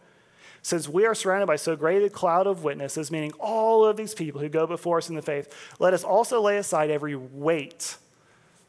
since 0.61 0.89
we 0.89 1.05
are 1.05 1.13
surrounded 1.13 1.45
by 1.45 1.57
so 1.57 1.75
great 1.75 2.03
a 2.03 2.09
cloud 2.09 2.47
of 2.47 2.63
witnesses, 2.63 3.11
meaning 3.11 3.33
all 3.39 3.85
of 3.85 3.97
these 3.97 4.15
people 4.15 4.41
who 4.41 4.49
go 4.49 4.65
before 4.65 4.97
us 4.97 5.09
in 5.09 5.15
the 5.15 5.21
faith, 5.21 5.53
let 5.77 5.93
us 5.93 6.03
also 6.03 6.41
lay 6.41 6.57
aside 6.57 6.89
every 6.89 7.15
weight. 7.15 7.97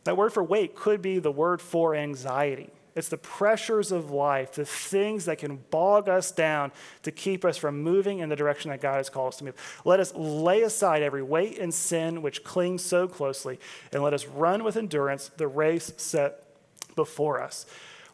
That 0.04 0.16
word 0.16 0.32
for 0.32 0.42
weight 0.42 0.76
could 0.76 1.00
be 1.00 1.18
the 1.18 1.32
word 1.32 1.62
for 1.62 1.94
anxiety. 1.94 2.70
It's 2.96 3.08
the 3.08 3.18
pressures 3.18 3.92
of 3.92 4.10
life, 4.10 4.52
the 4.52 4.64
things 4.64 5.26
that 5.26 5.36
can 5.38 5.56
bog 5.70 6.08
us 6.08 6.32
down 6.32 6.72
to 7.02 7.12
keep 7.12 7.44
us 7.44 7.58
from 7.58 7.82
moving 7.82 8.20
in 8.20 8.30
the 8.30 8.36
direction 8.36 8.70
that 8.70 8.80
God 8.80 8.96
has 8.96 9.10
called 9.10 9.34
us 9.34 9.36
to 9.36 9.44
move. 9.44 9.82
Let 9.84 10.00
us 10.00 10.14
lay 10.14 10.62
aside 10.62 11.02
every 11.02 11.22
weight 11.22 11.58
and 11.58 11.72
sin 11.72 12.22
which 12.22 12.42
clings 12.42 12.82
so 12.82 13.06
closely, 13.06 13.60
and 13.92 14.02
let 14.02 14.14
us 14.14 14.26
run 14.26 14.64
with 14.64 14.78
endurance 14.78 15.30
the 15.36 15.46
race 15.46 15.92
set 15.98 16.42
before 16.96 17.42
us, 17.42 17.66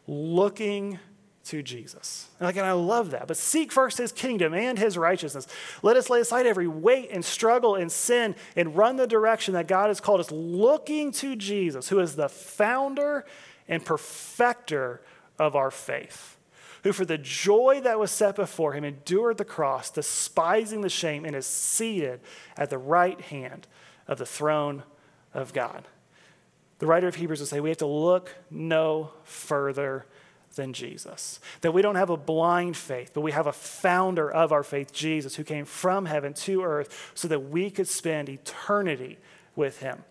looking 0.05 0.99
to 1.45 1.61
Jesus. 1.61 2.29
And 2.39 2.49
again, 2.49 2.65
I 2.65 2.71
love 2.73 3.11
that. 3.11 3.27
But 3.27 3.37
seek 3.37 3.71
first 3.71 3.97
his 3.97 4.11
kingdom 4.11 4.53
and 4.53 4.77
his 4.77 4.97
righteousness. 4.97 5.47
Let 5.81 5.97
us 5.97 6.09
lay 6.09 6.19
aside 6.19 6.45
every 6.45 6.67
weight 6.67 7.09
and 7.11 7.23
struggle 7.23 7.75
and 7.75 7.91
sin 7.91 8.35
and 8.55 8.77
run 8.77 8.95
the 8.95 9.07
direction 9.07 9.53
that 9.53 9.67
God 9.67 9.87
has 9.87 9.99
called 9.99 10.19
us, 10.19 10.31
looking 10.31 11.11
to 11.13 11.35
Jesus, 11.35 11.89
who 11.89 11.99
is 11.99 12.15
the 12.15 12.29
founder 12.29 13.25
and 13.67 13.85
perfecter 13.85 15.01
of 15.39 15.55
our 15.55 15.71
faith, 15.71 16.37
who 16.83 16.91
for 16.91 17.05
the 17.05 17.17
joy 17.17 17.81
that 17.83 17.99
was 17.99 18.11
set 18.11 18.35
before 18.35 18.73
him 18.73 18.83
endured 18.83 19.37
the 19.37 19.45
cross, 19.45 19.89
despising 19.89 20.81
the 20.81 20.89
shame, 20.89 21.25
and 21.25 21.35
is 21.35 21.45
seated 21.45 22.19
at 22.57 22.69
the 22.69 22.77
right 22.77 23.19
hand 23.21 23.67
of 24.07 24.17
the 24.17 24.25
throne 24.25 24.83
of 25.33 25.53
God. 25.53 25.87
The 26.79 26.87
writer 26.87 27.07
of 27.07 27.15
Hebrews 27.15 27.39
will 27.39 27.47
say 27.47 27.59
we 27.59 27.69
have 27.69 27.77
to 27.77 27.85
look 27.85 28.35
no 28.51 29.11
further 29.23 30.05
than 30.55 30.73
Jesus. 30.73 31.39
That 31.61 31.73
we 31.73 31.81
don't 31.81 31.95
have 31.95 32.09
a 32.09 32.17
blind 32.17 32.77
faith, 32.77 33.11
but 33.13 33.21
we 33.21 33.31
have 33.31 33.47
a 33.47 33.53
founder 33.53 34.29
of 34.29 34.51
our 34.51 34.63
faith, 34.63 34.93
Jesus, 34.93 35.35
who 35.35 35.43
came 35.43 35.65
from 35.65 36.05
heaven 36.05 36.33
to 36.33 36.63
earth 36.63 37.11
so 37.15 37.27
that 37.27 37.49
we 37.49 37.69
could 37.69 37.87
spend 37.87 38.29
eternity 38.29 39.17
with 39.55 39.79
him, 39.79 40.03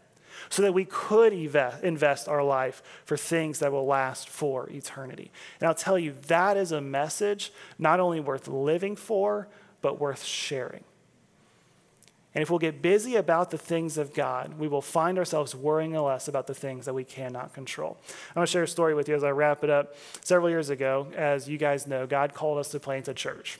so 0.48 0.62
that 0.62 0.72
we 0.72 0.84
could 0.84 1.32
invest 1.32 2.28
our 2.28 2.42
life 2.42 2.82
for 3.04 3.16
things 3.16 3.58
that 3.60 3.72
will 3.72 3.86
last 3.86 4.28
for 4.28 4.68
eternity. 4.70 5.30
And 5.60 5.68
I'll 5.68 5.74
tell 5.74 5.98
you, 5.98 6.14
that 6.28 6.56
is 6.56 6.72
a 6.72 6.80
message 6.80 7.52
not 7.78 8.00
only 8.00 8.20
worth 8.20 8.48
living 8.48 8.96
for, 8.96 9.48
but 9.80 10.00
worth 10.00 10.24
sharing. 10.24 10.84
And 12.34 12.40
if 12.40 12.48
we'll 12.48 12.58
get 12.58 12.80
busy 12.80 13.16
about 13.16 13.50
the 13.50 13.58
things 13.58 13.98
of 13.98 14.14
God, 14.14 14.58
we 14.58 14.66
will 14.66 14.80
find 14.80 15.18
ourselves 15.18 15.54
worrying 15.54 15.92
less 15.92 16.28
about 16.28 16.46
the 16.46 16.54
things 16.54 16.86
that 16.86 16.94
we 16.94 17.04
cannot 17.04 17.52
control. 17.52 17.98
I'm 18.30 18.36
going 18.36 18.46
to 18.46 18.50
share 18.50 18.62
a 18.62 18.68
story 18.68 18.94
with 18.94 19.06
you 19.06 19.14
as 19.14 19.22
I 19.22 19.30
wrap 19.32 19.62
it 19.62 19.68
up. 19.68 19.94
Several 20.22 20.48
years 20.48 20.70
ago, 20.70 21.08
as 21.14 21.46
you 21.46 21.58
guys 21.58 21.86
know, 21.86 22.06
God 22.06 22.32
called 22.32 22.56
us 22.58 22.70
to 22.70 22.80
plant 22.80 23.06
a 23.08 23.14
church. 23.14 23.58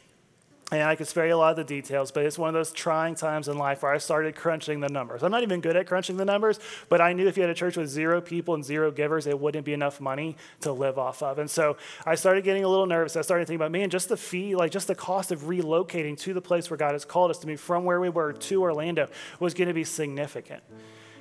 And 0.73 0.83
I 0.83 0.97
could 0.97 1.07
spare 1.07 1.27
you 1.27 1.35
a 1.35 1.37
lot 1.37 1.51
of 1.51 1.57
the 1.57 1.65
details, 1.65 2.11
but 2.11 2.25
it's 2.25 2.39
one 2.39 2.49
of 2.49 2.55
those 2.55 2.73
trying 2.73 3.15
times 3.15 3.47
in 3.47 3.59
life 3.59 3.83
where 3.83 3.93
I 3.93 3.99
started 3.99 4.35
crunching 4.35 4.81
the 4.81 4.89
numbers. 4.89 5.23
I'm 5.23 5.31
not 5.31 5.43
even 5.43 5.61
good 5.61 5.77
at 5.77 5.87
crunching 5.87 6.17
the 6.17 6.25
numbers, 6.25 6.59
but 6.89 6.99
I 6.99 7.13
knew 7.13 7.29
if 7.29 7.37
you 7.37 7.43
had 7.43 7.51
a 7.51 7.55
church 7.55 7.77
with 7.77 7.91
zero 7.91 8.23
people 8.23 8.55
and 8.55 8.65
zero 8.65 8.91
givers, 8.91 9.27
it 9.27 9.39
wouldn't 9.39 9.67
be 9.67 9.75
enough 9.75 10.01
money 10.01 10.35
to 10.63 10.73
live 10.73 10.99
off 10.99 11.23
of. 11.23 11.39
And 11.39 11.51
so 11.51 11.77
I 12.07 12.15
started 12.15 12.43
getting 12.43 12.65
a 12.65 12.69
little 12.69 12.87
nervous. 12.87 13.17
I 13.17 13.21
started 13.21 13.47
thinking 13.49 13.61
about, 13.61 13.71
man, 13.71 13.91
just 13.91 14.09
the 14.09 14.17
fee, 14.17 14.57
like 14.57 14.71
just 14.71 14.87
the 14.87 14.95
cost 14.95 15.31
of 15.31 15.43
relocating 15.43 16.19
to 16.21 16.33
the 16.33 16.41
place 16.41 16.71
where 16.71 16.79
God 16.79 16.93
has 16.93 17.05
called 17.05 17.31
us 17.31 17.39
to 17.41 17.47
be 17.47 17.57
from 17.57 17.85
where 17.85 18.01
we 18.01 18.09
were 18.09 18.33
to 18.33 18.63
Orlando 18.63 19.11
was 19.41 19.53
going 19.53 19.69
to 19.69 19.75
be 19.75 19.85
significant. 19.85 20.63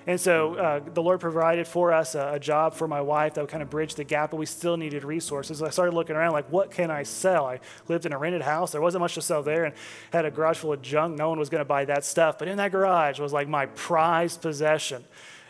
And 0.07 0.19
so 0.19 0.55
uh, 0.55 0.79
the 0.93 1.01
Lord 1.01 1.19
provided 1.19 1.67
for 1.67 1.93
us 1.93 2.15
a, 2.15 2.33
a, 2.33 2.39
job 2.39 2.73
for 2.73 2.87
my 2.87 3.01
wife 3.01 3.35
that 3.35 3.41
would 3.41 3.51
kind 3.51 3.61
of 3.61 3.69
bridge 3.69 3.93
the 3.95 4.03
gap, 4.03 4.31
but 4.31 4.37
we 4.37 4.47
still 4.47 4.75
needed 4.75 5.03
resources. 5.03 5.59
So 5.59 5.65
I 5.65 5.69
started 5.69 5.93
looking 5.93 6.15
around, 6.15 6.33
like, 6.33 6.51
what 6.51 6.71
can 6.71 6.89
I 6.89 7.03
sell? 7.03 7.45
I 7.45 7.59
lived 7.87 8.07
in 8.07 8.13
a 8.13 8.17
rented 8.17 8.41
house. 8.41 8.71
There 8.71 8.81
wasn't 8.81 9.01
much 9.01 9.13
to 9.13 9.21
sell 9.21 9.43
there 9.43 9.65
and 9.65 9.75
had 10.11 10.25
a 10.25 10.31
garage 10.31 10.57
full 10.57 10.73
of 10.73 10.81
junk. 10.81 11.17
No 11.17 11.29
one 11.29 11.37
was 11.37 11.49
going 11.49 11.61
to 11.61 11.65
buy 11.65 11.85
that 11.85 12.03
stuff. 12.03 12.39
But 12.39 12.47
in 12.47 12.57
that 12.57 12.71
garage 12.71 13.19
was 13.19 13.31
like 13.31 13.47
my 13.47 13.67
prized 13.67 14.41
possession. 14.41 15.03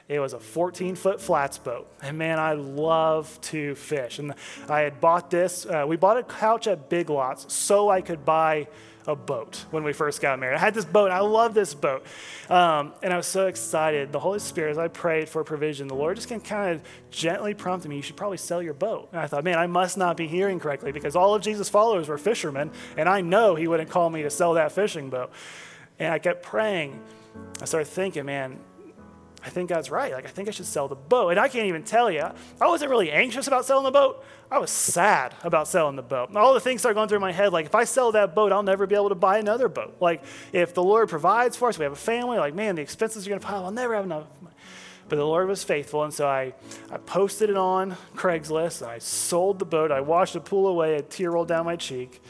It 0.10 0.20
was 0.20 0.34
a 0.34 0.40
14 0.40 0.96
foot 0.96 1.22
flats 1.22 1.58
boat. 1.58 1.90
And 2.02 2.18
man, 2.18 2.38
I 2.38 2.52
love 2.52 3.40
to 3.44 3.76
fish. 3.76 4.20
And 4.20 4.34
I 4.68 4.82
had 4.82 5.00
bought 5.00 5.32
this. 5.32 5.66
Uh, 5.66 5.86
we 5.88 5.96
bought 5.96 6.18
a 6.18 6.24
couch 6.24 6.68
at 6.68 6.90
Big 6.90 7.10
Lots 7.10 7.54
so 7.54 7.90
I 7.90 8.02
could 8.02 8.26
buy 8.26 8.68
a 9.08 9.16
boat 9.16 9.66
when 9.72 9.84
we 9.84 9.94
first 9.94 10.22
got 10.22 10.40
married. 10.40 10.56
I 10.56 10.60
had 10.60 10.74
this 10.74 10.86
boat. 10.86 11.12
I 11.12 11.20
love 11.20 11.54
this 11.54 11.74
boat. 11.74 12.06
Um, 12.50 12.94
and 13.02 13.14
I 13.14 13.18
was 13.18 13.28
so 13.28 13.48
excited. 13.48 14.12
The 14.12 14.20
Holy 14.20 14.40
Spirit, 14.40 14.72
as 14.72 14.78
I 14.78 14.88
prayed 14.88 15.30
for 15.30 15.44
provision, 15.44 15.88
the 15.88 15.96
Lord 15.96 16.18
just 16.18 16.30
kind 16.30 16.76
of 16.76 16.82
gently 17.10 17.54
prompted 17.54 17.90
me, 17.90 17.96
you 17.96 18.02
should 18.02 18.16
probably 18.18 18.38
sell 18.38 18.62
your 18.62 18.74
boat. 18.74 19.10
And 19.12 19.22
I 19.22 19.28
thought, 19.28 19.44
man, 19.44 19.58
I 19.58 19.68
must 19.68 19.98
not 19.98 20.18
be 20.18 20.28
hearing 20.28 20.60
correctly 20.60 20.92
because 20.92 21.16
all 21.16 21.36
of 21.36 21.42
Jesus' 21.42 21.70
followers 21.70 22.08
were 22.08 22.18
fishermen, 22.18 22.72
and 22.98 23.08
I 23.10 23.22
know 23.22 23.56
he 23.56 23.68
wouldn't 23.68 23.90
call 23.90 24.10
me 24.10 24.24
to 24.24 24.30
sell 24.30 24.54
that 24.54 24.72
fishing 24.72 25.10
boat. 25.10 25.32
And 26.00 26.14
I 26.14 26.20
kept 26.20 26.44
praying. 26.44 27.02
I 27.62 27.66
started 27.66 27.88
thinking, 27.88 28.26
man, 28.26 28.60
I 29.44 29.50
think 29.50 29.70
God's 29.70 29.90
right. 29.90 30.12
Like, 30.14 30.26
I 30.26 30.30
think 30.30 30.48
I 30.48 30.52
should 30.52 30.66
sell 30.66 30.88
the 30.88 30.96
boat. 30.96 31.30
And 31.30 31.40
I 31.40 31.48
can't 31.48 31.66
even 31.66 31.84
tell 31.84 32.12
you, 32.12 32.30
I 32.60 32.68
wasn't 32.68 32.92
really 32.92 33.12
anxious 33.12 33.48
about 33.48 33.66
selling 33.66 33.86
the 33.86 33.92
boat. 33.92 34.24
I 34.52 34.60
was 34.60 34.70
sad 34.70 35.34
about 35.44 35.68
selling 35.68 35.96
the 35.96 36.04
boat. 36.04 36.36
All 36.36 36.54
the 36.54 36.60
things 36.60 36.82
start 36.82 36.96
going 36.96 37.10
through 37.10 37.22
my 37.22 37.32
head, 37.32 37.52
like, 37.52 37.66
if 37.66 37.74
I 37.74 37.86
sell 37.86 38.12
that 38.12 38.36
boat, 38.36 38.52
I'll 38.52 38.64
never 38.64 38.86
be 38.86 38.96
able 38.96 39.10
to 39.10 39.16
buy 39.16 39.40
another 39.40 39.68
boat. 39.68 39.96
Like, 40.00 40.24
if 40.54 40.74
the 40.74 40.84
Lord 40.84 41.10
provides 41.10 41.58
for 41.58 41.70
us, 41.70 41.80
we 41.80 41.84
have 41.84 41.94
a 41.94 41.96
family, 41.96 42.38
like, 42.38 42.54
man, 42.54 42.76
the 42.76 42.82
expenses 42.82 43.26
are 43.26 43.30
going 43.30 43.42
to 43.42 43.48
pile, 43.48 43.66
I'll 43.66 43.72
never 43.72 43.96
have 43.96 44.06
enough. 44.06 44.28
But 45.10 45.16
the 45.16 45.26
Lord 45.26 45.48
was 45.48 45.64
faithful, 45.64 46.04
and 46.04 46.14
so 46.14 46.28
I, 46.28 46.54
I 46.90 46.98
posted 46.98 47.50
it 47.50 47.58
on 47.58 47.98
Craigslist. 48.16 48.86
I 48.86 49.00
sold 49.00 49.60
the 49.60 49.66
boat. 49.66 49.92
I 49.92 50.00
washed 50.00 50.36
the 50.36 50.40
pool 50.40 50.68
away. 50.68 50.96
A 50.96 51.02
tear 51.02 51.32
rolled 51.32 51.50
down 51.50 51.66
my 51.66 51.76
cheek. 51.76 52.22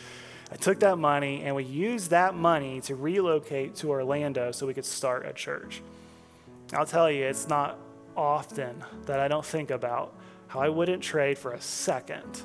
I 0.52 0.56
took 0.56 0.80
that 0.80 0.98
money, 0.98 1.44
and 1.44 1.56
we 1.56 1.64
used 1.64 2.10
that 2.10 2.34
money 2.34 2.82
to 2.82 2.96
relocate 2.96 3.76
to 3.76 3.92
Orlando 3.92 4.52
so 4.52 4.66
we 4.66 4.74
could 4.74 4.86
start 4.86 5.28
a 5.28 5.34
church. 5.34 5.84
I'll 6.74 6.86
tell 6.86 7.12
you, 7.12 7.26
it's 7.26 7.48
not 7.48 7.78
often 8.16 8.84
that 9.06 9.20
I 9.20 9.28
don't 9.28 9.46
think 9.46 9.72
about 9.72 10.16
how 10.48 10.62
I 10.62 10.70
wouldn't 10.70 11.04
trade 11.04 11.38
for 11.38 11.52
a 11.54 11.62
second 11.62 12.44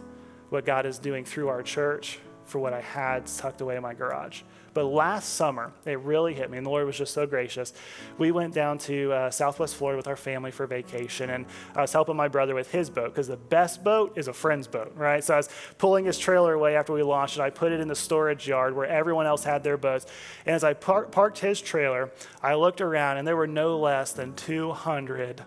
what 0.48 0.64
God 0.64 0.86
is 0.86 0.98
doing 0.98 1.24
through 1.24 1.48
our 1.48 1.62
church 1.62 2.18
for 2.44 2.58
what 2.58 2.72
I 2.72 2.80
had 2.80 3.26
tucked 3.26 3.60
away 3.60 3.76
in 3.76 3.82
my 3.82 3.94
garage. 3.94 4.42
But 4.76 4.88
last 4.88 5.36
summer, 5.36 5.72
it 5.86 5.98
really 6.00 6.34
hit 6.34 6.50
me, 6.50 6.58
and 6.58 6.66
the 6.66 6.68
Lord 6.68 6.84
was 6.84 6.98
just 6.98 7.14
so 7.14 7.26
gracious. 7.26 7.72
We 8.18 8.30
went 8.30 8.52
down 8.52 8.76
to 8.80 9.10
uh, 9.10 9.30
Southwest 9.30 9.74
Florida 9.74 9.96
with 9.96 10.06
our 10.06 10.16
family 10.16 10.50
for 10.50 10.66
vacation, 10.66 11.30
and 11.30 11.46
I 11.74 11.80
was 11.80 11.94
helping 11.94 12.14
my 12.14 12.28
brother 12.28 12.54
with 12.54 12.70
his 12.70 12.90
boat 12.90 13.06
because 13.06 13.26
the 13.26 13.38
best 13.38 13.82
boat 13.82 14.12
is 14.18 14.28
a 14.28 14.34
friend's 14.34 14.68
boat, 14.68 14.92
right? 14.94 15.24
So 15.24 15.32
I 15.32 15.38
was 15.38 15.48
pulling 15.78 16.04
his 16.04 16.18
trailer 16.18 16.52
away 16.52 16.76
after 16.76 16.92
we 16.92 17.02
launched 17.02 17.38
it. 17.38 17.40
I 17.40 17.48
put 17.48 17.72
it 17.72 17.80
in 17.80 17.88
the 17.88 17.94
storage 17.94 18.46
yard 18.46 18.76
where 18.76 18.84
everyone 18.84 19.24
else 19.24 19.44
had 19.44 19.64
their 19.64 19.78
boats. 19.78 20.04
And 20.44 20.54
as 20.54 20.62
I 20.62 20.74
par- 20.74 21.06
parked 21.06 21.38
his 21.38 21.62
trailer, 21.62 22.10
I 22.42 22.54
looked 22.56 22.82
around, 22.82 23.16
and 23.16 23.26
there 23.26 23.34
were 23.34 23.46
no 23.46 23.78
less 23.78 24.12
than 24.12 24.34
200 24.34 25.42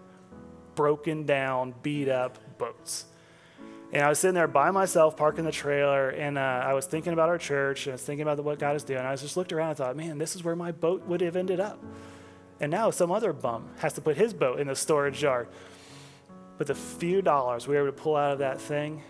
broken 0.73 1.27
down, 1.27 1.75
beat 1.83 2.09
up 2.09 2.39
boats. 2.57 3.05
And 3.91 4.03
I 4.03 4.09
was 4.09 4.19
sitting 4.19 4.35
there 4.35 4.47
by 4.47 4.69
myself, 4.69 5.17
parking 5.17 5.45
the 5.45 5.51
trailer, 5.51 6.09
and 6.09 6.37
uh, 6.37 6.41
I 6.41 6.73
was 6.73 6.85
thinking 6.85 7.11
about 7.11 7.29
our 7.29 7.39
church, 7.39 7.87
and 7.87 7.93
I 7.93 7.95
was 7.95 8.03
thinking 8.03 8.21
about 8.21 8.43
what 8.43 8.59
God 8.59 8.75
is 8.75 8.83
doing. 8.83 8.99
I 8.99 9.15
just 9.15 9.35
looked 9.35 9.51
around 9.51 9.69
and 9.69 9.77
thought, 9.77 9.95
man, 9.95 10.19
this 10.19 10.35
is 10.35 10.43
where 10.43 10.55
my 10.55 10.71
boat 10.71 11.05
would 11.07 11.21
have 11.21 11.35
ended 11.35 11.59
up. 11.59 11.83
And 12.59 12.71
now 12.71 12.91
some 12.91 13.11
other 13.11 13.33
bum 13.33 13.69
has 13.79 13.93
to 13.93 14.01
put 14.01 14.15
his 14.15 14.33
boat 14.33 14.59
in 14.59 14.67
the 14.67 14.75
storage 14.75 15.23
yard. 15.23 15.47
But 16.57 16.67
the 16.67 16.75
few 16.75 17.21
dollars 17.21 17.67
we 17.67 17.75
were 17.75 17.83
able 17.83 17.95
to 17.95 18.01
pull 18.01 18.15
out 18.15 18.33
of 18.33 18.39
that 18.39 18.61
thing 18.61 19.01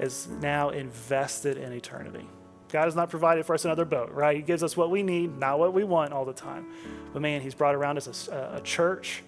is 0.00 0.26
now 0.40 0.70
invested 0.70 1.56
in 1.56 1.72
eternity. 1.72 2.26
God 2.70 2.84
has 2.84 2.96
not 2.96 3.10
provided 3.10 3.46
for 3.46 3.54
us 3.54 3.64
another 3.64 3.84
boat, 3.84 4.10
right? 4.12 4.36
He 4.36 4.42
gives 4.42 4.62
us 4.62 4.76
what 4.76 4.90
we 4.90 5.02
need, 5.02 5.38
not 5.38 5.58
what 5.58 5.72
we 5.72 5.84
want 5.84 6.12
all 6.12 6.24
the 6.24 6.32
time. 6.32 6.66
But 7.12 7.22
man, 7.22 7.40
He's 7.40 7.54
brought 7.54 7.74
around 7.74 7.98
us 7.98 8.28
a, 8.28 8.54
a 8.56 8.60
church, 8.62 9.22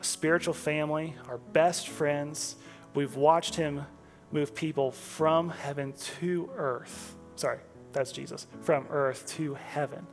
a 0.00 0.04
spiritual 0.04 0.54
family, 0.54 1.14
our 1.28 1.38
best 1.38 1.88
friends. 1.88 2.56
We've 2.94 3.16
watched 3.16 3.54
Him 3.56 3.86
move 4.32 4.54
people 4.54 4.90
from 4.90 5.50
heaven 5.50 5.92
to 6.18 6.50
earth. 6.56 7.16
Sorry, 7.36 7.58
that's 7.92 8.12
Jesus. 8.12 8.46
From 8.62 8.86
earth 8.90 9.26
to 9.36 9.54
heaven. 9.54 10.06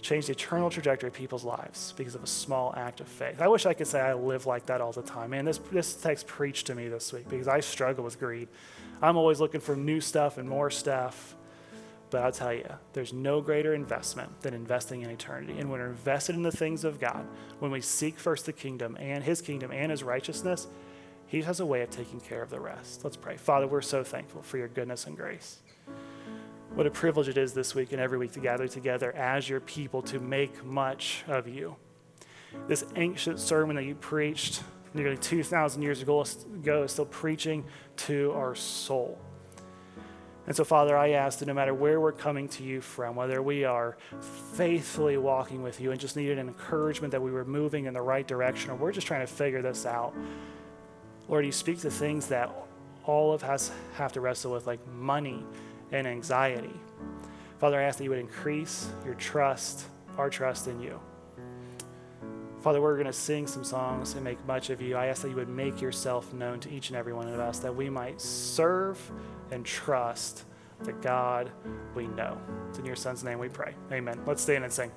Change 0.00 0.26
the 0.26 0.32
eternal 0.32 0.68
trajectory 0.68 1.08
of 1.08 1.14
people's 1.14 1.44
lives 1.44 1.94
because 1.96 2.16
of 2.16 2.24
a 2.24 2.26
small 2.26 2.74
act 2.76 3.00
of 3.00 3.06
faith. 3.06 3.40
I 3.40 3.46
wish 3.46 3.66
I 3.66 3.72
could 3.72 3.86
say 3.86 4.00
I 4.00 4.14
live 4.14 4.46
like 4.46 4.66
that 4.66 4.80
all 4.80 4.90
the 4.90 5.02
time. 5.02 5.30
Man, 5.30 5.44
this, 5.44 5.58
this 5.70 5.94
text 5.94 6.26
preached 6.26 6.66
to 6.66 6.74
me 6.74 6.88
this 6.88 7.12
week 7.12 7.28
because 7.28 7.46
I 7.46 7.60
struggle 7.60 8.02
with 8.02 8.18
greed. 8.18 8.48
I'm 9.00 9.16
always 9.16 9.38
looking 9.38 9.60
for 9.60 9.76
new 9.76 10.00
stuff 10.00 10.38
and 10.38 10.48
more 10.48 10.70
stuff. 10.70 11.36
But 12.10 12.24
I'll 12.24 12.32
tell 12.32 12.52
you, 12.52 12.68
there's 12.92 13.12
no 13.14 13.40
greater 13.40 13.74
investment 13.74 14.42
than 14.42 14.52
investing 14.52 15.00
in 15.02 15.08
eternity. 15.08 15.58
And 15.58 15.70
when 15.70 15.80
we're 15.80 15.86
invested 15.86 16.34
in 16.34 16.42
the 16.42 16.52
things 16.52 16.84
of 16.84 17.00
God, 17.00 17.26
when 17.58 17.70
we 17.70 17.80
seek 17.80 18.18
first 18.18 18.44
the 18.44 18.52
kingdom 18.52 18.98
and 19.00 19.24
his 19.24 19.40
kingdom 19.40 19.72
and 19.72 19.90
his 19.90 20.02
righteousness, 20.02 20.66
he 21.32 21.40
has 21.40 21.60
a 21.60 21.66
way 21.66 21.80
of 21.80 21.88
taking 21.88 22.20
care 22.20 22.42
of 22.42 22.50
the 22.50 22.60
rest. 22.60 23.04
Let's 23.04 23.16
pray. 23.16 23.38
Father, 23.38 23.66
we're 23.66 23.80
so 23.80 24.04
thankful 24.04 24.42
for 24.42 24.58
your 24.58 24.68
goodness 24.68 25.06
and 25.06 25.16
grace. 25.16 25.60
What 26.74 26.86
a 26.86 26.90
privilege 26.90 27.26
it 27.26 27.38
is 27.38 27.54
this 27.54 27.74
week 27.74 27.92
and 27.92 28.02
every 28.02 28.18
week 28.18 28.32
to 28.32 28.40
gather 28.40 28.68
together 28.68 29.12
as 29.12 29.48
your 29.48 29.60
people 29.60 30.02
to 30.02 30.18
make 30.18 30.62
much 30.62 31.24
of 31.26 31.48
you. 31.48 31.76
This 32.68 32.84
ancient 32.96 33.40
sermon 33.40 33.76
that 33.76 33.86
you 33.86 33.94
preached 33.94 34.62
nearly 34.92 35.16
2,000 35.16 35.80
years 35.80 36.02
ago 36.02 36.20
is 36.20 36.92
still 36.92 37.06
preaching 37.06 37.64
to 37.96 38.32
our 38.32 38.54
soul. 38.54 39.18
And 40.46 40.54
so, 40.54 40.64
Father, 40.64 40.98
I 40.98 41.12
ask 41.12 41.38
that 41.38 41.46
no 41.46 41.54
matter 41.54 41.72
where 41.72 41.98
we're 41.98 42.12
coming 42.12 42.46
to 42.48 42.62
you 42.62 42.82
from, 42.82 43.16
whether 43.16 43.40
we 43.40 43.64
are 43.64 43.96
faithfully 44.52 45.16
walking 45.16 45.62
with 45.62 45.80
you 45.80 45.92
and 45.92 46.00
just 46.00 46.14
needed 46.14 46.38
an 46.38 46.48
encouragement 46.48 47.12
that 47.12 47.22
we 47.22 47.30
were 47.30 47.46
moving 47.46 47.86
in 47.86 47.94
the 47.94 48.02
right 48.02 48.28
direction, 48.28 48.70
or 48.70 48.74
we're 48.74 48.92
just 48.92 49.06
trying 49.06 49.26
to 49.26 49.32
figure 49.32 49.62
this 49.62 49.86
out, 49.86 50.14
Lord, 51.32 51.46
you 51.46 51.52
speak 51.52 51.80
to 51.80 51.90
things 51.90 52.26
that 52.26 52.54
all 53.06 53.32
of 53.32 53.42
us 53.42 53.72
have 53.94 54.12
to 54.12 54.20
wrestle 54.20 54.52
with, 54.52 54.66
like 54.66 54.86
money 54.88 55.42
and 55.90 56.06
anxiety. 56.06 56.78
Father, 57.58 57.80
I 57.80 57.84
ask 57.84 57.96
that 57.96 58.04
you 58.04 58.10
would 58.10 58.18
increase 58.18 58.86
your 59.02 59.14
trust, 59.14 59.86
our 60.18 60.28
trust 60.28 60.68
in 60.68 60.78
you. 60.78 61.00
Father, 62.60 62.82
we're 62.82 62.96
going 62.96 63.06
to 63.06 63.14
sing 63.14 63.46
some 63.46 63.64
songs 63.64 64.12
and 64.12 64.22
make 64.22 64.44
much 64.46 64.68
of 64.68 64.82
you. 64.82 64.94
I 64.94 65.06
ask 65.06 65.22
that 65.22 65.30
you 65.30 65.36
would 65.36 65.48
make 65.48 65.80
yourself 65.80 66.34
known 66.34 66.60
to 66.60 66.70
each 66.70 66.90
and 66.90 66.98
every 66.98 67.14
one 67.14 67.28
of 67.28 67.40
us, 67.40 67.60
that 67.60 67.74
we 67.74 67.88
might 67.88 68.20
serve 68.20 69.00
and 69.50 69.64
trust 69.64 70.44
the 70.82 70.92
God 70.92 71.50
we 71.94 72.08
know. 72.08 72.36
It's 72.68 72.78
in 72.78 72.84
your 72.84 72.94
son's 72.94 73.24
name 73.24 73.38
we 73.38 73.48
pray. 73.48 73.74
Amen. 73.90 74.20
Let's 74.26 74.42
stand 74.42 74.64
and 74.64 74.72
sing. 74.72 74.92